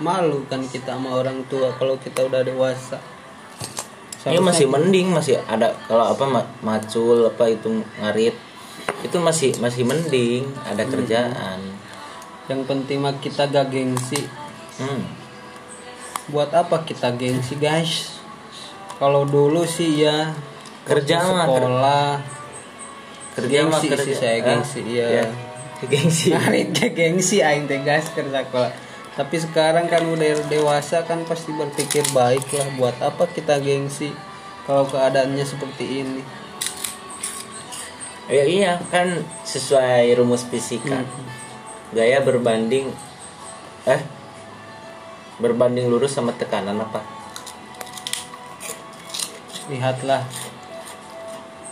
malu 0.01 0.43
kan 0.45 0.59
kita 0.65 0.91
sama 0.91 1.15
orang 1.15 1.39
tua 1.47 1.71
kalau 1.71 1.95
kita 1.95 2.25
udah 2.25 2.43
dewasa 2.43 2.99
Ini 4.21 4.37
Seharusnya 4.37 4.45
masih 4.45 4.65
mending 4.67 5.07
masih 5.09 5.35
ada 5.43 5.73
kalau 5.83 6.05
apa 6.07 6.23
ma- 6.23 6.49
macul 6.61 7.25
apa 7.25 7.49
itu 7.49 7.67
ngarit 7.97 8.37
itu 9.01 9.17
masih 9.17 9.49
masih 9.57 9.81
mending 9.81 10.45
ada 10.61 10.85
kerjaan. 10.85 11.57
Yang 12.45 12.61
penting 12.65 13.01
mah 13.01 13.17
kita 13.17 13.49
gak 13.49 13.67
gengsi. 13.67 14.21
Hmm. 14.77 15.03
buat 16.27 16.47
apa 16.49 16.85
kita 16.85 17.11
gengsi 17.11 17.57
guys? 17.57 18.21
Kalau 18.95 19.25
dulu 19.25 19.65
sih 19.65 19.99
ya 19.99 20.31
Kerja 20.81 21.17
mah, 21.19 21.43
sekolah. 21.43 22.13
kerja 23.33 23.59
mah 23.65 23.81
kerja 23.81 23.99
sih 23.99 24.13
saya, 24.13 24.37
Ah, 24.37 24.41
gengsi, 24.47 24.79
iya. 24.85 25.25
gengsi. 25.81 26.29
Ngarit 26.29 26.71
gengsi 26.93 27.41
aing 27.41 27.65
teh 27.65 27.81
guys 27.81 28.05
kerja 28.11 28.45
sekolah 28.45 28.69
tapi 29.11 29.35
sekarang 29.39 29.91
kan 29.91 30.07
udah 30.07 30.47
dewasa 30.47 31.03
kan 31.03 31.27
pasti 31.27 31.51
berpikir 31.51 32.07
baik 32.15 32.47
lah 32.55 32.67
buat 32.79 32.95
apa 33.03 33.27
kita 33.27 33.59
gengsi 33.59 34.15
kalau 34.63 34.87
keadaannya 34.87 35.43
seperti 35.43 36.05
ini. 36.05 36.23
Ya 38.31 38.47
iya 38.47 38.73
kan 38.87 39.27
sesuai 39.43 40.15
rumus 40.15 40.47
fisika. 40.47 41.03
Gaya 41.91 42.23
berbanding 42.23 42.87
eh 43.83 44.01
berbanding 45.43 45.91
lurus 45.91 46.15
sama 46.15 46.31
tekanan 46.31 46.79
apa? 46.79 47.03
Lihatlah. 49.67 50.23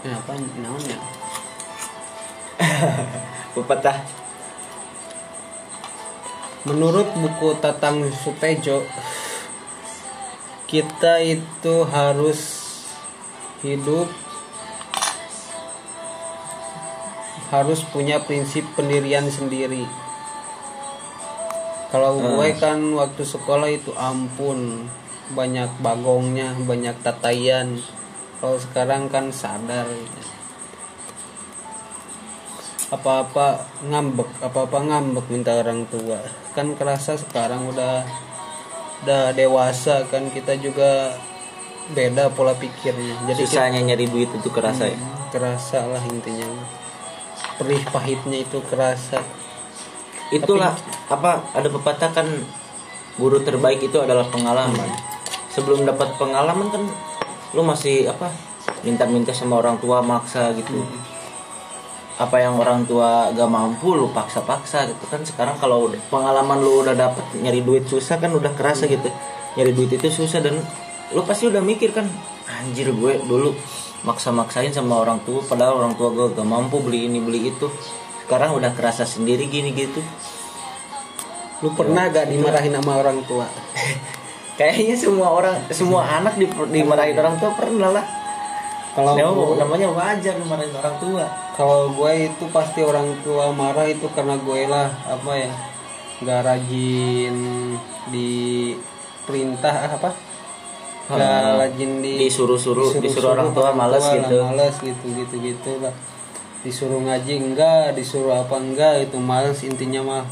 Ya, 0.04 0.16
apa 0.16 0.32
namanya 0.64 1.20
pepatah 3.56 4.19
menurut 6.68 7.08
buku 7.16 7.56
Tatang 7.64 8.04
Sutejo 8.12 8.84
kita 10.68 11.24
itu 11.24 11.76
harus 11.88 12.40
hidup 13.64 14.08
harus 17.50 17.82
punya 17.90 18.22
prinsip 18.22 18.62
pendirian 18.78 19.26
sendiri. 19.26 19.90
Kalau 21.90 22.22
Hmm. 22.22 22.38
gue 22.38 22.50
kan 22.62 22.78
waktu 22.94 23.26
sekolah 23.26 23.66
itu 23.74 23.90
ampun 23.98 24.86
banyak 25.34 25.70
bagongnya 25.82 26.54
banyak 26.70 26.94
tatayan. 27.02 27.82
Kalau 28.38 28.62
sekarang 28.62 29.10
kan 29.10 29.34
sadar 29.34 29.90
apa-apa 32.90 33.70
ngambek 33.86 34.30
apa-apa 34.42 34.78
ngambek 34.82 35.26
minta 35.30 35.54
orang 35.54 35.86
tua. 35.94 36.18
Kan 36.58 36.74
kerasa 36.74 37.14
sekarang 37.14 37.70
udah 37.70 38.02
udah 39.06 39.32
dewasa 39.38 40.10
kan 40.10 40.28
kita 40.34 40.58
juga 40.58 41.14
beda 41.94 42.34
pola 42.34 42.58
pikirnya. 42.58 43.16
Jadi 43.30 43.46
kita- 43.46 43.50
susahnya 43.50 43.82
nyari 43.86 44.06
duit 44.10 44.30
itu 44.34 44.50
kerasa 44.50 44.90
ya? 44.90 44.98
Hmm, 44.98 45.30
kerasa 45.30 45.80
lah 45.86 46.02
intinya. 46.10 46.50
Perih 47.62 47.82
pahitnya 47.94 48.42
itu 48.42 48.58
kerasa. 48.66 49.22
Itulah 50.34 50.74
apa 51.10 51.46
ada 51.54 51.70
pepatah 51.70 52.10
kan 52.14 52.28
guru 53.18 53.42
terbaik 53.42 53.86
itu 53.86 53.98
adalah 54.02 54.26
pengalaman. 54.34 54.90
Sebelum 55.54 55.86
dapat 55.86 56.14
pengalaman 56.18 56.70
kan 56.74 56.84
lu 57.54 57.62
masih 57.66 58.10
apa 58.10 58.30
minta-minta 58.86 59.34
sama 59.34 59.58
orang 59.58 59.82
tua 59.82 60.00
maksa 60.06 60.54
gitu 60.54 60.86
apa 62.20 62.36
yang 62.44 62.60
orang 62.60 62.84
tua 62.84 63.32
gak 63.32 63.48
mampu 63.48 63.96
lu 63.96 64.12
paksa-paksa 64.12 64.92
gitu 64.92 65.08
kan. 65.08 65.24
Sekarang 65.24 65.56
kalau 65.56 65.88
pengalaman 66.12 66.60
lu 66.60 66.84
udah 66.84 66.92
dapet 66.92 67.24
nyari 67.40 67.64
duit 67.64 67.88
susah 67.88 68.20
kan 68.20 68.36
udah 68.36 68.52
kerasa 68.60 68.92
gitu. 68.92 69.08
Nyari 69.56 69.72
duit 69.72 69.96
itu 69.96 70.12
susah 70.12 70.44
dan 70.44 70.60
lu 71.16 71.24
pasti 71.24 71.48
udah 71.48 71.64
mikir 71.64 71.96
kan 71.96 72.06
anjir 72.60 72.92
gue 72.92 73.24
dulu 73.24 73.56
maksa-maksain 74.04 74.76
sama 74.76 75.00
orang 75.00 75.24
tua 75.24 75.42
padahal 75.48 75.80
orang 75.80 75.96
tua 75.96 76.12
gue 76.12 76.36
gak 76.36 76.44
mampu 76.44 76.84
beli 76.84 77.08
ini 77.08 77.24
beli 77.24 77.56
itu. 77.56 77.72
Sekarang 78.28 78.60
udah 78.60 78.76
kerasa 78.76 79.08
sendiri 79.08 79.48
gini 79.48 79.72
gitu. 79.72 80.04
Lu 81.64 81.72
pernah 81.72 82.12
gak 82.12 82.28
dimarahin 82.28 82.76
sama 82.76 83.00
orang 83.00 83.24
tua? 83.24 83.48
Kayaknya 84.60 85.00
semua 85.00 85.32
orang 85.32 85.56
semua 85.72 86.04
anak 86.04 86.36
di, 86.36 86.52
dimarahin 86.52 87.16
orang 87.16 87.40
tua 87.40 87.56
pernah 87.56 87.96
lah 87.96 88.19
kalau 89.00 89.16
Ya, 89.16 89.26
gua- 89.26 89.56
namanya 89.58 89.88
wajar 89.90 90.36
dimarahin 90.36 90.76
orang 90.76 90.96
tua. 91.00 91.26
Kalau 91.56 91.90
gue 91.90 92.12
itu 92.26 92.44
pasti 92.50 92.80
orang 92.82 93.08
tua 93.20 93.48
marah 93.52 93.84
itu 93.86 94.04
karena 94.12 94.36
gue 94.36 94.62
lah 94.66 94.92
apa 95.06 95.32
ya 95.34 95.52
nggak 96.20 96.40
rajin 96.44 97.36
di 98.08 98.32
perintah 99.24 99.96
apa? 99.96 100.12
Nggak 101.08 101.32
Ah, 101.32 101.58
rajin 101.58 101.92
di 102.00 102.20
disuruh-suruh, 102.22 103.00
disuruh 103.00 103.34
orang 103.34 103.50
tua 103.50 103.72
males 103.72 104.04
tua 104.04 104.20
gitu. 104.20 104.38
males 104.44 104.76
gitu 104.78 105.06
gitu 105.16 105.36
gitu 105.40 105.72
lah. 105.80 105.96
Disuruh 106.60 107.00
ngaji 107.00 107.34
enggak 107.40 107.96
disuruh 107.96 108.36
apa 108.36 108.56
enggak 108.56 109.00
itu 109.02 109.16
males 109.16 109.64
intinya 109.64 110.04
mah. 110.04 110.26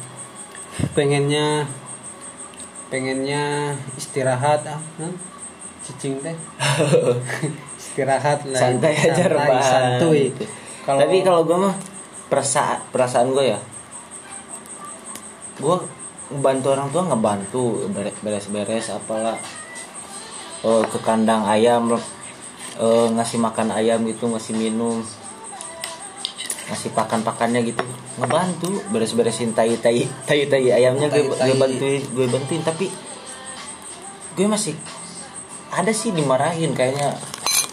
Pengennya 0.92 1.64
pengennya 2.88 3.76
istirahat 3.96 4.64
ah 4.64 4.80
nah, 4.96 5.12
cicing 5.84 6.24
teh 6.24 6.32
istirahat 7.98 8.46
lah 8.46 8.62
santai 8.62 8.94
aja 8.94 9.26
rebahan 9.26 9.98
santuy. 9.98 10.30
Kalau 10.86 11.02
tapi 11.02 11.18
kalau 11.26 11.42
gue 11.50 11.58
mah 11.58 11.76
perasaan 12.30 12.78
perasaan 12.94 13.34
gue 13.34 13.58
ya. 13.58 13.60
Gue 15.58 15.82
bantu 16.38 16.78
orang 16.78 16.94
tua 16.94 17.10
ngebantu. 17.10 17.90
Bere- 17.90 18.14
beres-beres 18.22 18.94
apalah. 18.94 19.34
Eh, 20.62 20.84
ke 20.94 21.00
kandang 21.02 21.50
ayam 21.50 21.90
eh, 22.78 23.08
ngasih 23.18 23.42
makan 23.42 23.74
ayam 23.74 24.06
gitu 24.06 24.30
ngasih 24.30 24.54
minum. 24.54 25.02
Ngasih 26.70 26.94
pakan 26.94 27.26
pakannya 27.26 27.66
gitu. 27.66 27.82
Ngebantu. 28.22 28.78
Beres-beresin 28.94 29.58
tai 29.58 29.74
tai 29.82 30.06
tai 30.30 30.46
tai 30.46 30.70
ayamnya 30.70 31.10
gue 31.10 31.34
gue 31.34 31.56
bantuin 31.58 32.06
gue 32.14 32.28
bantuin. 32.30 32.62
Tapi 32.62 32.94
gue 34.38 34.46
masih 34.46 34.78
ada 35.74 35.90
sih 35.90 36.14
dimarahin 36.14 36.78
kayaknya 36.78 37.18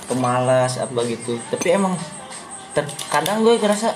pemalas 0.06 0.78
apa 0.78 1.00
gitu. 1.06 1.38
Tapi 1.50 1.66
emang 1.74 1.94
ter- 2.72 2.90
kadang 3.10 3.42
gue 3.42 3.56
ngerasa 3.56 3.94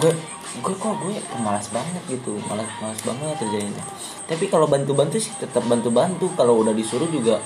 gue 0.00 0.12
gue 0.50 0.74
kok 0.74 0.94
gue 0.98 1.14
pemalas 1.30 1.70
banget 1.70 2.02
gitu 2.10 2.34
malas 2.50 2.66
malas 2.82 2.98
banget 3.06 3.38
kerjanya 3.38 3.86
tapi 4.26 4.50
kalau 4.50 4.66
bantu 4.66 4.98
bantu 4.98 5.22
sih 5.22 5.30
tetap 5.38 5.62
bantu 5.66 5.94
bantu 5.94 6.26
kalau 6.34 6.58
udah 6.58 6.74
disuruh 6.74 7.06
juga 7.06 7.38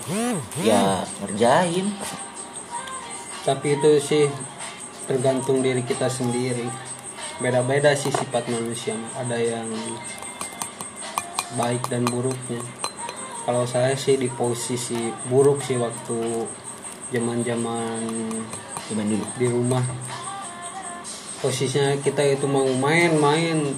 ya 0.61 1.05
ngerjain. 1.25 1.89
Tapi 3.45 3.77
itu 3.77 3.91
sih 4.01 4.25
tergantung 5.05 5.61
diri 5.61 5.85
kita 5.85 6.09
sendiri. 6.09 6.65
Beda-beda 7.41 7.93
sih 7.93 8.09
sifat 8.09 8.49
manusia. 8.49 8.97
Ada 9.17 9.37
yang 9.37 9.69
baik 11.61 11.89
dan 11.93 12.09
buruknya. 12.09 12.61
Kalau 13.45 13.69
saya 13.69 13.93
sih 13.97 14.17
di 14.17 14.33
posisi 14.33 15.13
buruk 15.29 15.61
sih 15.61 15.77
waktu 15.77 16.49
zaman-zaman 17.13 18.01
cuman 18.85 19.07
dulu. 19.09 19.25
di 19.37 19.47
rumah. 19.49 19.85
Posisinya 21.41 22.01
kita 22.01 22.25
itu 22.25 22.49
mau 22.49 22.65
main-main. 22.65 23.77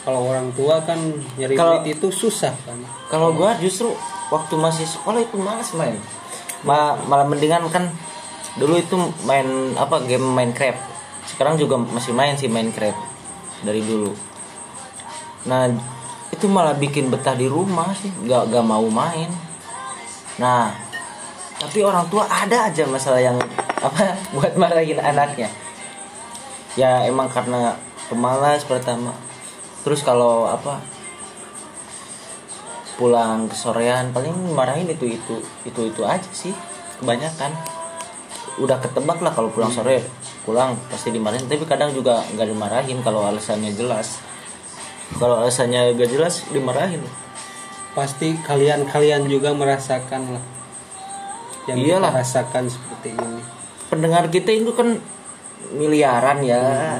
Kalau 0.00 0.32
orang 0.32 0.48
tua 0.56 0.80
kan 0.80 0.96
nyari 1.36 1.54
Kalau- 1.54 1.82
duit 1.84 1.98
itu 1.98 2.08
susah 2.08 2.54
kan. 2.64 2.78
Kalau 3.10 3.36
gue 3.36 3.50
justru 3.60 3.92
waktu 4.30 4.54
masih 4.56 4.86
sekolah 4.86 5.20
itu 5.20 5.36
malas 5.36 5.74
main. 5.74 5.98
Ma- 6.64 6.96
malah 7.04 7.26
mendingan 7.26 7.68
kan 7.68 7.90
dulu 8.56 8.80
itu 8.80 8.96
main 9.24 9.46
apa 9.78 10.02
game 10.04 10.24
Minecraft 10.26 10.80
sekarang 11.30 11.54
juga 11.54 11.78
masih 11.78 12.10
main 12.10 12.34
sih 12.34 12.48
Minecraft 12.50 12.96
dari 13.62 13.84
dulu. 13.84 14.10
Nah 15.46 15.68
itu 16.32 16.46
malah 16.48 16.72
bikin 16.74 17.12
betah 17.12 17.36
di 17.36 17.44
rumah 17.46 17.92
sih. 17.92 18.08
Gak 18.24 18.48
gak 18.50 18.64
mau 18.64 18.86
main. 18.88 19.28
Nah 20.40 20.72
tapi 21.60 21.84
orang 21.84 22.08
tua 22.08 22.24
ada 22.24 22.72
aja 22.72 22.88
masalah 22.88 23.20
yang 23.20 23.36
apa 23.84 24.16
buat 24.34 24.56
marahin 24.56 24.96
anaknya. 24.96 25.52
Ya 26.72 27.04
emang 27.04 27.28
karena 27.28 27.76
pemalas 28.08 28.64
pertama. 28.64 29.12
Terus 29.84 30.00
kalau 30.00 30.48
apa 30.48 30.80
pulang 32.96 33.48
kesorean 33.48 34.12
paling 34.12 34.32
marahin 34.52 34.88
itu 34.88 35.08
itu 35.08 35.36
itu 35.68 35.80
itu 35.92 36.02
aja 36.08 36.30
sih 36.32 36.56
kebanyakan. 37.04 37.52
Udah 38.56 38.80
ketebak 38.80 39.20
lah 39.20 39.32
kalau 39.36 39.52
pulang 39.52 39.68
sore 39.68 40.00
pulang 40.48 40.80
pasti 40.88 41.12
dimarahin. 41.12 41.44
Tapi 41.44 41.68
kadang 41.68 41.92
juga 41.92 42.24
nggak 42.32 42.48
dimarahin 42.48 43.04
kalau 43.04 43.28
alasannya 43.28 43.76
jelas. 43.76 44.16
Kalau 45.10 45.44
alasannya 45.44 45.92
gak 45.98 46.06
jelas 46.08 46.46
dimarahin. 46.54 47.02
Pasti 47.98 48.38
kalian-kalian 48.46 49.26
juga 49.26 49.50
merasakan 49.50 50.38
lah 50.38 50.59
yang 51.70 51.78
Iyalah. 51.78 52.10
kita 52.12 52.20
rasakan 52.22 52.64
seperti 52.66 53.08
ini. 53.14 53.42
Pendengar 53.90 54.24
kita 54.30 54.50
itu 54.50 54.70
kan 54.74 54.98
miliaran 55.70 56.38
ya. 56.42 56.98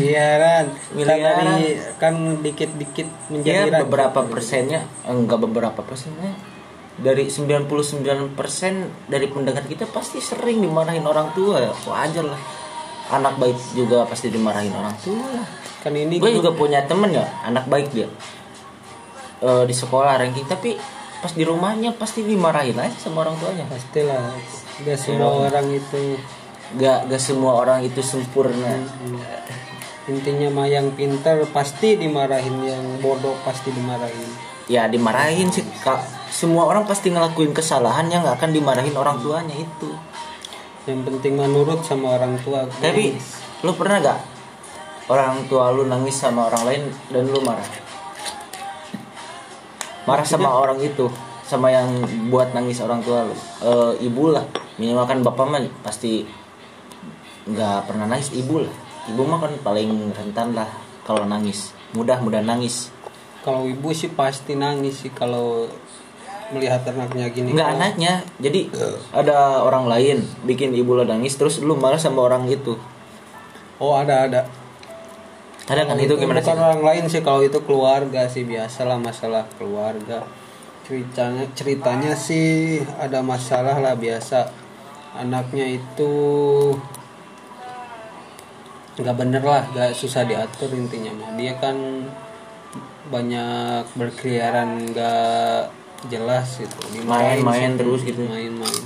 Iya 0.00 0.28
kan 0.40 0.64
Miliaran. 0.96 1.44
Kan 1.46 1.46
dari 1.52 1.68
kan 2.00 2.14
dikit-dikit 2.40 3.08
menjadi 3.28 3.68
ya 3.68 3.72
rakyat. 3.72 3.82
beberapa 3.84 4.20
persennya 4.24 4.80
enggak 5.04 5.38
beberapa 5.44 5.80
persennya. 5.84 6.32
Dari 6.96 7.28
99% 7.28 8.32
dari 9.12 9.26
pendengar 9.28 9.68
kita 9.68 9.84
pasti 9.84 10.16
sering 10.24 10.64
dimarahin 10.64 11.04
orang 11.04 11.36
tua 11.36 11.60
ya. 11.60 11.72
Wajar 11.84 12.24
lah. 12.24 12.40
Anak 13.12 13.36
baik 13.36 13.58
juga 13.76 14.08
pasti 14.08 14.32
dimarahin 14.32 14.72
orang 14.72 14.96
tua 15.04 15.66
kan 15.86 15.94
ini 15.94 16.18
gue 16.18 16.34
juga 16.34 16.50
punya 16.50 16.82
temen 16.82 17.14
ya 17.14 17.22
anak 17.46 17.70
baik 17.70 17.94
dia. 17.94 18.10
Eh, 19.38 19.64
di 19.68 19.70
sekolah 19.70 20.18
ranking 20.18 20.42
tapi 20.50 20.74
pas 21.26 21.34
di 21.34 21.42
rumahnya 21.42 21.90
pasti 21.98 22.22
dimarahin 22.22 22.78
aja 22.78 22.94
sama 23.02 23.26
orang 23.26 23.34
tuanya. 23.42 23.66
Pastilah 23.66 24.30
gak 24.86 24.94
semua 24.94 25.26
Iya. 25.26 25.42
orang 25.50 25.66
itu. 25.74 26.02
Gak 26.78 27.10
gak 27.10 27.18
semua 27.18 27.52
orang 27.66 27.82
itu 27.82 27.98
sempurna. 27.98 28.78
Intinya 30.06 30.54
mah 30.54 30.70
yang 30.70 30.94
pintar 30.94 31.42
pasti 31.50 31.98
dimarahin 31.98 32.62
yang 32.62 33.02
bodoh 33.02 33.34
pasti 33.42 33.74
dimarahin. 33.74 34.30
Ya 34.70 34.86
dimarahin 34.86 35.50
sih 35.50 35.66
kak. 35.82 35.98
Semua 36.30 36.70
orang 36.70 36.86
pasti 36.86 37.10
ngelakuin 37.10 37.50
kesalahan 37.50 38.06
yang 38.06 38.22
gak 38.22 38.38
akan 38.38 38.54
dimarahin 38.54 38.94
orang 38.94 39.18
tuanya 39.18 39.58
itu. 39.58 39.90
Yang 40.86 41.10
penting 41.10 41.42
menurut 41.42 41.82
sama 41.82 42.22
orang 42.22 42.38
tua. 42.46 42.70
Tapi 42.70 43.18
lu 43.66 43.74
pernah 43.74 43.98
gak 43.98 44.18
orang 45.10 45.42
tua 45.50 45.74
lu 45.74 45.90
nangis 45.90 46.14
sama 46.14 46.46
orang 46.46 46.62
lain 46.70 46.82
dan 47.10 47.26
lu 47.26 47.42
marah 47.42 47.66
marah 50.06 50.24
sama 50.24 50.54
orang 50.54 50.78
itu 50.80 51.10
sama 51.46 51.70
yang 51.70 52.02
buat 52.30 52.50
nangis 52.54 52.82
orang 52.82 53.02
tua 53.06 53.22
lu. 53.22 53.36
Eh, 53.62 54.06
ibu 54.06 54.34
lah. 54.34 54.42
Minimal 54.78 55.06
kan 55.06 55.18
bapak 55.22 55.46
mah 55.46 55.62
pasti 55.86 56.26
nggak 57.46 57.86
pernah 57.86 58.10
nangis 58.10 58.34
ibu 58.34 58.66
lah. 58.66 58.74
Ibu 59.06 59.22
mah 59.22 59.38
kan 59.38 59.52
paling 59.62 60.10
rentan 60.10 60.54
lah 60.54 60.66
kalau 61.06 61.22
nangis. 61.22 61.70
Mudah 61.94 62.18
mudah 62.18 62.42
nangis. 62.42 62.90
Kalau 63.46 63.62
ibu 63.62 63.94
sih 63.94 64.10
pasti 64.10 64.58
nangis 64.58 65.06
sih 65.06 65.12
kalau 65.14 65.70
melihat 66.50 66.82
anaknya 66.90 67.30
gini. 67.30 67.54
Nggak 67.54 67.70
anaknya. 67.78 68.12
Jadi 68.42 68.70
ada 69.14 69.62
orang 69.62 69.86
lain 69.86 70.26
bikin 70.42 70.74
ibu 70.74 70.98
lo 70.98 71.06
nangis 71.06 71.38
terus 71.38 71.62
lu 71.62 71.78
marah 71.78 71.98
sama 71.98 72.26
orang 72.26 72.50
itu. 72.50 72.74
Oh 73.78 73.94
ada 73.94 74.26
ada 74.26 74.40
ada 75.66 75.82
kan 75.82 75.98
itu 75.98 76.14
gimana 76.14 76.38
sih? 76.38 76.46
bukan 76.46 76.62
orang 76.62 76.82
lain 76.86 77.04
sih 77.10 77.22
kalau 77.26 77.42
itu 77.42 77.58
keluarga 77.66 78.30
sih 78.30 78.46
biasalah 78.46 79.02
masalah 79.02 79.44
keluarga. 79.58 80.22
Ceritanya 80.86 81.50
ceritanya 81.58 82.12
sih 82.14 82.78
ada 83.02 83.18
masalah 83.18 83.82
lah 83.82 83.98
biasa. 83.98 84.46
Anaknya 85.18 85.66
itu 85.66 86.12
nggak 88.96 89.16
bener 89.18 89.42
lah 89.42 89.66
nggak 89.74 89.90
susah 89.90 90.22
diatur 90.22 90.70
intinya 90.70 91.10
mah. 91.18 91.34
Dia 91.34 91.58
kan 91.58 92.06
banyak 93.10 93.90
berkeliaran 93.98 94.94
nggak 94.94 95.70
jelas 96.06 96.62
gitu 96.62 96.78
Main-main 97.06 97.74
terus 97.74 98.06
gitu. 98.06 98.22
main-main 98.26 98.82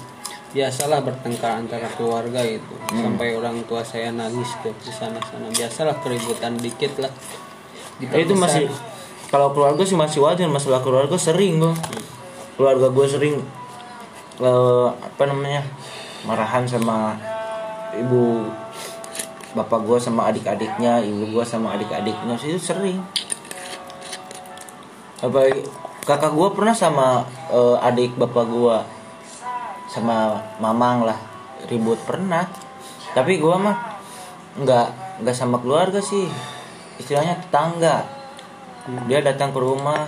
biasalah 0.50 1.06
bertengkar 1.06 1.62
antara 1.62 1.86
keluarga 1.94 2.42
itu. 2.42 2.74
Hmm. 2.90 3.06
sampai 3.06 3.38
orang 3.38 3.62
tua 3.70 3.86
saya 3.86 4.10
nangis 4.10 4.50
di 4.66 4.90
sana 4.90 5.22
sana 5.22 5.46
biasalah 5.54 6.02
keributan 6.02 6.58
dikit 6.58 6.98
lah. 6.98 7.12
Ya, 8.02 8.18
itu 8.18 8.34
masih 8.34 8.66
kalau 9.30 9.54
keluarga 9.54 9.86
sih 9.86 9.94
masih 9.94 10.26
wajar. 10.26 10.50
Masalah 10.50 10.82
keluarga 10.82 11.14
sering 11.14 11.62
gue 11.62 11.74
keluarga 12.58 12.90
gue 12.90 13.06
sering 13.06 13.36
eh, 14.42 14.88
apa 14.90 15.22
namanya 15.30 15.62
marahan 16.26 16.66
sama 16.66 17.14
ibu 17.94 18.50
bapak 19.54 19.80
gue 19.86 19.98
sama 20.02 20.34
adik-adiknya 20.34 20.98
ibu 21.06 21.30
gue 21.30 21.44
sama 21.46 21.78
adik-adiknya. 21.78 22.34
Sih 22.34 22.58
itu 22.58 22.74
sering. 22.74 22.98
Apa 25.22 25.46
kakak 26.02 26.34
gue 26.34 26.48
pernah 26.58 26.74
sama 26.74 27.22
eh, 27.54 27.86
adik 27.86 28.18
bapak 28.18 28.46
gue 28.50 28.76
sama 29.90 30.38
mamang 30.62 31.02
lah. 31.02 31.18
Ribut 31.66 31.98
pernah. 32.06 32.46
Tapi 33.10 33.42
gue 33.42 33.56
mah 33.58 33.76
nggak 34.54 34.86
nggak 35.26 35.36
sama 35.36 35.58
keluarga 35.58 35.98
sih. 35.98 36.30
Istilahnya 37.02 37.42
tetangga. 37.42 38.06
Dia 39.10 39.20
datang 39.20 39.50
ke 39.50 39.58
rumah 39.60 40.06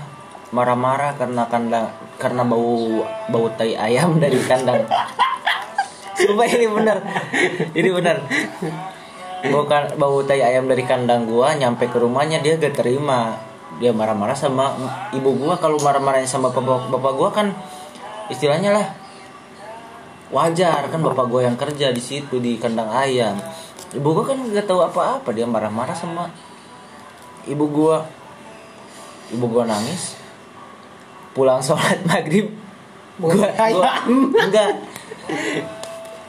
marah-marah 0.53 1.17
karena 1.17 1.49
kandang 1.49 1.89
karena 2.21 2.45
bau 2.45 3.03
bau 3.33 3.47
tai 3.59 3.75
ayam 3.75 4.17
dari 4.23 4.39
kandang. 4.47 4.87
Sumpah 6.15 6.47
ini 6.47 6.67
benar. 6.71 7.03
Ini 7.75 7.89
benar. 7.91 8.17
Bau, 9.43 9.67
kan- 9.67 9.99
bau 9.99 10.23
tai 10.23 10.39
ayam 10.39 10.71
dari 10.71 10.87
kandang 10.87 11.27
gua 11.27 11.59
nyampe 11.59 11.91
ke 11.91 11.99
rumahnya 11.99 12.39
dia 12.39 12.55
gak 12.55 12.79
terima. 12.79 13.35
Dia 13.83 13.91
marah-marah 13.91 14.39
sama 14.39 14.79
ibu 15.11 15.35
gua. 15.35 15.59
Kalau 15.59 15.83
marah-marahnya 15.83 16.31
sama 16.31 16.55
bapak, 16.55 16.93
bapak 16.95 17.13
gua 17.19 17.31
kan 17.35 17.51
istilahnya 18.31 18.71
lah 18.71 18.87
wajar 20.33 20.89
kan 20.89 21.01
bapak 21.05 21.29
gua 21.29 21.45
yang 21.45 21.61
kerja 21.61 21.93
di 21.93 22.01
situ 22.01 22.41
di 22.41 22.57
kandang 22.57 22.89
ayam. 22.89 23.37
Ibu 23.93 24.09
gua 24.17 24.25
kan 24.33 24.41
nggak 24.41 24.65
tahu 24.65 24.81
apa-apa 24.81 25.29
dia 25.37 25.45
marah-marah 25.45 25.93
sama 25.93 26.33
ibu 27.45 27.69
gua. 27.69 28.09
Ibu 29.29 29.45
gua 29.45 29.69
nangis. 29.69 30.17
Pulang 31.37 31.61
sholat 31.61 32.01
maghrib 32.09 32.49
gua 33.21 33.53
enggak. 34.41 34.75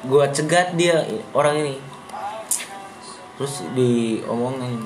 Gua 0.03 0.27
cegat 0.35 0.75
dia 0.75 0.99
orang 1.31 1.63
ini. 1.63 1.75
Terus 3.39 3.63
diomongin. 3.71 4.83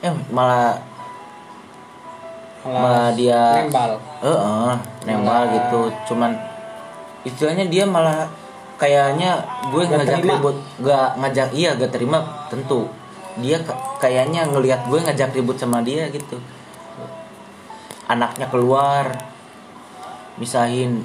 Eh 0.00 0.12
malah 0.32 0.80
malah 2.64 3.12
dia 3.12 3.68
nembal. 3.68 4.00
Heeh, 4.24 4.72
nembal. 5.04 5.42
gitu. 5.52 5.80
Cuman 6.08 6.49
istilahnya 7.26 7.68
dia 7.68 7.84
malah 7.84 8.28
kayaknya 8.80 9.44
gue 9.68 9.82
Gak 9.84 9.92
ngajak 10.00 10.18
terima. 10.24 10.34
ribut, 10.40 10.56
gak 10.80 11.08
ngajak 11.20 11.48
iya 11.52 11.70
gak 11.76 11.92
terima 11.92 12.18
tentu. 12.48 12.88
Dia 13.38 13.60
ka- 13.60 13.76
kayaknya 14.00 14.48
ngelihat 14.48 14.88
gue 14.88 14.98
ngajak 15.00 15.36
ribut 15.36 15.56
sama 15.60 15.84
dia 15.84 16.08
gitu. 16.08 16.40
Anaknya 18.10 18.48
keluar, 18.50 19.12
misahin 20.40 21.04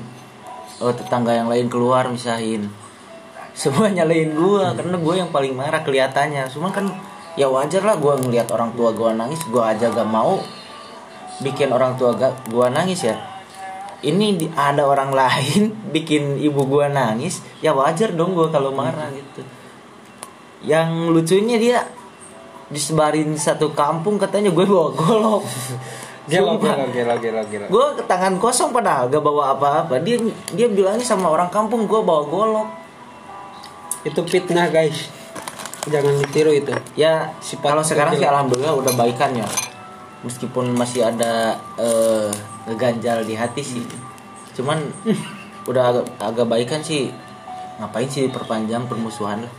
oh, 0.80 0.96
tetangga 0.96 1.36
yang 1.36 1.52
lain 1.52 1.68
keluar 1.68 2.08
misahin. 2.08 2.72
Semua 3.56 3.92
nyalain 3.92 4.32
gue 4.32 4.64
karena 4.76 4.96
gue 4.96 5.14
yang 5.20 5.30
paling 5.30 5.54
marah 5.54 5.84
kelihatannya. 5.84 6.48
Cuma 6.48 6.72
kan 6.72 6.88
ya 7.36 7.52
wajar 7.52 7.84
lah 7.84 8.00
gue 8.00 8.14
ngelihat 8.24 8.48
orang 8.56 8.72
tua 8.74 8.96
gue 8.96 9.12
nangis, 9.12 9.44
gue 9.52 9.60
aja 9.60 9.92
gak 9.92 10.08
mau 10.08 10.40
bikin 11.36 11.68
orang 11.68 12.00
tua 12.00 12.16
gak 12.16 12.48
gua 12.48 12.72
nangis 12.72 13.04
ya 13.04 13.16
ini 14.06 14.38
di- 14.38 14.52
ada 14.54 14.86
orang 14.86 15.10
lain 15.10 15.74
bikin 15.96 16.38
ibu 16.38 16.62
gua 16.70 16.88
nangis 16.88 17.42
ya 17.60 17.74
wajar 17.74 18.14
dong 18.14 18.38
gua 18.38 18.54
kalau 18.54 18.70
marah 18.70 19.10
gitu. 19.10 19.42
Yang 20.66 20.90
lucunya 21.14 21.58
dia 21.58 21.80
disebarin 22.70 23.38
satu 23.38 23.78
kampung 23.78 24.18
katanya 24.18 24.50
gue 24.50 24.66
bawa 24.66 24.90
golok. 24.94 25.44
Gelo 26.26 26.58
gelo 26.58 26.90
gelo 27.22 27.42
gelo 27.46 27.66
gue 27.70 27.86
tangan 28.10 28.42
kosong 28.42 28.74
padahal 28.74 29.14
gak 29.14 29.22
bawa 29.22 29.54
apa-apa. 29.54 30.02
Dia 30.02 30.18
dia 30.58 30.66
bilangnya 30.66 31.06
sama 31.06 31.30
orang 31.30 31.54
kampung 31.54 31.86
gue 31.86 32.02
bawa 32.02 32.26
golok. 32.26 32.70
Itu 34.02 34.26
fitnah 34.26 34.74
guys. 34.74 35.06
Jangan 35.86 36.18
ditiru 36.26 36.50
itu. 36.50 36.74
Ya 36.98 37.30
Sifat 37.46 37.78
kalau 37.78 37.86
sekarang 37.86 38.18
sih 38.18 38.26
alhamdulillah 38.26 38.74
udah 38.74 38.94
baikan 38.98 39.38
ya 39.38 39.46
meskipun 40.26 40.74
masih 40.74 41.06
ada 41.06 41.56
eh, 41.78 42.34
ngeganjal 42.66 43.22
di 43.24 43.38
hati 43.38 43.62
sih. 43.62 43.86
Cuman 44.58 44.82
udah 45.70 45.84
agak, 45.94 46.06
agak 46.18 46.46
baikan 46.50 46.82
sih. 46.82 47.14
Ngapain 47.78 48.10
sih 48.10 48.28
diperpanjang 48.28 48.90
permusuhan 48.90 49.46
lah? 49.46 49.54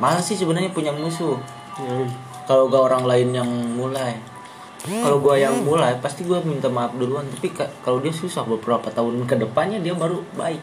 Malah 0.00 0.24
sih 0.24 0.34
sebenarnya 0.34 0.72
punya 0.72 0.90
musuh. 0.90 1.36
Hmm. 1.74 2.06
kalau 2.46 2.70
gak 2.70 2.86
orang 2.86 3.02
lain 3.02 3.34
yang 3.34 3.50
mulai 3.74 4.14
kalau 4.84 5.18
gua 5.18 5.34
yang 5.34 5.64
mulai 5.66 5.98
pasti 5.98 6.22
gua 6.22 6.38
minta 6.44 6.70
maaf 6.70 6.94
duluan. 6.94 7.26
Tapi 7.26 7.50
ka- 7.50 7.72
kalau 7.82 7.98
dia 7.98 8.12
susah 8.14 8.46
beberapa 8.46 8.92
tahun 8.92 9.26
ke 9.26 9.40
depannya 9.42 9.80
dia 9.82 9.96
baru 9.96 10.22
baik. 10.38 10.60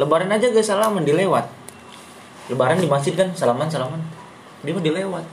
Lebaran 0.00 0.34
aja 0.34 0.50
gak 0.50 0.64
salaman 0.66 1.04
dilewat. 1.06 1.46
Lebaran 2.48 2.80
di 2.80 2.88
masjid 2.90 3.12
kan 3.14 3.30
salaman 3.36 3.70
salaman 3.70 4.00
dia 4.62 4.74
mah 4.74 4.82
dilewat 4.82 5.24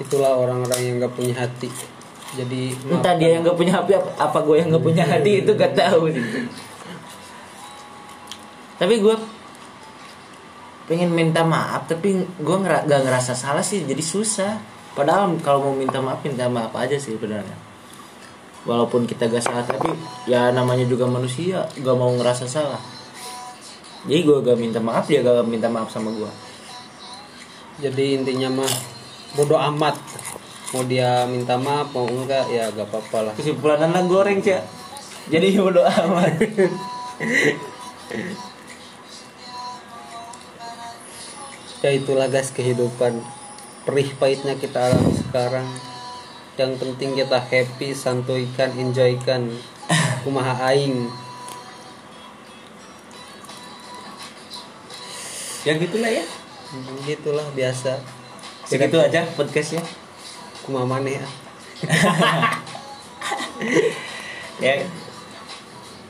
itulah 0.00 0.34
orang-orang 0.34 0.80
yang 0.82 0.94
gak 1.02 1.14
punya 1.14 1.34
hati. 1.38 1.70
Jadi 2.34 2.74
entah 2.90 3.14
dia 3.14 3.38
yang 3.38 3.46
nggak 3.46 3.54
punya 3.54 3.78
hati 3.78 3.94
apa, 3.94 4.10
apa 4.18 4.38
gue 4.42 4.58
yang 4.58 4.74
nggak 4.74 4.82
punya 4.82 5.04
hati 5.06 5.46
itu 5.46 5.54
gak 5.54 5.74
tahu. 5.78 6.10
Sih. 6.10 6.24
tapi 8.74 8.98
gue 8.98 9.14
pengen 10.90 11.14
minta 11.14 11.46
maaf 11.46 11.86
tapi 11.86 12.26
gue 12.26 12.56
ngera 12.58 12.82
gak 12.90 13.06
ngerasa 13.06 13.38
salah 13.38 13.62
sih 13.62 13.86
jadi 13.86 14.02
susah. 14.02 14.58
Padahal 14.98 15.30
kalau 15.46 15.70
mau 15.70 15.74
minta 15.78 16.02
maaf 16.02 16.26
minta 16.26 16.50
maaf 16.50 16.74
aja 16.74 16.98
sih 16.98 17.14
sebenarnya. 17.14 17.54
Walaupun 18.66 19.06
kita 19.06 19.30
gak 19.30 19.44
salah 19.46 19.62
tapi 19.62 19.94
ya 20.26 20.50
namanya 20.50 20.90
juga 20.90 21.06
manusia 21.06 21.70
gak 21.70 21.94
mau 21.94 22.10
ngerasa 22.18 22.50
salah. 22.50 22.82
Jadi 24.10 24.20
gue 24.26 24.38
gak 24.42 24.58
minta 24.58 24.82
maaf 24.82 25.06
dia 25.06 25.22
gak 25.22 25.46
minta 25.46 25.70
maaf 25.70 25.86
sama 25.94 26.10
gue 26.10 26.54
jadi 27.74 28.22
intinya 28.22 28.62
mah 28.62 28.72
bodoh 29.34 29.58
amat. 29.58 29.98
Mau 30.74 30.82
dia 30.86 31.22
minta 31.30 31.54
maaf 31.54 31.94
mau 31.94 32.06
enggak 32.06 32.50
ya 32.50 32.70
gak 32.74 32.90
apa-apa 32.90 33.30
lah. 33.30 33.34
Kesimpulan 33.38 33.86
anak 33.86 34.10
goreng 34.10 34.42
cak. 34.42 34.62
Jadi 35.30 35.54
bodo 35.62 35.82
amat. 35.82 36.34
Ya 41.84 41.90
itulah 41.92 42.32
guys 42.32 42.48
kehidupan 42.50 43.20
perih 43.84 44.08
pahitnya 44.16 44.56
kita 44.56 44.88
alami 44.88 45.14
sekarang. 45.20 45.68
Yang 46.54 46.72
penting 46.80 47.10
kita 47.18 47.38
happy 47.38 47.92
santuikan 47.92 48.72
enjoykan 48.78 49.52
kumaha 50.24 50.70
aing. 50.72 51.10
Ya 55.66 55.76
gitulah 55.76 56.10
ya. 56.10 56.24
Hmm, 56.72 56.98
gitulah 57.06 57.46
biasa 57.54 58.13
segitu 58.74 58.98
aja 58.98 59.22
podcastnya. 59.38 59.78
Kumaha 60.66 60.98
maneh 60.98 61.22
ah. 61.22 61.30
ya. 64.66 64.82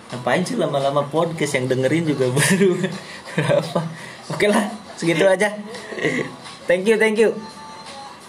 Ngapain 0.09 0.41
sih 0.41 0.57
lama-lama 0.57 1.05
podcast 1.13 1.61
yang 1.61 1.69
dengerin 1.69 2.09
juga 2.09 2.33
baru? 2.33 2.89
Berapa 3.37 3.81
oke 4.33 4.47
lah 4.49 4.65
segitu 4.97 5.29
aja. 5.29 5.53
Thank 6.65 6.89
you 6.89 6.97
thank 6.97 7.21
you 7.21 7.37